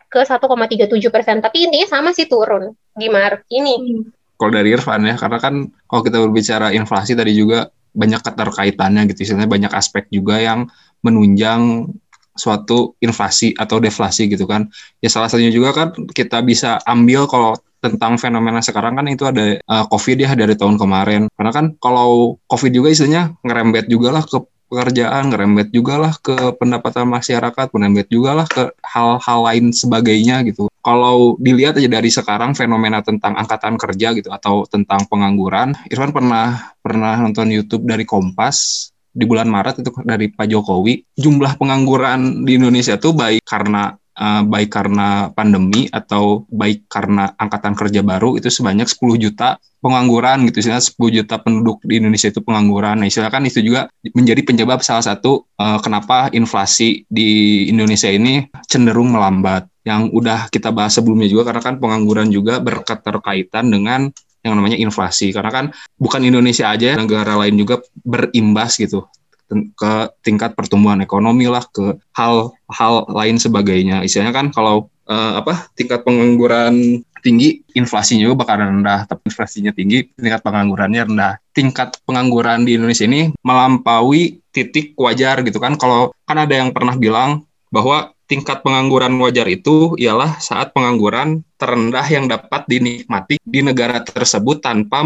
ke 0.08 0.20
1,37 0.24 1.12
persen. 1.12 1.44
Tapi 1.44 1.68
intinya 1.68 1.88
sama 2.00 2.16
sih 2.16 2.24
turun 2.24 2.72
di 2.96 3.12
Maret 3.12 3.44
ini. 3.52 3.74
Hmm 3.76 4.19
kalau 4.40 4.56
dari 4.56 4.72
Irfan 4.72 5.04
ya 5.04 5.20
karena 5.20 5.36
kan 5.36 5.68
kalau 5.84 6.00
kita 6.00 6.16
berbicara 6.16 6.72
inflasi 6.72 7.12
tadi 7.12 7.36
juga 7.36 7.68
banyak 7.92 8.24
keterkaitannya 8.24 9.04
gitu 9.12 9.28
istilahnya 9.28 9.50
banyak 9.50 9.72
aspek 9.76 10.08
juga 10.08 10.40
yang 10.40 10.64
menunjang 11.04 11.92
suatu 12.40 12.96
inflasi 13.04 13.52
atau 13.52 13.76
deflasi 13.82 14.32
gitu 14.32 14.48
kan. 14.48 14.72
Ya 15.04 15.12
salah 15.12 15.28
satunya 15.28 15.52
juga 15.52 15.76
kan 15.76 15.88
kita 15.92 16.40
bisa 16.40 16.80
ambil 16.88 17.28
kalau 17.28 17.52
tentang 17.80 18.20
fenomena 18.20 18.60
sekarang 18.60 18.96
kan 18.96 19.08
itu 19.08 19.24
ada 19.24 19.56
uh, 19.64 19.84
COVID 19.88 20.16
ya 20.20 20.32
dari 20.32 20.56
tahun 20.56 20.80
kemarin. 20.80 21.28
Karena 21.36 21.52
kan 21.52 21.76
kalau 21.76 22.40
COVID 22.48 22.72
juga 22.72 22.88
istilahnya 22.92 23.36
ngerembet 23.44 23.92
juga 23.92 24.16
lah 24.16 24.24
ke 24.24 24.40
pekerjaan, 24.70 25.34
ngerembet 25.34 25.74
juga 25.74 25.98
lah 25.98 26.14
ke 26.14 26.54
pendapatan 26.56 27.10
masyarakat, 27.10 27.66
ngerembet 27.74 28.06
juga 28.06 28.38
lah 28.38 28.46
ke 28.46 28.70
hal-hal 28.86 29.38
lain 29.50 29.74
sebagainya 29.74 30.46
gitu. 30.46 30.70
Kalau 30.80 31.34
dilihat 31.42 31.76
aja 31.76 31.90
dari 31.90 32.08
sekarang 32.08 32.54
fenomena 32.54 33.02
tentang 33.02 33.34
angkatan 33.34 33.76
kerja 33.76 34.14
gitu 34.14 34.30
atau 34.30 34.64
tentang 34.70 35.04
pengangguran, 35.10 35.74
Irfan 35.90 36.14
pernah 36.14 36.72
pernah 36.80 37.18
nonton 37.18 37.50
YouTube 37.50 37.84
dari 37.84 38.06
Kompas 38.06 38.88
di 39.10 39.26
bulan 39.26 39.50
Maret 39.50 39.82
itu 39.82 39.90
dari 40.06 40.30
Pak 40.30 40.46
Jokowi, 40.46 41.18
jumlah 41.18 41.58
pengangguran 41.58 42.46
di 42.46 42.56
Indonesia 42.56 42.94
tuh 42.94 43.10
baik 43.10 43.42
karena 43.42 43.90
uh, 44.20 44.42
baik 44.44 44.68
karena 44.68 45.32
pandemi 45.32 45.88
atau 45.88 46.44
baik 46.52 46.86
karena 46.86 47.32
angkatan 47.40 47.72
kerja 47.72 48.04
baru 48.04 48.36
itu 48.36 48.52
sebanyak 48.52 48.86
10 48.86 49.00
juta 49.16 49.56
pengangguran 49.80 50.44
gitu 50.52 50.60
istilah 50.60 50.84
10 50.84 51.16
juta 51.16 51.40
penduduk 51.40 51.80
di 51.82 51.98
Indonesia 51.98 52.28
itu 52.28 52.44
pengangguran. 52.44 53.00
Nah, 53.00 53.08
istilah 53.08 53.32
kan 53.32 53.42
itu 53.48 53.64
juga 53.64 53.88
menjadi 54.12 54.44
penyebab 54.44 54.84
salah 54.84 55.02
satu 55.02 55.48
uh, 55.56 55.80
kenapa 55.80 56.28
inflasi 56.36 57.08
di 57.08 57.66
Indonesia 57.72 58.12
ini 58.12 58.46
cenderung 58.68 59.10
melambat. 59.10 59.66
yang 59.80 60.12
udah 60.12 60.52
kita 60.52 60.76
bahas 60.76 60.92
sebelumnya 60.92 61.24
juga 61.24 61.48
karena 61.48 61.64
kan 61.64 61.80
pengangguran 61.80 62.28
juga 62.28 62.60
berketerkaitan 62.60 63.64
dengan 63.72 64.12
yang 64.44 64.52
namanya 64.52 64.76
inflasi 64.76 65.32
karena 65.32 65.48
kan 65.48 65.64
bukan 65.96 66.20
Indonesia 66.20 66.68
aja 66.68 67.00
negara 67.00 67.32
lain 67.40 67.56
juga 67.56 67.80
berimbas 68.04 68.76
gitu 68.76 69.08
ke 69.50 69.92
tingkat 70.22 70.54
pertumbuhan 70.54 71.02
ekonomi 71.02 71.50
lah 71.50 71.66
ke 71.66 71.98
hal-hal 72.14 72.94
lain 73.10 73.36
sebagainya 73.36 74.06
istilahnya 74.06 74.30
kan 74.30 74.46
kalau 74.54 74.86
uh, 75.10 75.42
apa 75.42 75.66
tingkat 75.74 76.06
pengangguran 76.06 77.02
tinggi, 77.20 77.62
inflasinya 77.76 78.26
juga 78.26 78.44
bakal 78.44 78.64
rendah. 78.64 79.04
Tapi 79.06 79.28
inflasinya 79.28 79.72
tinggi, 79.76 80.08
tingkat 80.16 80.40
penganggurannya 80.40 81.02
rendah. 81.06 81.34
Tingkat 81.52 82.00
pengangguran 82.08 82.64
di 82.64 82.80
Indonesia 82.80 83.04
ini 83.04 83.30
melampaui 83.44 84.40
titik 84.50 84.96
wajar 84.96 85.44
gitu 85.44 85.60
kan. 85.60 85.76
Kalau 85.76 86.16
kan 86.24 86.40
ada 86.40 86.56
yang 86.56 86.72
pernah 86.72 86.96
bilang 86.96 87.44
bahwa 87.70 88.10
tingkat 88.26 88.62
pengangguran 88.64 89.14
wajar 89.20 89.46
itu 89.46 89.94
ialah 90.00 90.40
saat 90.42 90.74
pengangguran 90.74 91.42
terendah 91.60 92.06
yang 92.08 92.26
dapat 92.26 92.66
dinikmati 92.66 93.38
di 93.42 93.60
negara 93.62 94.02
tersebut 94.02 94.64
tanpa 94.64 95.04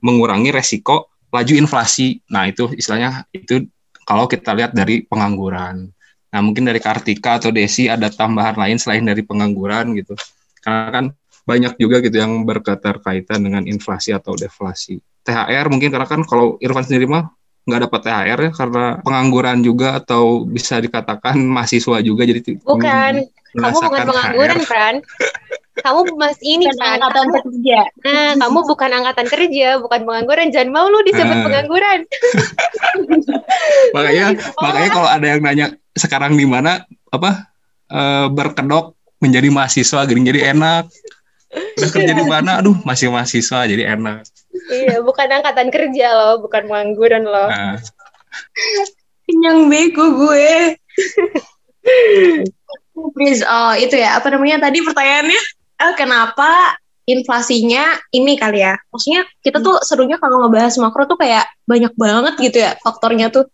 mengurangi 0.00 0.50
resiko 0.50 1.12
laju 1.30 1.54
inflasi. 1.54 2.18
Nah, 2.30 2.50
itu 2.50 2.70
istilahnya 2.74 3.26
itu 3.30 3.66
kalau 4.10 4.26
kita 4.26 4.50
lihat 4.58 4.74
dari 4.74 5.06
pengangguran. 5.06 5.86
Nah, 6.34 6.40
mungkin 6.42 6.66
dari 6.66 6.82
Kartika 6.82 7.38
atau 7.38 7.54
Desi 7.54 7.86
ada 7.86 8.10
tambahan 8.10 8.58
lain 8.58 8.74
selain 8.74 9.06
dari 9.06 9.22
pengangguran 9.22 9.94
gitu. 9.94 10.18
Karena 10.58 10.90
kan 10.90 11.04
banyak 11.46 11.78
juga 11.78 12.02
gitu 12.02 12.18
yang 12.18 12.42
berketerkaitan 12.42 13.38
dengan 13.38 13.62
inflasi 13.70 14.10
atau 14.10 14.34
deflasi. 14.34 14.98
THR 15.22 15.70
mungkin 15.70 15.94
karena 15.94 16.10
kan 16.10 16.26
kalau 16.26 16.58
Irfan 16.58 16.82
sendiri 16.82 17.06
mah 17.06 17.30
nggak 17.70 17.86
dapat 17.86 18.00
THR 18.02 18.40
ya 18.40 18.50
karena 18.50 18.84
pengangguran 19.04 19.58
juga 19.62 20.00
atau 20.02 20.42
bisa 20.42 20.80
dikatakan 20.80 21.38
mahasiswa 21.38 22.02
juga 22.02 22.24
jadi 22.24 22.40
bukan 22.64 23.28
kamu 23.52 23.78
bukan 23.84 24.06
pengangguran 24.10 24.60
kan 24.64 24.94
kamu 25.80 26.00
mas 26.16 26.38
ini 26.44 26.68
kan 26.76 27.00
angkatan 27.00 27.28
kerja. 27.34 27.80
Nah 28.04 28.28
kamu 28.36 28.58
bukan 28.68 28.90
angkatan 28.92 29.26
kerja 29.26 29.68
bukan 29.80 30.00
pengangguran. 30.04 30.48
Jangan 30.52 30.70
mau 30.70 30.86
lu 30.88 31.00
disebut 31.04 31.36
nah. 31.36 31.44
pengangguran. 31.44 31.98
Makanya 33.96 34.24
makanya 34.56 34.90
kalau 34.92 35.08
ada 35.10 35.26
yang 35.26 35.40
nanya 35.42 35.66
sekarang 35.96 36.38
di 36.38 36.46
mana? 36.46 36.86
Apa? 37.10 37.50
E, 37.90 38.00
berkedok 38.30 38.94
menjadi 39.18 39.48
mahasiswa 39.50 40.06
jadi 40.06 40.54
enak. 40.54 40.86
Udah 41.50 41.90
kerja 41.90 42.12
di 42.14 42.24
mana? 42.24 42.62
Aduh 42.62 42.78
masih 42.86 43.10
mahasiswa 43.10 43.66
jadi 43.66 43.98
enak. 43.98 44.22
Iya 44.70 45.02
bukan 45.02 45.26
angkatan 45.26 45.68
kerja 45.74 46.14
loh 46.14 46.34
bukan 46.46 46.70
pengangguran 46.70 47.26
loh. 47.26 47.50
Nah. 47.50 47.76
kenyang 49.26 49.66
bego 49.70 50.06
gue. 50.14 50.78
Please 53.16 53.42
oh 53.42 53.72
itu 53.74 53.96
ya 53.96 54.20
apa 54.20 54.28
namanya 54.30 54.68
tadi 54.68 54.84
pertanyaannya 54.84 55.40
eh, 55.80 55.94
kenapa 55.96 56.76
inflasinya 57.08 57.98
ini 58.14 58.38
kali 58.38 58.62
ya? 58.62 58.78
Maksudnya 58.92 59.26
kita 59.42 59.58
tuh 59.58 59.82
serunya 59.82 60.20
kalau 60.20 60.44
ngebahas 60.46 60.76
makro 60.78 61.08
tuh 61.10 61.18
kayak 61.18 61.48
banyak 61.66 61.90
banget 61.98 62.34
gitu 62.38 62.58
ya 62.62 62.76
faktornya 62.78 63.32
tuh. 63.32 63.50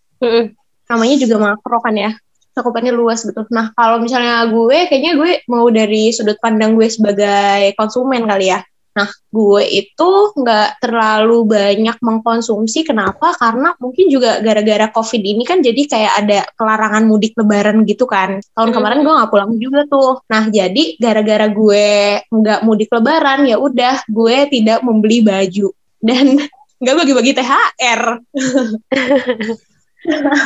Namanya 0.90 1.16
juga 1.16 1.36
makro 1.40 1.78
kan 1.80 1.94
ya. 1.96 2.12
Cakupannya 2.56 2.92
luas 2.92 3.20
gitu. 3.20 3.44
Nah, 3.52 3.68
kalau 3.76 4.00
misalnya 4.00 4.48
gue, 4.48 4.88
kayaknya 4.88 5.12
gue 5.12 5.44
mau 5.44 5.68
dari 5.68 6.08
sudut 6.08 6.40
pandang 6.40 6.72
gue 6.72 6.88
sebagai 6.88 7.76
konsumen 7.76 8.24
kali 8.24 8.48
ya. 8.48 8.64
Nah, 8.96 9.08
gue 9.28 9.62
itu 9.68 10.10
nggak 10.32 10.80
terlalu 10.80 11.44
banyak 11.44 11.96
mengkonsumsi. 12.00 12.88
Kenapa? 12.88 13.36
Karena 13.36 13.76
mungkin 13.76 14.08
juga 14.08 14.40
gara-gara 14.40 14.88
COVID 14.88 15.22
ini 15.22 15.44
kan 15.44 15.60
jadi 15.60 15.82
kayak 15.84 16.12
ada 16.24 16.38
kelarangan 16.56 17.04
mudik 17.04 17.36
lebaran 17.36 17.84
gitu 17.84 18.08
kan. 18.08 18.40
Tahun 18.56 18.72
hmm. 18.72 18.76
kemarin 18.76 19.04
gue 19.04 19.12
nggak 19.12 19.30
pulang 19.30 19.52
juga 19.60 19.84
tuh. 19.84 20.24
Nah, 20.32 20.48
jadi 20.48 20.96
gara-gara 20.96 21.46
gue 21.52 21.86
nggak 22.32 22.60
mudik 22.64 22.88
lebaran, 22.88 23.44
ya 23.44 23.60
udah 23.60 24.00
gue 24.08 24.36
tidak 24.48 24.80
membeli 24.80 25.20
baju. 25.20 25.68
Dan 26.00 26.40
nggak 26.80 26.96
bagi-bagi 26.96 27.32
THR. 27.36 28.02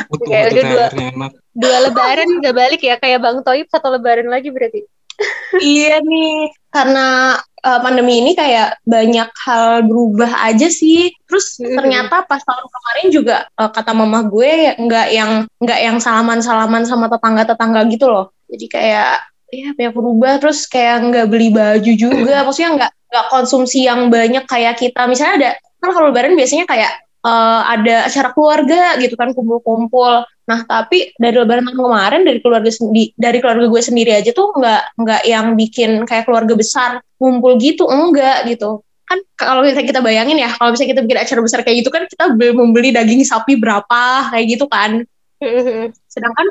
Betul, 0.09 0.27
kayak 0.27 0.45
udah 0.51 0.63
dua, 0.65 0.85
dua 1.53 1.77
lebaran 1.85 2.27
gak 2.41 2.55
balik 2.57 2.81
ya 2.81 2.97
kayak 2.97 3.21
Bang 3.21 3.45
Toib 3.45 3.69
satu 3.69 3.93
lebaran 3.93 4.27
lagi 4.27 4.49
berarti. 4.49 4.81
iya 5.61 6.01
nih 6.01 6.49
karena 6.73 7.37
uh, 7.61 7.79
pandemi 7.79 8.21
ini 8.21 8.31
kayak 8.33 8.81
banyak 8.83 9.29
hal 9.45 9.85
berubah 9.85 10.29
aja 10.49 10.67
sih. 10.67 11.13
Terus 11.29 11.61
hmm. 11.61 11.77
ternyata 11.77 12.25
pas 12.25 12.41
tahun 12.41 12.67
kemarin 12.67 13.07
juga 13.13 13.37
uh, 13.57 13.71
kata 13.71 13.91
mama 13.93 14.25
gue 14.25 14.75
nggak 14.77 15.07
yang 15.13 15.31
nggak 15.61 15.79
yang 15.79 15.97
salaman-salaman 16.01 16.83
sama 16.83 17.07
tetangga-tetangga 17.07 17.81
gitu 17.89 18.05
loh. 18.09 18.33
Jadi 18.51 18.65
kayak 18.67 19.13
ya 19.51 19.67
banyak 19.75 19.93
berubah 19.95 20.39
terus 20.39 20.63
kayak 20.67 21.11
nggak 21.11 21.27
beli 21.29 21.49
baju 21.53 21.91
juga. 21.95 22.43
Maksudnya 22.43 22.71
nggak 22.77 22.91
nggak 23.11 23.25
konsumsi 23.27 23.87
yang 23.87 24.07
banyak 24.07 24.43
kayak 24.47 24.79
kita. 24.79 25.07
Misalnya 25.07 25.35
ada 25.37 25.51
kan 25.81 25.89
kalau 25.97 26.13
lebaran 26.13 26.37
biasanya 26.37 26.69
kayak 26.69 26.93
uh, 27.25 27.61
ada 27.69 28.09
acara 28.09 28.29
keluarga 28.33 28.97
gitu 28.97 29.13
kan 29.17 29.31
kumpul-kumpul. 29.33 30.25
Nah 30.49 30.59
tapi 30.65 31.13
dari 31.15 31.35
lebaran 31.37 31.69
tahun 31.69 31.77
kemarin 31.77 32.21
dari 32.25 32.39
keluarga 32.41 32.71
sendiri 32.73 33.13
dari 33.15 33.37
keluarga 33.39 33.65
gue 33.69 33.81
sendiri 33.81 34.11
aja 34.17 34.31
tuh 34.33 34.51
nggak 34.57 34.81
nggak 34.99 35.21
yang 35.29 35.53
bikin 35.55 36.03
kayak 36.09 36.25
keluarga 36.27 36.53
besar 36.57 36.99
ngumpul 37.21 37.57
gitu 37.61 37.87
enggak 37.87 38.49
gitu. 38.49 38.81
Kan 39.05 39.19
kalau 39.37 39.61
misalnya 39.61 39.87
kita 39.87 40.01
bayangin 40.01 40.37
ya 40.39 40.49
kalau 40.55 40.73
misalnya 40.73 40.91
kita 40.97 41.01
bikin 41.05 41.19
acara 41.21 41.39
besar 41.43 41.59
kayak 41.61 41.77
gitu 41.85 41.89
kan 41.93 42.03
kita 42.09 42.25
membeli 42.35 42.89
daging 42.91 43.21
sapi 43.23 43.55
berapa 43.57 44.33
kayak 44.33 44.45
gitu 44.57 44.65
kan. 44.67 45.05
Sedangkan 46.13 46.47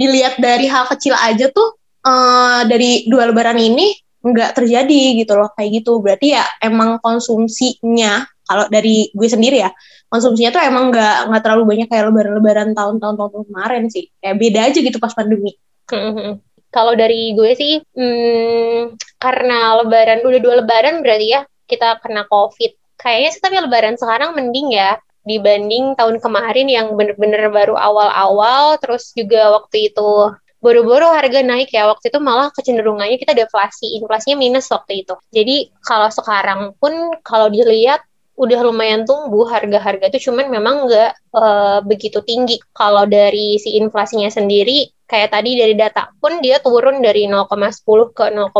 dilihat 0.00 0.40
dari 0.40 0.64
hal 0.64 0.88
kecil 0.88 1.12
aja 1.12 1.52
tuh 1.52 1.76
uh, 2.08 2.64
dari 2.64 3.04
dua 3.08 3.28
lebaran 3.28 3.60
ini 3.60 3.92
nggak 4.20 4.52
terjadi 4.52 5.24
gitu 5.24 5.32
loh 5.36 5.48
kayak 5.56 5.80
gitu. 5.80 6.00
Berarti 6.00 6.36
ya 6.36 6.44
emang 6.60 7.00
konsumsinya 7.00 8.28
kalau 8.50 8.66
dari 8.66 9.14
gue 9.14 9.28
sendiri 9.30 9.62
ya 9.62 9.70
konsumsinya 10.10 10.50
tuh 10.50 10.62
emang 10.66 10.90
nggak 10.90 11.30
nggak 11.30 11.42
terlalu 11.46 11.62
banyak 11.70 11.86
kayak 11.86 12.10
lebaran-lebaran 12.10 12.68
tahun-tahun 12.74 13.14
tahun 13.14 13.44
kemarin 13.46 13.82
sih. 13.86 14.10
Kayak 14.18 14.36
beda 14.42 14.60
aja 14.66 14.78
gitu 14.82 14.98
pas 14.98 15.14
pandemi. 15.14 15.54
Mm-hmm. 15.90 16.32
kalau 16.70 16.94
dari 16.94 17.34
gue 17.34 17.50
sih 17.58 17.82
hmm, 17.82 18.94
karena 19.18 19.82
lebaran 19.82 20.22
udah 20.22 20.38
dua 20.38 20.54
lebaran 20.62 21.02
berarti 21.02 21.26
ya 21.34 21.40
kita 21.66 21.98
kena 22.02 22.26
covid. 22.30 22.74
Kayaknya 22.94 23.30
sih 23.34 23.42
tapi 23.42 23.58
lebaran 23.58 23.98
sekarang 23.98 24.38
mending 24.38 24.78
ya 24.78 24.94
dibanding 25.26 25.98
tahun 25.98 26.22
kemarin 26.22 26.66
yang 26.70 26.94
bener-bener 26.94 27.50
baru 27.50 27.74
awal-awal 27.74 28.78
terus 28.78 29.10
juga 29.18 29.50
waktu 29.50 29.90
itu 29.90 30.30
boro-boro 30.62 31.10
harga 31.10 31.42
naik 31.42 31.74
ya. 31.74 31.90
Waktu 31.90 32.12
itu 32.12 32.18
malah 32.22 32.54
kecenderungannya 32.54 33.18
kita 33.18 33.34
deflasi 33.34 33.98
inflasinya 33.98 34.38
minus 34.38 34.70
waktu 34.70 35.02
itu. 35.02 35.14
Jadi 35.34 35.74
kalau 35.82 36.06
sekarang 36.12 36.60
pun 36.78 37.18
kalau 37.26 37.50
dilihat 37.50 38.04
udah 38.40 38.60
lumayan 38.64 39.04
tumbuh 39.04 39.44
harga-harga 39.44 40.08
itu 40.08 40.32
cuman 40.32 40.48
memang 40.48 40.88
nggak 40.88 41.12
uh, 41.36 41.78
begitu 41.84 42.24
tinggi. 42.24 42.56
Kalau 42.72 43.04
dari 43.04 43.60
si 43.60 43.76
inflasinya 43.76 44.32
sendiri 44.32 44.88
kayak 45.04 45.36
tadi 45.36 45.60
dari 45.60 45.76
data 45.76 46.08
pun 46.16 46.40
dia 46.40 46.56
turun 46.64 47.04
dari 47.04 47.28
0,10 47.28 48.16
ke 48.16 48.24
0,08 48.32 48.56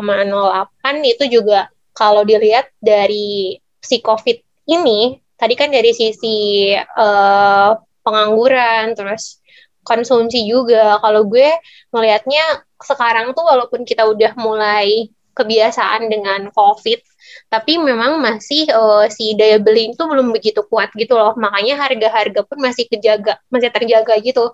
itu 1.09 1.25
juga 1.41 1.73
kalau 1.97 2.29
dilihat 2.29 2.69
dari 2.77 3.57
si 3.81 4.05
covid 4.05 4.37
ini 4.69 5.17
tadi 5.41 5.55
kan 5.57 5.73
dari 5.73 5.97
sisi 5.97 6.77
uh, 6.77 7.73
pengangguran 8.05 8.93
terus 8.93 9.41
konsumsi 9.81 10.45
juga. 10.45 11.01
Kalau 11.01 11.25
gue 11.25 11.49
melihatnya 11.97 12.69
sekarang 12.77 13.33
tuh 13.33 13.49
walaupun 13.49 13.89
kita 13.89 14.05
udah 14.05 14.37
mulai 14.37 15.09
kebiasaan 15.41 16.13
dengan 16.13 16.53
covid. 16.53 17.01
Tapi 17.49 17.81
memang 17.81 18.21
masih 18.21 18.69
uh, 18.71 19.07
si 19.09 19.33
daya 19.39 19.57
beli 19.57 19.97
itu 19.97 20.03
belum 20.05 20.31
begitu 20.37 20.61
kuat 20.69 20.93
gitu 20.95 21.17
loh. 21.17 21.33
Makanya 21.41 21.81
harga-harga 21.81 22.41
pun 22.45 22.59
masih 22.61 22.85
kejaga 22.93 23.41
masih 23.49 23.71
terjaga 23.73 24.15
gitu. 24.21 24.53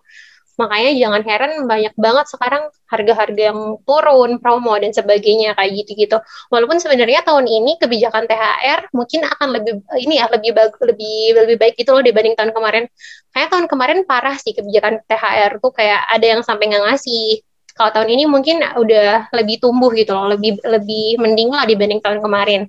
Makanya 0.57 0.91
jangan 0.97 1.22
heran 1.28 1.53
banyak 1.68 1.95
banget 2.01 2.26
sekarang 2.32 2.72
harga-harga 2.89 3.43
yang 3.53 3.76
turun 3.84 4.41
promo 4.41 4.72
dan 4.80 4.89
sebagainya 4.89 5.53
kayak 5.53 5.84
gitu-gitu. 5.84 6.16
Walaupun 6.49 6.80
sebenarnya 6.80 7.20
tahun 7.28 7.45
ini 7.45 7.76
kebijakan 7.76 8.24
THR 8.24 8.89
mungkin 8.97 9.20
akan 9.28 9.49
lebih 9.53 9.84
ini 10.01 10.16
ya 10.16 10.32
lebih 10.32 10.57
lebih 10.57 11.16
lebih 11.45 11.57
baik 11.61 11.74
gitu 11.76 11.93
loh 11.93 12.01
dibanding 12.01 12.32
tahun 12.41 12.57
kemarin. 12.57 12.89
Kayak 13.37 13.49
tahun 13.53 13.66
kemarin 13.68 13.99
parah 14.09 14.37
sih 14.41 14.57
kebijakan 14.57 15.05
THR 15.05 15.61
tuh 15.61 15.72
kayak 15.76 16.01
ada 16.09 16.24
yang 16.24 16.41
sampai 16.41 16.72
nggak 16.72 16.84
ngasih 16.89 17.45
kalau 17.77 17.91
tahun 17.93 18.09
ini 18.09 18.24
mungkin 18.24 18.64
udah 18.64 19.29
lebih 19.37 19.61
tumbuh 19.61 19.93
gitu 19.93 20.16
loh, 20.16 20.33
lebih 20.33 20.57
lebih 20.64 21.20
mending 21.20 21.53
lah 21.53 21.68
dibanding 21.68 22.01
tahun 22.01 22.24
kemarin. 22.24 22.66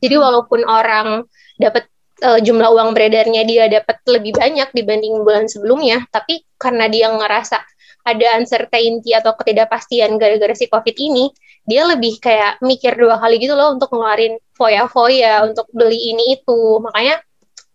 Jadi 0.00 0.14
walaupun 0.16 0.64
orang 0.64 1.28
dapat 1.60 1.86
uh, 2.24 2.40
jumlah 2.40 2.72
uang 2.72 2.96
beredarnya 2.96 3.44
dia 3.44 3.68
dapat 3.68 4.00
lebih 4.08 4.34
banyak 4.34 4.72
dibanding 4.72 5.20
bulan 5.20 5.46
sebelumnya, 5.46 6.08
tapi 6.08 6.42
karena 6.56 6.88
dia 6.88 7.12
ngerasa 7.12 7.60
ada 8.08 8.40
uncertainty 8.40 9.12
atau 9.12 9.36
ketidakpastian 9.36 10.16
gara-gara 10.16 10.56
si 10.56 10.64
COVID 10.64 10.96
ini, 10.96 11.28
dia 11.68 11.84
lebih 11.84 12.16
kayak 12.16 12.56
mikir 12.64 12.96
dua 12.96 13.20
kali 13.20 13.36
gitu 13.36 13.52
loh 13.52 13.76
untuk 13.76 13.92
ngeluarin 13.92 14.40
foya-foya, 14.56 15.44
untuk 15.44 15.68
beli 15.76 16.16
ini 16.16 16.40
itu. 16.40 16.80
Makanya 16.80 17.20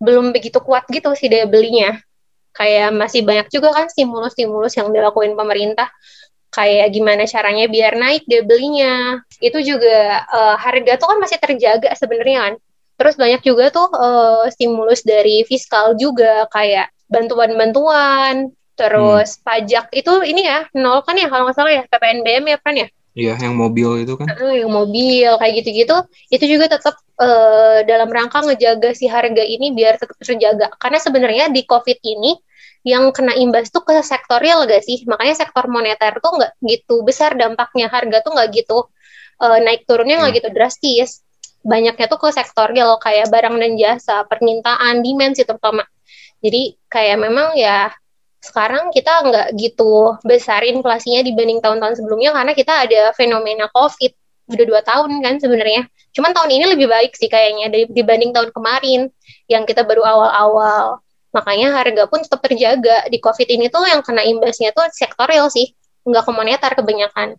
belum 0.02 0.34
begitu 0.34 0.58
kuat 0.58 0.90
gitu 0.90 1.14
sih 1.14 1.30
daya 1.30 1.46
belinya. 1.46 2.02
Kayak 2.54 2.98
masih 2.98 3.22
banyak 3.22 3.50
juga 3.54 3.74
kan 3.74 3.90
stimulus-stimulus 3.90 4.74
yang 4.78 4.90
dilakuin 4.90 5.38
pemerintah 5.38 5.90
kayak 6.54 6.94
gimana 6.94 7.26
caranya 7.26 7.66
biar 7.66 7.98
naik 7.98 8.24
dia 8.30 8.46
belinya. 8.46 9.20
Itu 9.42 9.60
juga 9.66 10.24
uh, 10.30 10.56
harga 10.62 11.02
tuh 11.02 11.08
kan 11.10 11.18
masih 11.20 11.42
terjaga 11.42 11.90
sebenarnya 11.98 12.40
kan. 12.50 12.54
Terus 12.94 13.16
banyak 13.18 13.42
juga 13.42 13.74
tuh 13.74 13.90
uh, 13.90 14.46
stimulus 14.54 15.02
dari 15.02 15.42
fiskal 15.50 15.98
juga 15.98 16.46
kayak 16.54 16.94
bantuan-bantuan, 17.10 18.54
terus 18.78 19.38
hmm. 19.38 19.42
pajak 19.46 19.86
itu 19.94 20.14
ini 20.26 20.46
ya 20.46 20.66
nol 20.78 21.02
kan 21.02 21.18
ya 21.18 21.30
kalau 21.30 21.50
nggak 21.50 21.58
salah 21.58 21.74
ya 21.74 21.84
PPNBM 21.90 22.46
ya 22.54 22.58
kan 22.62 22.74
ya 22.78 22.88
Iya, 23.14 23.38
yang 23.46 23.54
mobil 23.54 24.02
itu 24.02 24.18
kan? 24.18 24.26
Uh, 24.26 24.58
yang 24.58 24.74
mobil 24.74 25.30
kayak 25.38 25.54
gitu-gitu, 25.62 25.94
itu 26.34 26.46
juga 26.50 26.66
tetap 26.66 26.98
uh, 27.22 27.86
dalam 27.86 28.10
rangka 28.10 28.42
ngejaga 28.42 28.90
si 28.98 29.06
harga 29.06 29.46
ini 29.46 29.70
biar 29.70 30.02
tetap 30.02 30.18
terjaga. 30.18 30.74
Karena 30.82 30.98
sebenarnya 30.98 31.46
di 31.54 31.62
COVID 31.62 32.02
ini 32.02 32.34
yang 32.84 33.10
kena 33.16 33.34
imbas 33.40 33.72
tuh 33.72 33.84
ke 33.88 34.04
sektor 34.04 34.44
real 34.44 34.68
gak 34.68 34.84
sih? 34.84 35.08
Makanya 35.08 35.36
sektor 35.40 35.66
moneter 35.72 36.20
tuh 36.20 36.36
nggak 36.36 36.52
gitu 36.68 37.02
besar 37.08 37.36
dampaknya 37.40 37.88
harga 37.88 38.20
tuh 38.20 38.32
nggak 38.36 38.50
gitu 38.52 38.92
uh, 39.40 39.60
naik 39.64 39.88
turunnya 39.88 40.20
nggak 40.20 40.32
hmm. 40.36 40.40
gitu 40.44 40.50
drastis. 40.52 41.10
Banyaknya 41.64 42.12
tuh 42.12 42.20
ke 42.20 42.30
sektor 42.36 42.68
real 42.76 43.00
kayak 43.00 43.32
barang 43.32 43.56
dan 43.56 43.80
jasa, 43.80 44.28
permintaan, 44.28 45.00
demand 45.00 45.34
sih 45.40 45.48
terutama. 45.48 45.88
Jadi 46.44 46.76
kayak 46.92 47.18
memang 47.24 47.56
ya 47.56 47.88
sekarang 48.44 48.92
kita 48.92 49.24
nggak 49.24 49.48
gitu 49.56 50.20
besar 50.28 50.68
inflasinya 50.68 51.24
dibanding 51.24 51.64
tahun-tahun 51.64 52.04
sebelumnya 52.04 52.36
karena 52.36 52.52
kita 52.52 52.74
ada 52.84 53.02
fenomena 53.16 53.72
COVID 53.72 54.12
udah 54.52 54.66
dua 54.68 54.82
tahun 54.84 55.24
kan 55.24 55.40
sebenarnya. 55.40 55.88
Cuman 56.12 56.36
tahun 56.36 56.52
ini 56.52 56.66
lebih 56.76 56.92
baik 56.92 57.16
sih 57.16 57.32
kayaknya 57.32 57.72
dibanding 57.88 58.36
tahun 58.36 58.52
kemarin 58.52 59.08
yang 59.48 59.64
kita 59.64 59.88
baru 59.88 60.04
awal-awal. 60.04 61.03
Makanya 61.34 61.74
harga 61.74 62.04
pun 62.06 62.22
tetap 62.22 62.40
terjaga. 62.46 63.10
Di 63.10 63.18
COVID 63.18 63.50
ini 63.50 63.68
tuh 63.68 63.84
yang 63.90 64.06
kena 64.06 64.22
imbasnya 64.22 64.70
tuh 64.72 64.86
sektorial 64.94 65.50
sih, 65.50 65.74
nggak 66.06 66.24
ke 66.24 66.32
moneter 66.32 66.72
kebanyakan. 66.78 67.36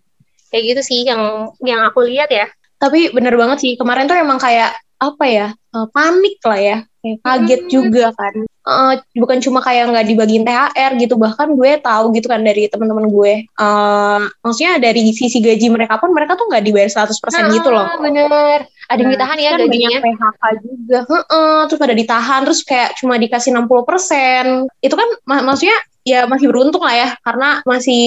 Kayak 0.50 0.62
gitu 0.74 0.82
sih 0.82 1.00
yang 1.06 1.54
yang 1.62 1.86
aku 1.86 2.02
lihat 2.02 2.28
ya. 2.28 2.50
Tapi 2.82 3.14
bener 3.14 3.38
banget 3.38 3.62
sih. 3.62 3.72
Kemarin 3.78 4.10
tuh 4.10 4.18
emang 4.18 4.42
kayak 4.42 4.74
apa 4.98 5.24
ya 5.26 5.46
uh, 5.54 5.86
panik 5.94 6.42
lah 6.42 6.60
ya. 6.60 6.78
Kayak 7.04 7.18
kaget 7.22 7.62
hmm. 7.62 7.70
juga 7.70 8.06
kan. 8.18 8.34
Uh, 8.64 8.96
bukan 9.12 9.44
cuma 9.44 9.60
kayak 9.60 9.92
nggak 9.92 10.06
dibagiin 10.10 10.42
THR 10.42 10.92
gitu. 10.98 11.14
Bahkan 11.14 11.48
gue 11.54 11.70
tahu 11.78 12.04
gitu 12.18 12.26
kan 12.26 12.42
dari 12.42 12.66
teman-teman 12.66 13.06
gue. 13.06 13.32
Uh, 13.60 14.26
maksudnya 14.42 14.82
dari 14.82 15.06
sisi 15.14 15.38
gaji 15.38 15.70
mereka 15.70 16.02
pun 16.02 16.10
mereka 16.10 16.34
tuh 16.34 16.50
nggak 16.50 16.64
dibayar 16.64 16.90
100% 16.90 17.14
nah, 17.14 17.50
gitu 17.54 17.68
loh. 17.70 17.86
Bener 18.02 18.66
ada 18.88 19.00
yang 19.00 19.10
nah, 19.10 19.16
ditahan 19.16 19.38
ya 19.40 19.50
kan 19.50 19.60
gajinya. 19.64 19.98
PHK 20.04 20.42
juga. 20.60 20.98
Uh, 21.08 21.62
terus 21.68 21.80
pada 21.80 21.94
ditahan 21.96 22.40
terus 22.44 22.60
kayak 22.62 22.90
cuma 23.00 23.14
dikasih 23.16 23.50
60% 23.56 24.68
itu 24.84 24.94
kan 24.94 25.08
mak 25.24 25.40
maksudnya 25.44 25.78
ya 26.04 26.28
masih 26.28 26.52
beruntung 26.52 26.84
lah 26.84 26.92
ya 26.92 27.08
karena 27.24 27.64
masih 27.64 28.04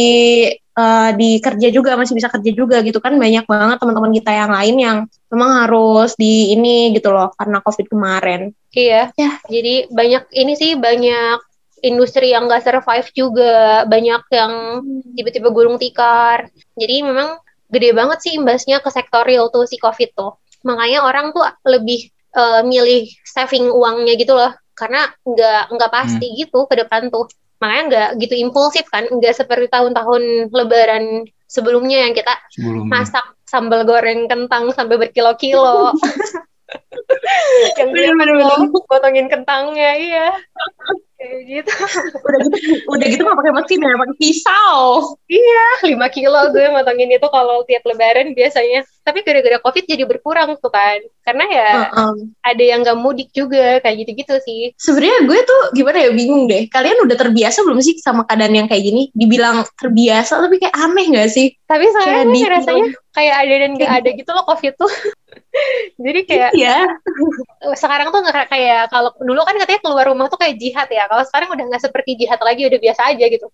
uh, 0.78 1.10
di 1.18 1.42
kerja 1.42 1.68
juga 1.74 1.98
masih 1.98 2.14
bisa 2.14 2.30
kerja 2.30 2.52
juga 2.54 2.86
gitu 2.86 3.02
kan. 3.02 3.18
Banyak 3.18 3.50
banget 3.50 3.78
teman-teman 3.82 4.14
kita 4.14 4.32
yang 4.32 4.52
lain 4.54 4.76
yang 4.78 4.98
memang 5.34 5.52
harus 5.66 6.14
di 6.14 6.54
ini 6.54 6.94
gitu 6.94 7.10
loh 7.10 7.34
karena 7.34 7.58
covid 7.66 7.88
kemarin. 7.90 8.54
Iya. 8.74 9.10
Ya. 9.18 9.32
Jadi 9.50 9.90
banyak 9.90 10.24
ini 10.38 10.54
sih 10.54 10.78
banyak 10.78 11.42
industri 11.82 12.34
yang 12.34 12.46
gak 12.46 12.66
survive 12.66 13.10
juga. 13.18 13.86
Banyak 13.90 14.24
yang 14.30 14.52
tiba-tiba 15.18 15.50
gulung 15.50 15.82
tikar. 15.82 16.54
Jadi 16.78 17.02
memang 17.02 17.42
gede 17.68 17.92
banget 17.92 18.18
sih 18.24 18.34
imbasnya 18.40 18.80
ke 18.80 18.90
sektor 18.94 19.28
real 19.28 19.52
tuh 19.52 19.68
si 19.68 19.76
covid 19.76 20.14
tuh 20.16 20.40
makanya 20.68 21.08
orang 21.08 21.32
tuh 21.32 21.48
lebih 21.64 22.12
uh, 22.36 22.62
milih 22.68 23.08
saving 23.24 23.72
uangnya 23.72 24.20
gitu 24.20 24.36
loh. 24.36 24.52
Karena 24.76 25.08
nggak 25.24 25.74
nggak 25.74 25.92
pasti 25.92 26.28
hmm. 26.28 26.36
gitu 26.44 26.60
ke 26.68 26.76
depan 26.84 27.08
tuh. 27.08 27.32
Makanya 27.64 27.84
nggak 27.88 28.10
gitu 28.28 28.36
impulsif 28.36 28.86
kan. 28.92 29.08
Nggak 29.08 29.40
seperti 29.40 29.72
tahun-tahun 29.72 30.52
lebaran 30.52 31.26
sebelumnya 31.48 32.04
yang 32.04 32.14
kita 32.14 32.36
sebelumnya. 32.60 32.92
masak 32.92 33.26
sambal 33.48 33.88
goreng 33.88 34.28
kentang 34.28 34.76
sampai 34.76 35.00
berkilo-kilo. 35.00 35.96
Yang 37.80 37.90
dia 37.96 38.12
potongin 38.92 39.32
kentangnya 39.32 39.96
iya 39.96 40.28
kayak 41.18 41.42
gitu. 41.50 41.72
Udah 42.28 42.40
gitu 42.46 42.58
udah 42.88 43.06
gitu 43.10 43.22
nggak 43.26 43.38
pakai 43.42 43.54
mesin 43.54 43.80
ya? 43.82 43.94
Pakai 43.98 44.16
pisau. 44.22 44.82
Iya 45.28 45.66
lima 45.90 46.08
kilo 46.14 46.42
gue 46.54 46.66
motongin 46.70 47.10
itu 47.10 47.28
kalau 47.28 47.66
tiap 47.66 47.84
lebaran 47.90 48.38
biasanya. 48.38 48.86
Tapi 49.02 49.24
gara-gara 49.24 49.58
covid 49.64 49.84
jadi 49.88 50.04
berkurang 50.06 50.56
tuh 50.62 50.70
kan. 50.70 51.02
Karena 51.26 51.46
ya 51.50 51.70
uh 51.92 52.14
-um. 52.14 52.32
ada 52.46 52.64
yang 52.64 52.86
nggak 52.86 53.00
mudik 53.00 53.30
juga 53.34 53.82
kayak 53.82 54.06
gitu-gitu 54.06 54.36
sih. 54.46 54.62
Sebenarnya 54.78 55.26
gue 55.26 55.40
tuh 55.44 55.62
gimana 55.74 55.98
ya 56.06 56.10
bingung 56.14 56.46
deh. 56.46 56.70
Kalian 56.70 57.04
udah 57.04 57.18
terbiasa 57.18 57.66
belum 57.66 57.82
sih 57.82 57.98
sama 58.00 58.24
keadaan 58.30 58.54
yang 58.54 58.68
kayak 58.70 58.84
gini? 58.86 59.10
Dibilang 59.12 59.66
terbiasa 59.76 60.38
tapi 60.38 60.62
kayak 60.62 60.76
aneh 60.78 61.06
gak 61.18 61.30
sih? 61.34 61.58
Tapi 61.66 61.86
saya 61.92 62.24
rasanya 62.28 62.94
kayak 63.18 63.36
ada 63.42 63.54
dan 63.66 63.72
gak 63.82 63.92
ada 64.04 64.10
gitu 64.14 64.30
loh 64.30 64.46
covid 64.46 64.74
tuh 64.78 64.92
jadi 65.98 66.20
kayak 66.30 66.52
iya. 66.54 66.86
sekarang 67.82 68.14
tuh 68.14 68.22
nggak 68.22 68.54
kayak 68.54 68.94
kalau 68.94 69.10
dulu 69.18 69.42
kan 69.42 69.58
katanya 69.58 69.82
keluar 69.82 70.06
rumah 70.06 70.30
tuh 70.30 70.38
kayak 70.38 70.62
jihad 70.62 70.86
ya. 70.94 71.10
Kalau 71.10 71.26
sekarang 71.26 71.50
udah 71.50 71.66
nggak 71.74 71.84
seperti 71.84 72.22
jihad 72.22 72.38
lagi 72.46 72.70
udah 72.70 72.80
biasa 72.80 73.02
aja 73.10 73.26
gitu. 73.26 73.48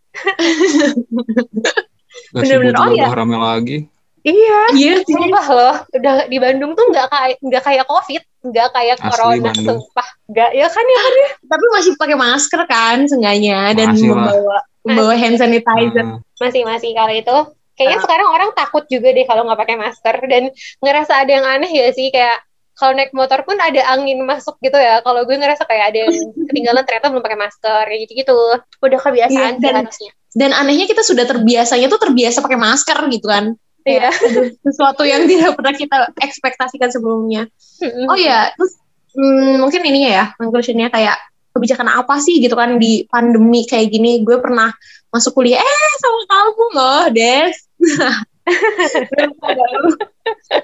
Bener-bener 2.35 2.75
oh 2.75 2.91
ya 2.91 3.07
rame 3.15 3.39
lagi. 3.39 3.77
Iya. 4.23 4.59
Iya 4.75 4.93
sih. 5.07 5.15
Sumpah 5.15 5.47
loh 5.51 5.75
udah 5.95 6.15
di 6.27 6.37
Bandung 6.39 6.75
tuh 6.75 6.85
nggak 6.91 7.07
kayak 7.11 7.37
nggak 7.39 7.63
kayak 7.63 7.85
covid 7.87 8.23
nggak 8.43 8.67
kayak 8.75 8.95
Asli 8.99 9.07
corona 9.07 9.51
Bandung. 9.51 9.79
sumpah. 9.79 10.07
Nggak 10.27 10.49
ya 10.51 10.67
kan 10.67 10.85
ya 10.85 10.99
kan 10.99 11.13
ya. 11.15 11.29
Tapi 11.47 11.65
masih 11.79 11.91
pakai 11.95 12.17
masker 12.19 12.61
kan 12.67 12.97
sengaja 13.07 13.59
dan 13.71 13.87
membawa 13.95 14.57
membawa 14.83 15.13
hand 15.15 15.39
sanitizer. 15.39 16.03
Uh. 16.03 16.19
masih 16.43 16.67
masih 16.67 16.91
kalau 16.91 17.15
itu 17.15 17.37
Kayaknya 17.83 17.99
uh. 17.99 18.03
sekarang 18.07 18.27
orang 18.31 18.49
takut 18.55 18.87
juga 18.87 19.11
deh 19.11 19.27
kalau 19.27 19.43
nggak 19.43 19.59
pakai 19.59 19.75
masker 19.75 20.15
dan 20.31 20.43
ngerasa 20.79 21.13
ada 21.19 21.31
yang 21.35 21.43
aneh 21.43 21.67
ya 21.67 21.91
sih 21.91 22.07
kayak 22.07 22.39
kalau 22.73 22.95
naik 22.95 23.11
motor 23.11 23.43
pun 23.45 23.59
ada 23.59 23.83
angin 23.91 24.23
masuk 24.23 24.55
gitu 24.63 24.79
ya. 24.79 25.03
Kalau 25.03 25.27
gue 25.27 25.35
ngerasa 25.35 25.67
kayak 25.67 25.93
ada 25.93 25.97
yang 26.07 26.11
ketinggalan 26.47 26.83
ternyata 26.87 27.11
belum 27.11 27.23
pakai 27.27 27.39
masker 27.39 27.83
kayak 27.85 28.01
gitu-gitu. 28.07 28.39
Udah 28.79 28.99
kebiasaan 29.03 29.53
iya, 29.59 29.61
dan, 29.61 29.73
harusnya. 29.83 30.11
Dan 30.31 30.51
anehnya 30.55 30.87
kita 30.87 31.03
sudah 31.03 31.27
terbiasanya 31.27 31.91
tuh 31.91 31.99
terbiasa 31.99 32.39
pakai 32.39 32.57
masker 32.57 32.97
gitu 33.11 33.27
kan. 33.27 33.53
Iya. 33.83 34.15
sesuatu 34.63 35.03
yang 35.03 35.27
tidak 35.27 35.59
pernah 35.59 35.75
kita 35.75 35.97
ekspektasikan 36.23 36.87
sebelumnya. 36.87 37.51
oh 37.83 38.15
ya, 38.15 38.47
terus 38.55 38.79
hmm, 39.11 39.59
mungkin 39.59 39.83
ini 39.83 40.07
ya 40.07 40.31
conclusionnya 40.39 40.87
kayak 40.87 41.19
kebijakan 41.51 41.91
apa 41.91 42.15
sih 42.23 42.39
gitu 42.39 42.55
kan 42.55 42.79
di 42.79 43.03
pandemi 43.11 43.67
kayak 43.67 43.91
gini. 43.91 44.23
Gue 44.23 44.39
pernah 44.39 44.71
masuk 45.13 45.37
kuliah 45.37 45.61
eh 45.61 45.93
sama 46.01 46.21
kamu 46.25 46.65
loh 46.73 47.03
Des 47.13 47.53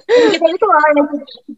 kita 0.09 0.45
itu 0.51 0.65
orang 0.67 0.93
yang 0.99 1.07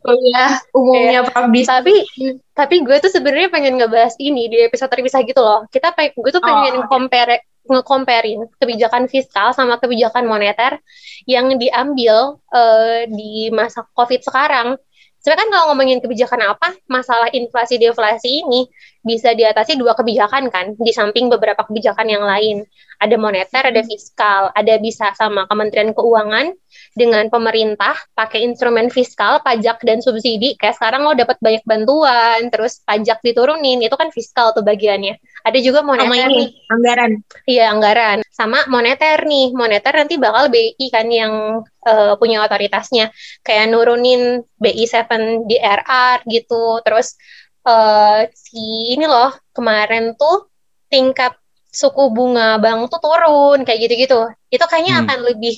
kuliah 0.06 0.54
umumnya 0.78 1.22
yeah. 1.26 1.66
tapi 1.66 2.06
tapi 2.54 2.76
gue 2.86 2.98
tuh 3.02 3.10
sebenarnya 3.10 3.50
pengen 3.50 3.82
ngebahas 3.82 4.14
ini 4.22 4.46
di 4.46 4.62
episode 4.62 4.94
terpisah 4.94 5.26
gitu 5.26 5.42
loh. 5.42 5.66
Kita 5.74 5.98
pengen 5.98 6.14
gue 6.14 6.32
tuh 6.32 6.44
pengen 6.44 6.78
oh, 6.78 6.86
okay. 6.86 6.90
compare 6.90 7.42
ngecomparein 7.62 8.42
kebijakan 8.58 9.06
fiskal 9.06 9.54
sama 9.54 9.78
kebijakan 9.78 10.26
moneter 10.26 10.82
yang 11.30 11.58
diambil 11.58 12.42
uh, 12.54 13.06
di 13.10 13.50
masa 13.54 13.86
covid 13.94 14.22
sekarang. 14.22 14.78
Sebenarnya 15.22 15.42
kan 15.46 15.50
kalau 15.54 15.66
ngomongin 15.74 16.02
kebijakan 16.02 16.42
apa, 16.58 16.74
masalah 16.90 17.30
inflasi 17.30 17.78
deflasi 17.78 18.42
ini 18.42 18.66
bisa 19.02 19.34
diatasi 19.34 19.78
dua 19.82 19.98
kebijakan 19.98 20.54
kan, 20.54 20.78
di 20.78 20.94
samping 20.94 21.28
beberapa 21.28 21.66
kebijakan 21.66 22.08
yang 22.08 22.24
lain. 22.26 22.66
Ada 23.02 23.18
moneter, 23.18 23.66
ada 23.66 23.82
fiskal, 23.82 24.54
ada 24.54 24.78
bisa 24.78 25.10
sama 25.18 25.50
Kementerian 25.50 25.90
Keuangan 25.90 26.54
dengan 26.94 27.26
pemerintah 27.34 27.98
pakai 28.14 28.46
instrumen 28.46 28.94
fiskal, 28.94 29.42
pajak 29.42 29.82
dan 29.82 30.06
subsidi. 30.06 30.54
Kayak 30.54 30.78
sekarang 30.78 31.10
lo 31.10 31.18
dapat 31.18 31.42
banyak 31.42 31.66
bantuan, 31.66 32.54
terus 32.54 32.86
pajak 32.86 33.26
diturunin, 33.26 33.82
itu 33.82 33.96
kan 33.98 34.14
fiskal 34.14 34.54
tuh 34.54 34.62
bagiannya. 34.62 35.18
Ada 35.42 35.60
juga 35.66 35.82
moneter 35.82 36.14
sama 36.14 36.30
ini, 36.30 36.46
anggaran. 36.70 37.12
Iya, 37.50 37.66
anggaran. 37.74 38.18
Sama 38.30 38.70
moneter 38.70 39.26
nih. 39.26 39.50
Moneter 39.58 39.94
nanti 39.98 40.22
bakal 40.22 40.54
BI 40.54 40.86
kan 40.94 41.10
yang 41.10 41.66
uh, 41.66 42.14
punya 42.22 42.46
otoritasnya. 42.46 43.10
Kayak 43.42 43.74
nurunin 43.74 44.46
BI 44.62 44.86
7 44.86 45.50
di 45.50 45.58
RR 45.58 46.22
gitu. 46.30 46.78
Terus 46.86 47.18
uh, 47.66 48.26
si 48.34 48.96
ini 48.96 49.06
loh, 49.06 49.32
kemarin 49.56 50.14
tuh 50.16 50.50
tingkat 50.92 51.36
suku 51.72 52.12
bunga 52.12 52.60
bank 52.60 52.92
tuh 52.92 53.00
turun 53.00 53.64
kayak 53.64 53.88
gitu-gitu. 53.88 54.28
Itu 54.52 54.66
kayaknya 54.68 55.00
hmm. 55.00 55.04
akan 55.08 55.20
lebih 55.32 55.56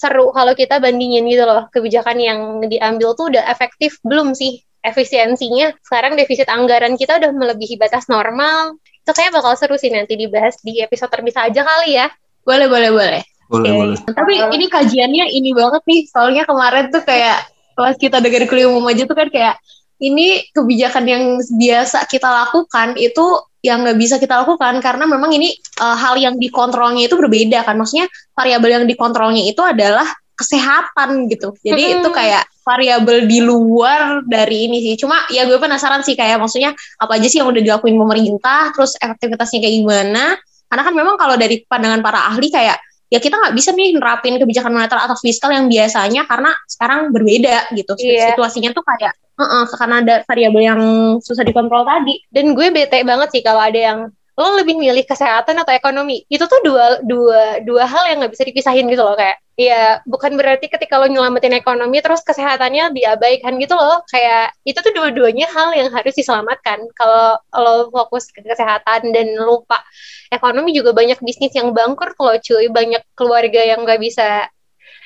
seru 0.00 0.32
kalau 0.32 0.56
kita 0.56 0.80
bandingin 0.80 1.28
gitu 1.28 1.44
loh 1.44 1.68
kebijakan 1.68 2.16
yang 2.16 2.40
diambil 2.64 3.12
tuh 3.12 3.28
udah 3.28 3.44
efektif 3.52 4.00
belum 4.00 4.32
sih 4.32 4.64
efisiensinya 4.80 5.76
sekarang 5.84 6.16
defisit 6.16 6.48
anggaran 6.48 6.96
kita 6.96 7.20
udah 7.20 7.28
melebihi 7.36 7.76
batas 7.76 8.08
normal 8.08 8.80
itu 8.80 9.12
kayak 9.12 9.36
bakal 9.36 9.52
seru 9.60 9.76
sih 9.76 9.92
nanti 9.92 10.16
dibahas 10.16 10.56
di 10.64 10.80
episode 10.80 11.12
terpisah 11.12 11.52
aja 11.52 11.60
kali 11.60 12.00
ya 12.00 12.08
boleh 12.48 12.64
boleh 12.64 12.90
boleh 12.96 13.22
boleh 13.52 13.68
okay. 13.68 13.76
boleh 13.76 13.98
tapi 14.08 14.34
ini 14.56 14.66
kajiannya 14.72 15.24
ini 15.36 15.50
banget 15.52 15.82
nih 15.84 16.00
soalnya 16.08 16.48
kemarin 16.48 16.88
tuh 16.88 17.04
kayak 17.04 17.44
pas 17.76 17.96
kita 18.00 18.24
dengar 18.24 18.48
kuliah 18.48 18.72
umum 18.72 18.88
aja 18.88 19.04
tuh 19.04 19.16
kan 19.16 19.28
kayak 19.28 19.60
ini 20.00 20.48
kebijakan 20.56 21.04
yang 21.04 21.24
biasa 21.38 22.08
kita 22.08 22.26
lakukan 22.26 22.96
itu 22.96 23.44
yang 23.60 23.84
nggak 23.84 24.00
bisa 24.00 24.16
kita 24.16 24.40
lakukan 24.40 24.80
karena 24.80 25.04
memang 25.04 25.36
ini 25.36 25.52
uh, 25.84 25.92
hal 25.92 26.16
yang 26.16 26.40
dikontrolnya 26.40 27.04
itu 27.04 27.14
berbeda 27.20 27.60
kan. 27.62 27.76
Maksudnya 27.76 28.08
variabel 28.32 28.80
yang 28.80 28.84
dikontrolnya 28.88 29.44
itu 29.44 29.60
adalah 29.60 30.08
kesehatan 30.32 31.28
gitu. 31.28 31.52
Jadi 31.60 31.82
hmm. 31.84 31.94
itu 32.00 32.08
kayak 32.08 32.48
variabel 32.64 33.28
di 33.28 33.44
luar 33.44 34.24
dari 34.24 34.72
ini 34.72 34.80
sih. 34.80 34.94
Cuma 34.96 35.28
ya 35.28 35.44
gue 35.44 35.60
penasaran 35.60 36.00
sih 36.00 36.16
kayak 36.16 36.40
maksudnya 36.40 36.72
apa 36.96 37.20
aja 37.20 37.28
sih 37.28 37.44
yang 37.44 37.52
udah 37.52 37.60
dilakuin 37.60 38.00
pemerintah 38.00 38.72
terus 38.72 38.96
efektivitasnya 38.96 39.60
kayak 39.60 39.74
gimana? 39.84 40.24
Karena 40.72 40.82
kan 40.88 40.94
memang 40.96 41.20
kalau 41.20 41.36
dari 41.36 41.60
pandangan 41.68 42.00
para 42.00 42.32
ahli 42.32 42.48
kayak 42.48 42.80
ya 43.10 43.18
kita 43.18 43.34
nggak 43.34 43.54
bisa 43.58 43.74
nih 43.74 43.98
nerapin 43.98 44.38
kebijakan 44.38 44.70
moneter 44.70 44.96
atau 44.96 45.18
fiskal 45.18 45.50
yang 45.50 45.66
biasanya 45.66 46.30
karena 46.30 46.54
sekarang 46.70 47.10
berbeda 47.10 47.74
gitu 47.74 47.98
yeah. 47.98 48.30
situasinya 48.32 48.70
tuh 48.70 48.86
kayak 48.86 49.18
uh 49.34 49.42
-uh, 49.42 49.64
karena 49.74 49.96
ada 49.98 50.14
variabel 50.24 50.62
yang 50.62 50.82
susah 51.18 51.42
dikontrol 51.42 51.82
tadi 51.82 52.22
dan 52.30 52.54
gue 52.54 52.66
bete 52.70 53.02
banget 53.02 53.28
sih 53.34 53.42
kalau 53.42 53.58
ada 53.58 53.76
yang 53.76 53.98
lo 54.40 54.56
lebih 54.56 54.74
milih 54.80 55.04
kesehatan 55.04 55.52
atau 55.60 55.72
ekonomi? 55.76 56.24
Itu 56.32 56.48
tuh 56.48 56.64
dua 56.64 57.04
dua 57.04 57.60
dua 57.60 57.84
hal 57.84 58.08
yang 58.08 58.24
nggak 58.24 58.32
bisa 58.32 58.44
dipisahin 58.48 58.88
gitu 58.88 59.04
loh 59.04 59.12
kayak 59.12 59.36
ya 59.60 60.00
bukan 60.08 60.40
berarti 60.40 60.72
ketika 60.72 60.96
lo 60.96 61.04
nyelamatin 61.12 61.52
ekonomi 61.52 62.00
terus 62.00 62.24
kesehatannya 62.24 62.96
diabaikan 62.96 63.60
gitu 63.60 63.76
loh. 63.76 64.00
Kayak 64.08 64.56
itu 64.64 64.80
tuh 64.80 64.92
dua-duanya 64.96 65.44
hal 65.52 65.76
yang 65.76 65.92
harus 65.92 66.16
diselamatkan. 66.16 66.80
Kalau 66.96 67.36
lo 67.52 67.92
fokus 67.92 68.32
ke 68.32 68.40
kesehatan 68.40 69.12
dan 69.12 69.36
lupa 69.44 69.84
ekonomi 70.32 70.72
juga 70.72 70.96
banyak 70.96 71.20
bisnis 71.20 71.52
yang 71.52 71.76
bangkrut 71.76 72.16
loh 72.16 72.40
cuy. 72.40 72.72
Banyak 72.72 73.04
keluarga 73.12 73.60
yang 73.60 73.84
nggak 73.84 74.00
bisa 74.00 74.48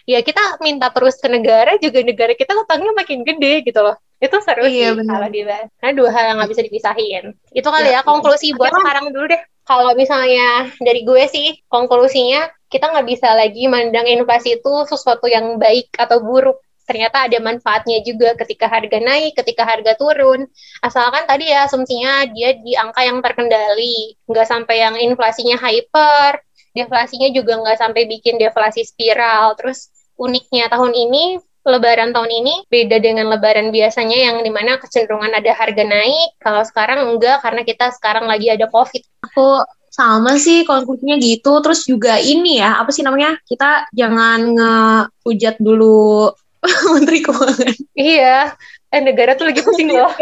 ya 0.05 0.20
kita 0.20 0.61
minta 0.61 0.93
terus 0.93 1.16
ke 1.16 1.28
negara 1.32 1.80
juga 1.80 2.05
negara 2.05 2.37
kita 2.37 2.53
utangnya 2.53 2.93
makin 2.93 3.24
gede 3.24 3.64
gitu 3.64 3.80
loh 3.80 3.97
itu 4.25 4.37
seru 4.41 4.64
iya, 4.64 4.97
sih 4.97 5.05
kalau 5.05 5.29
dibahas. 5.29 5.68
Karena 5.77 5.93
dua 5.93 6.11
hal 6.11 6.25
yang 6.33 6.37
nggak 6.41 6.51
bisa 6.57 6.62
dipisahin. 6.64 7.25
Itu 7.53 7.68
kali 7.68 7.93
ya, 7.93 8.01
ya 8.01 8.09
konklusi 8.09 8.57
buat 8.57 8.72
sekarang 8.72 9.12
dulu 9.12 9.29
deh. 9.29 9.43
Kalau 9.64 9.93
misalnya 9.97 10.68
dari 10.81 11.09
gue 11.09 11.25
sih 11.29 11.57
konklusinya 11.72 12.49
kita 12.68 12.91
nggak 12.91 13.07
bisa 13.09 13.33
lagi 13.33 13.64
mandang 13.70 14.05
inflasi 14.05 14.61
itu 14.61 14.72
sesuatu 14.89 15.25
yang 15.29 15.57
baik 15.57 15.93
atau 15.97 16.20
buruk. 16.20 16.61
Ternyata 16.85 17.25
ada 17.25 17.41
manfaatnya 17.41 18.05
juga 18.05 18.37
ketika 18.37 18.68
harga 18.68 19.01
naik, 19.01 19.33
ketika 19.41 19.64
harga 19.64 19.97
turun. 19.97 20.45
Asalkan 20.85 21.25
tadi 21.25 21.49
ya 21.49 21.64
asumsinya 21.64 22.29
dia 22.29 22.61
di 22.61 22.77
angka 22.77 23.01
yang 23.09 23.25
terkendali, 23.25 24.20
nggak 24.29 24.45
sampai 24.45 24.77
yang 24.85 24.95
inflasinya 25.01 25.57
hyper, 25.57 26.45
deflasinya 26.77 27.33
juga 27.33 27.57
nggak 27.57 27.81
sampai 27.81 28.05
bikin 28.05 28.37
deflasi 28.37 28.85
spiral. 28.85 29.57
Terus 29.57 29.89
uniknya 30.20 30.68
tahun 30.68 30.93
ini 30.93 31.41
Lebaran 31.65 32.12
tahun 32.12 32.29
ini 32.29 32.55
beda 32.69 33.01
dengan 33.01 33.33
Lebaran 33.33 33.73
biasanya 33.73 34.21
yang 34.21 34.37
di 34.45 34.53
mana 34.53 34.77
kecenderungan 34.77 35.33
ada 35.33 35.53
harga 35.57 35.81
naik. 35.81 36.37
Kalau 36.37 36.61
sekarang 36.61 37.09
enggak 37.09 37.41
karena 37.41 37.65
kita 37.65 37.89
sekarang 37.97 38.29
lagi 38.29 38.53
ada 38.53 38.69
COVID. 38.69 39.03
Aku 39.33 39.65
sama 39.89 40.37
sih 40.37 40.69
konklusinya 40.69 41.17
gitu. 41.17 41.65
Terus 41.65 41.89
juga 41.89 42.21
ini 42.21 42.61
ya 42.61 42.85
apa 42.85 42.93
sih 42.93 43.01
namanya 43.01 43.41
kita 43.49 43.89
jangan 43.97 44.41
ngehujat 44.53 45.57
dulu 45.57 46.29
Menteri 46.95 47.25
Keuangan. 47.25 47.75
Iya, 47.97 48.53
eh 48.93 49.01
negara 49.01 49.33
tuh 49.33 49.49
lagi 49.49 49.65
pusing 49.65 49.89
loh. 49.89 50.12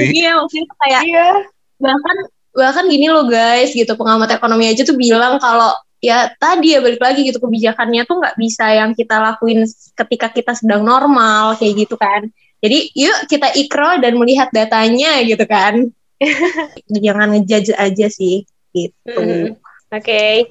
iya 0.00 0.40
maksudnya 0.40 0.64
kayak 0.80 1.02
iya. 1.04 1.28
bahkan 1.76 2.16
bahkan 2.52 2.84
gini 2.88 3.08
loh 3.08 3.28
guys 3.28 3.72
gitu 3.76 3.92
pengamat 4.00 4.32
ekonomi 4.36 4.68
aja 4.68 4.84
tuh 4.84 4.96
bilang 4.96 5.36
kalau 5.40 5.72
ya 6.02 6.34
tadi 6.34 6.74
ya 6.74 6.82
balik 6.82 6.98
lagi 6.98 7.22
gitu 7.22 7.38
kebijakannya 7.38 8.02
tuh 8.04 8.18
nggak 8.18 8.34
bisa 8.34 8.74
yang 8.74 8.90
kita 8.92 9.22
lakuin 9.22 9.62
ketika 9.94 10.34
kita 10.34 10.52
sedang 10.58 10.82
normal 10.82 11.54
kayak 11.56 11.86
gitu 11.86 11.94
kan. 11.94 12.26
Jadi 12.62 12.90
yuk 12.94 13.30
kita 13.30 13.54
ikro 13.54 14.02
dan 14.02 14.18
melihat 14.18 14.50
datanya 14.50 15.22
gitu 15.22 15.46
kan. 15.46 15.88
Jangan 17.06 17.38
ngejudge 17.38 17.74
aja 17.78 18.06
sih 18.10 18.42
gitu. 18.74 19.14
Mm, 19.14 19.56
oke. 19.94 20.02
Okay. 20.02 20.44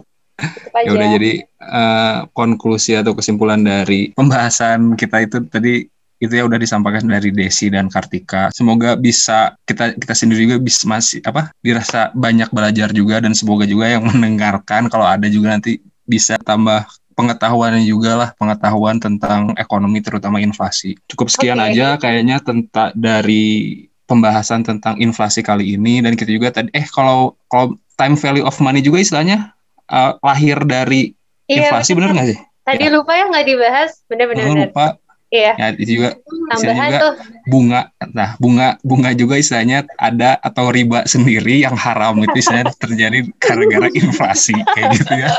ya 0.74 0.90
udah 0.90 1.10
jadi 1.22 1.32
uh, 1.62 2.18
konklusi 2.34 2.98
atau 2.98 3.14
kesimpulan 3.14 3.62
dari 3.62 4.10
pembahasan 4.10 4.98
kita 4.98 5.22
itu 5.22 5.38
tadi 5.46 5.86
itu 6.22 6.38
ya 6.38 6.46
udah 6.46 6.62
disampaikan 6.62 7.10
dari 7.10 7.34
Desi 7.34 7.74
dan 7.74 7.90
Kartika. 7.90 8.54
Semoga 8.54 8.94
bisa 8.94 9.58
kita 9.66 9.98
kita 9.98 10.14
sendiri 10.14 10.46
juga 10.46 10.58
bisa 10.62 10.86
masih 10.86 11.20
apa 11.26 11.50
dirasa 11.66 12.14
banyak 12.14 12.54
belajar 12.54 12.94
juga 12.94 13.18
dan 13.26 13.34
semoga 13.34 13.66
juga 13.66 13.90
yang 13.90 14.06
mendengarkan 14.14 14.86
kalau 14.88 15.10
ada 15.10 15.26
juga 15.26 15.58
nanti 15.58 15.82
bisa 16.06 16.38
tambah 16.38 16.86
pengetahuannya 17.18 17.84
juga 17.90 18.16
lah 18.16 18.30
pengetahuan 18.38 19.02
tentang 19.02 19.58
ekonomi 19.58 20.00
terutama 20.06 20.38
inflasi. 20.38 20.94
Cukup 21.10 21.34
sekian 21.34 21.58
okay. 21.58 21.74
aja 21.74 21.88
kayaknya 21.98 22.38
tentang 22.40 22.94
dari 22.94 23.86
pembahasan 24.06 24.62
tentang 24.62 25.02
inflasi 25.02 25.42
kali 25.42 25.74
ini 25.74 26.06
dan 26.06 26.14
kita 26.14 26.30
juga 26.30 26.52
tadi 26.54 26.70
eh 26.76 26.86
kalau 26.86 27.34
kalau 27.50 27.80
time 27.98 28.14
value 28.14 28.46
of 28.46 28.58
money 28.62 28.84
juga 28.84 29.02
istilahnya 29.02 29.56
uh, 29.90 30.20
lahir 30.22 30.62
dari 30.68 31.16
iya, 31.50 31.66
inflasi 31.68 31.98
benar 31.98 32.14
nggak 32.14 32.30
sih? 32.30 32.40
Tadi 32.62 32.86
ya. 32.88 32.94
lupa 32.94 33.12
ya 33.18 33.26
nggak 33.26 33.46
dibahas, 33.50 33.92
benar-benar. 34.06 34.46
Oh, 34.46 34.56
lupa. 34.56 34.86
Iya. 35.32 35.56
Ya, 35.56 35.68
itu 35.80 35.96
juga 35.96 36.10
Tambahan 36.52 36.92
juga 36.92 37.00
tuh. 37.00 37.14
bunga. 37.48 37.82
Nah, 38.12 38.36
bunga 38.36 38.76
bunga 38.84 39.16
juga 39.16 39.40
istilahnya 39.40 39.88
ada 39.96 40.36
atau 40.44 40.68
riba 40.76 41.08
sendiri 41.08 41.64
yang 41.64 41.72
haram 41.80 42.20
itu 42.20 42.36
istilahnya 42.36 42.76
terjadi 42.84 43.32
gara-gara 43.40 43.88
inflasi 43.96 44.52
kayak 44.76 44.92
gitu 45.00 45.14
ya. 45.16 45.32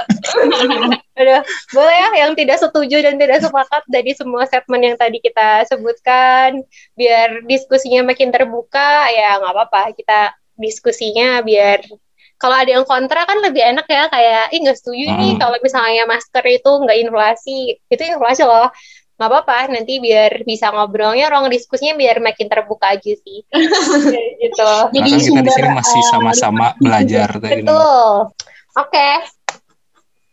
Aduh, 1.21 1.45
boleh 1.77 1.97
ya 2.01 2.09
yang 2.25 2.33
tidak 2.33 2.57
setuju 2.65 3.05
dan 3.05 3.21
tidak 3.21 3.45
sepakat 3.45 3.85
dari 3.93 4.17
semua 4.17 4.49
statement 4.49 4.81
yang 4.81 4.97
tadi 4.97 5.21
kita 5.21 5.69
sebutkan 5.69 6.65
biar 6.97 7.45
diskusinya 7.45 8.09
makin 8.09 8.33
terbuka 8.33 9.13
ya 9.13 9.37
nggak 9.45 9.53
apa-apa 9.53 9.93
kita 9.93 10.33
diskusinya 10.57 11.45
biar 11.45 11.85
kalau 12.41 12.59
ada 12.59 12.75
yang 12.75 12.83
kontra 12.83 13.23
kan 13.23 13.39
lebih 13.39 13.63
enak 13.63 13.87
ya 13.87 14.11
kayak 14.11 14.51
ih 14.51 14.61
nggak 14.67 14.75
setuju 14.75 15.05
hmm. 15.07 15.21
nih 15.21 15.33
kalau 15.39 15.57
misalnya 15.63 16.03
masker 16.11 16.45
itu 16.51 16.71
nggak 16.75 16.99
inflasi 17.07 17.59
itu 17.87 18.03
inflasi 18.03 18.43
loh 18.43 18.67
nggak 19.23 19.31
apa-apa 19.31 19.71
nanti 19.71 20.03
biar 20.03 20.43
bisa 20.43 20.75
ngobrolnya 20.75 21.31
ruang 21.31 21.47
diskusinya 21.47 21.95
biar 21.95 22.19
makin 22.19 22.51
terbuka 22.51 22.99
aja 22.99 23.15
sih. 23.15 23.47
Gitu. 24.43 24.71
Jadi 24.91 25.09
kan 25.15 25.21
kita 25.23 25.41
di 25.47 25.53
sini 25.55 25.71
masih 25.71 26.03
sama-sama 26.11 26.75
uh, 26.75 26.83
belajar 26.83 27.39
betul. 27.39 28.35
Oke. 28.75 28.91
Okay. 28.91 29.15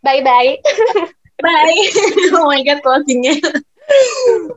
bye. 0.01 0.25
Bye 0.25 0.25
bye 0.25 0.57
oh 2.33 2.49
my 2.49 2.65
god 2.65 2.81
closingnya. 2.81 3.37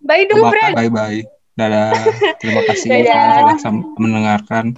Bye 0.00 0.24
dulu 0.24 0.48
bye 0.48 0.88
bye 0.88 1.20
dadah. 1.52 1.92
Terima 2.40 2.64
kasih 2.64 2.88
sudah 3.04 3.76
mendengarkan 4.00 4.72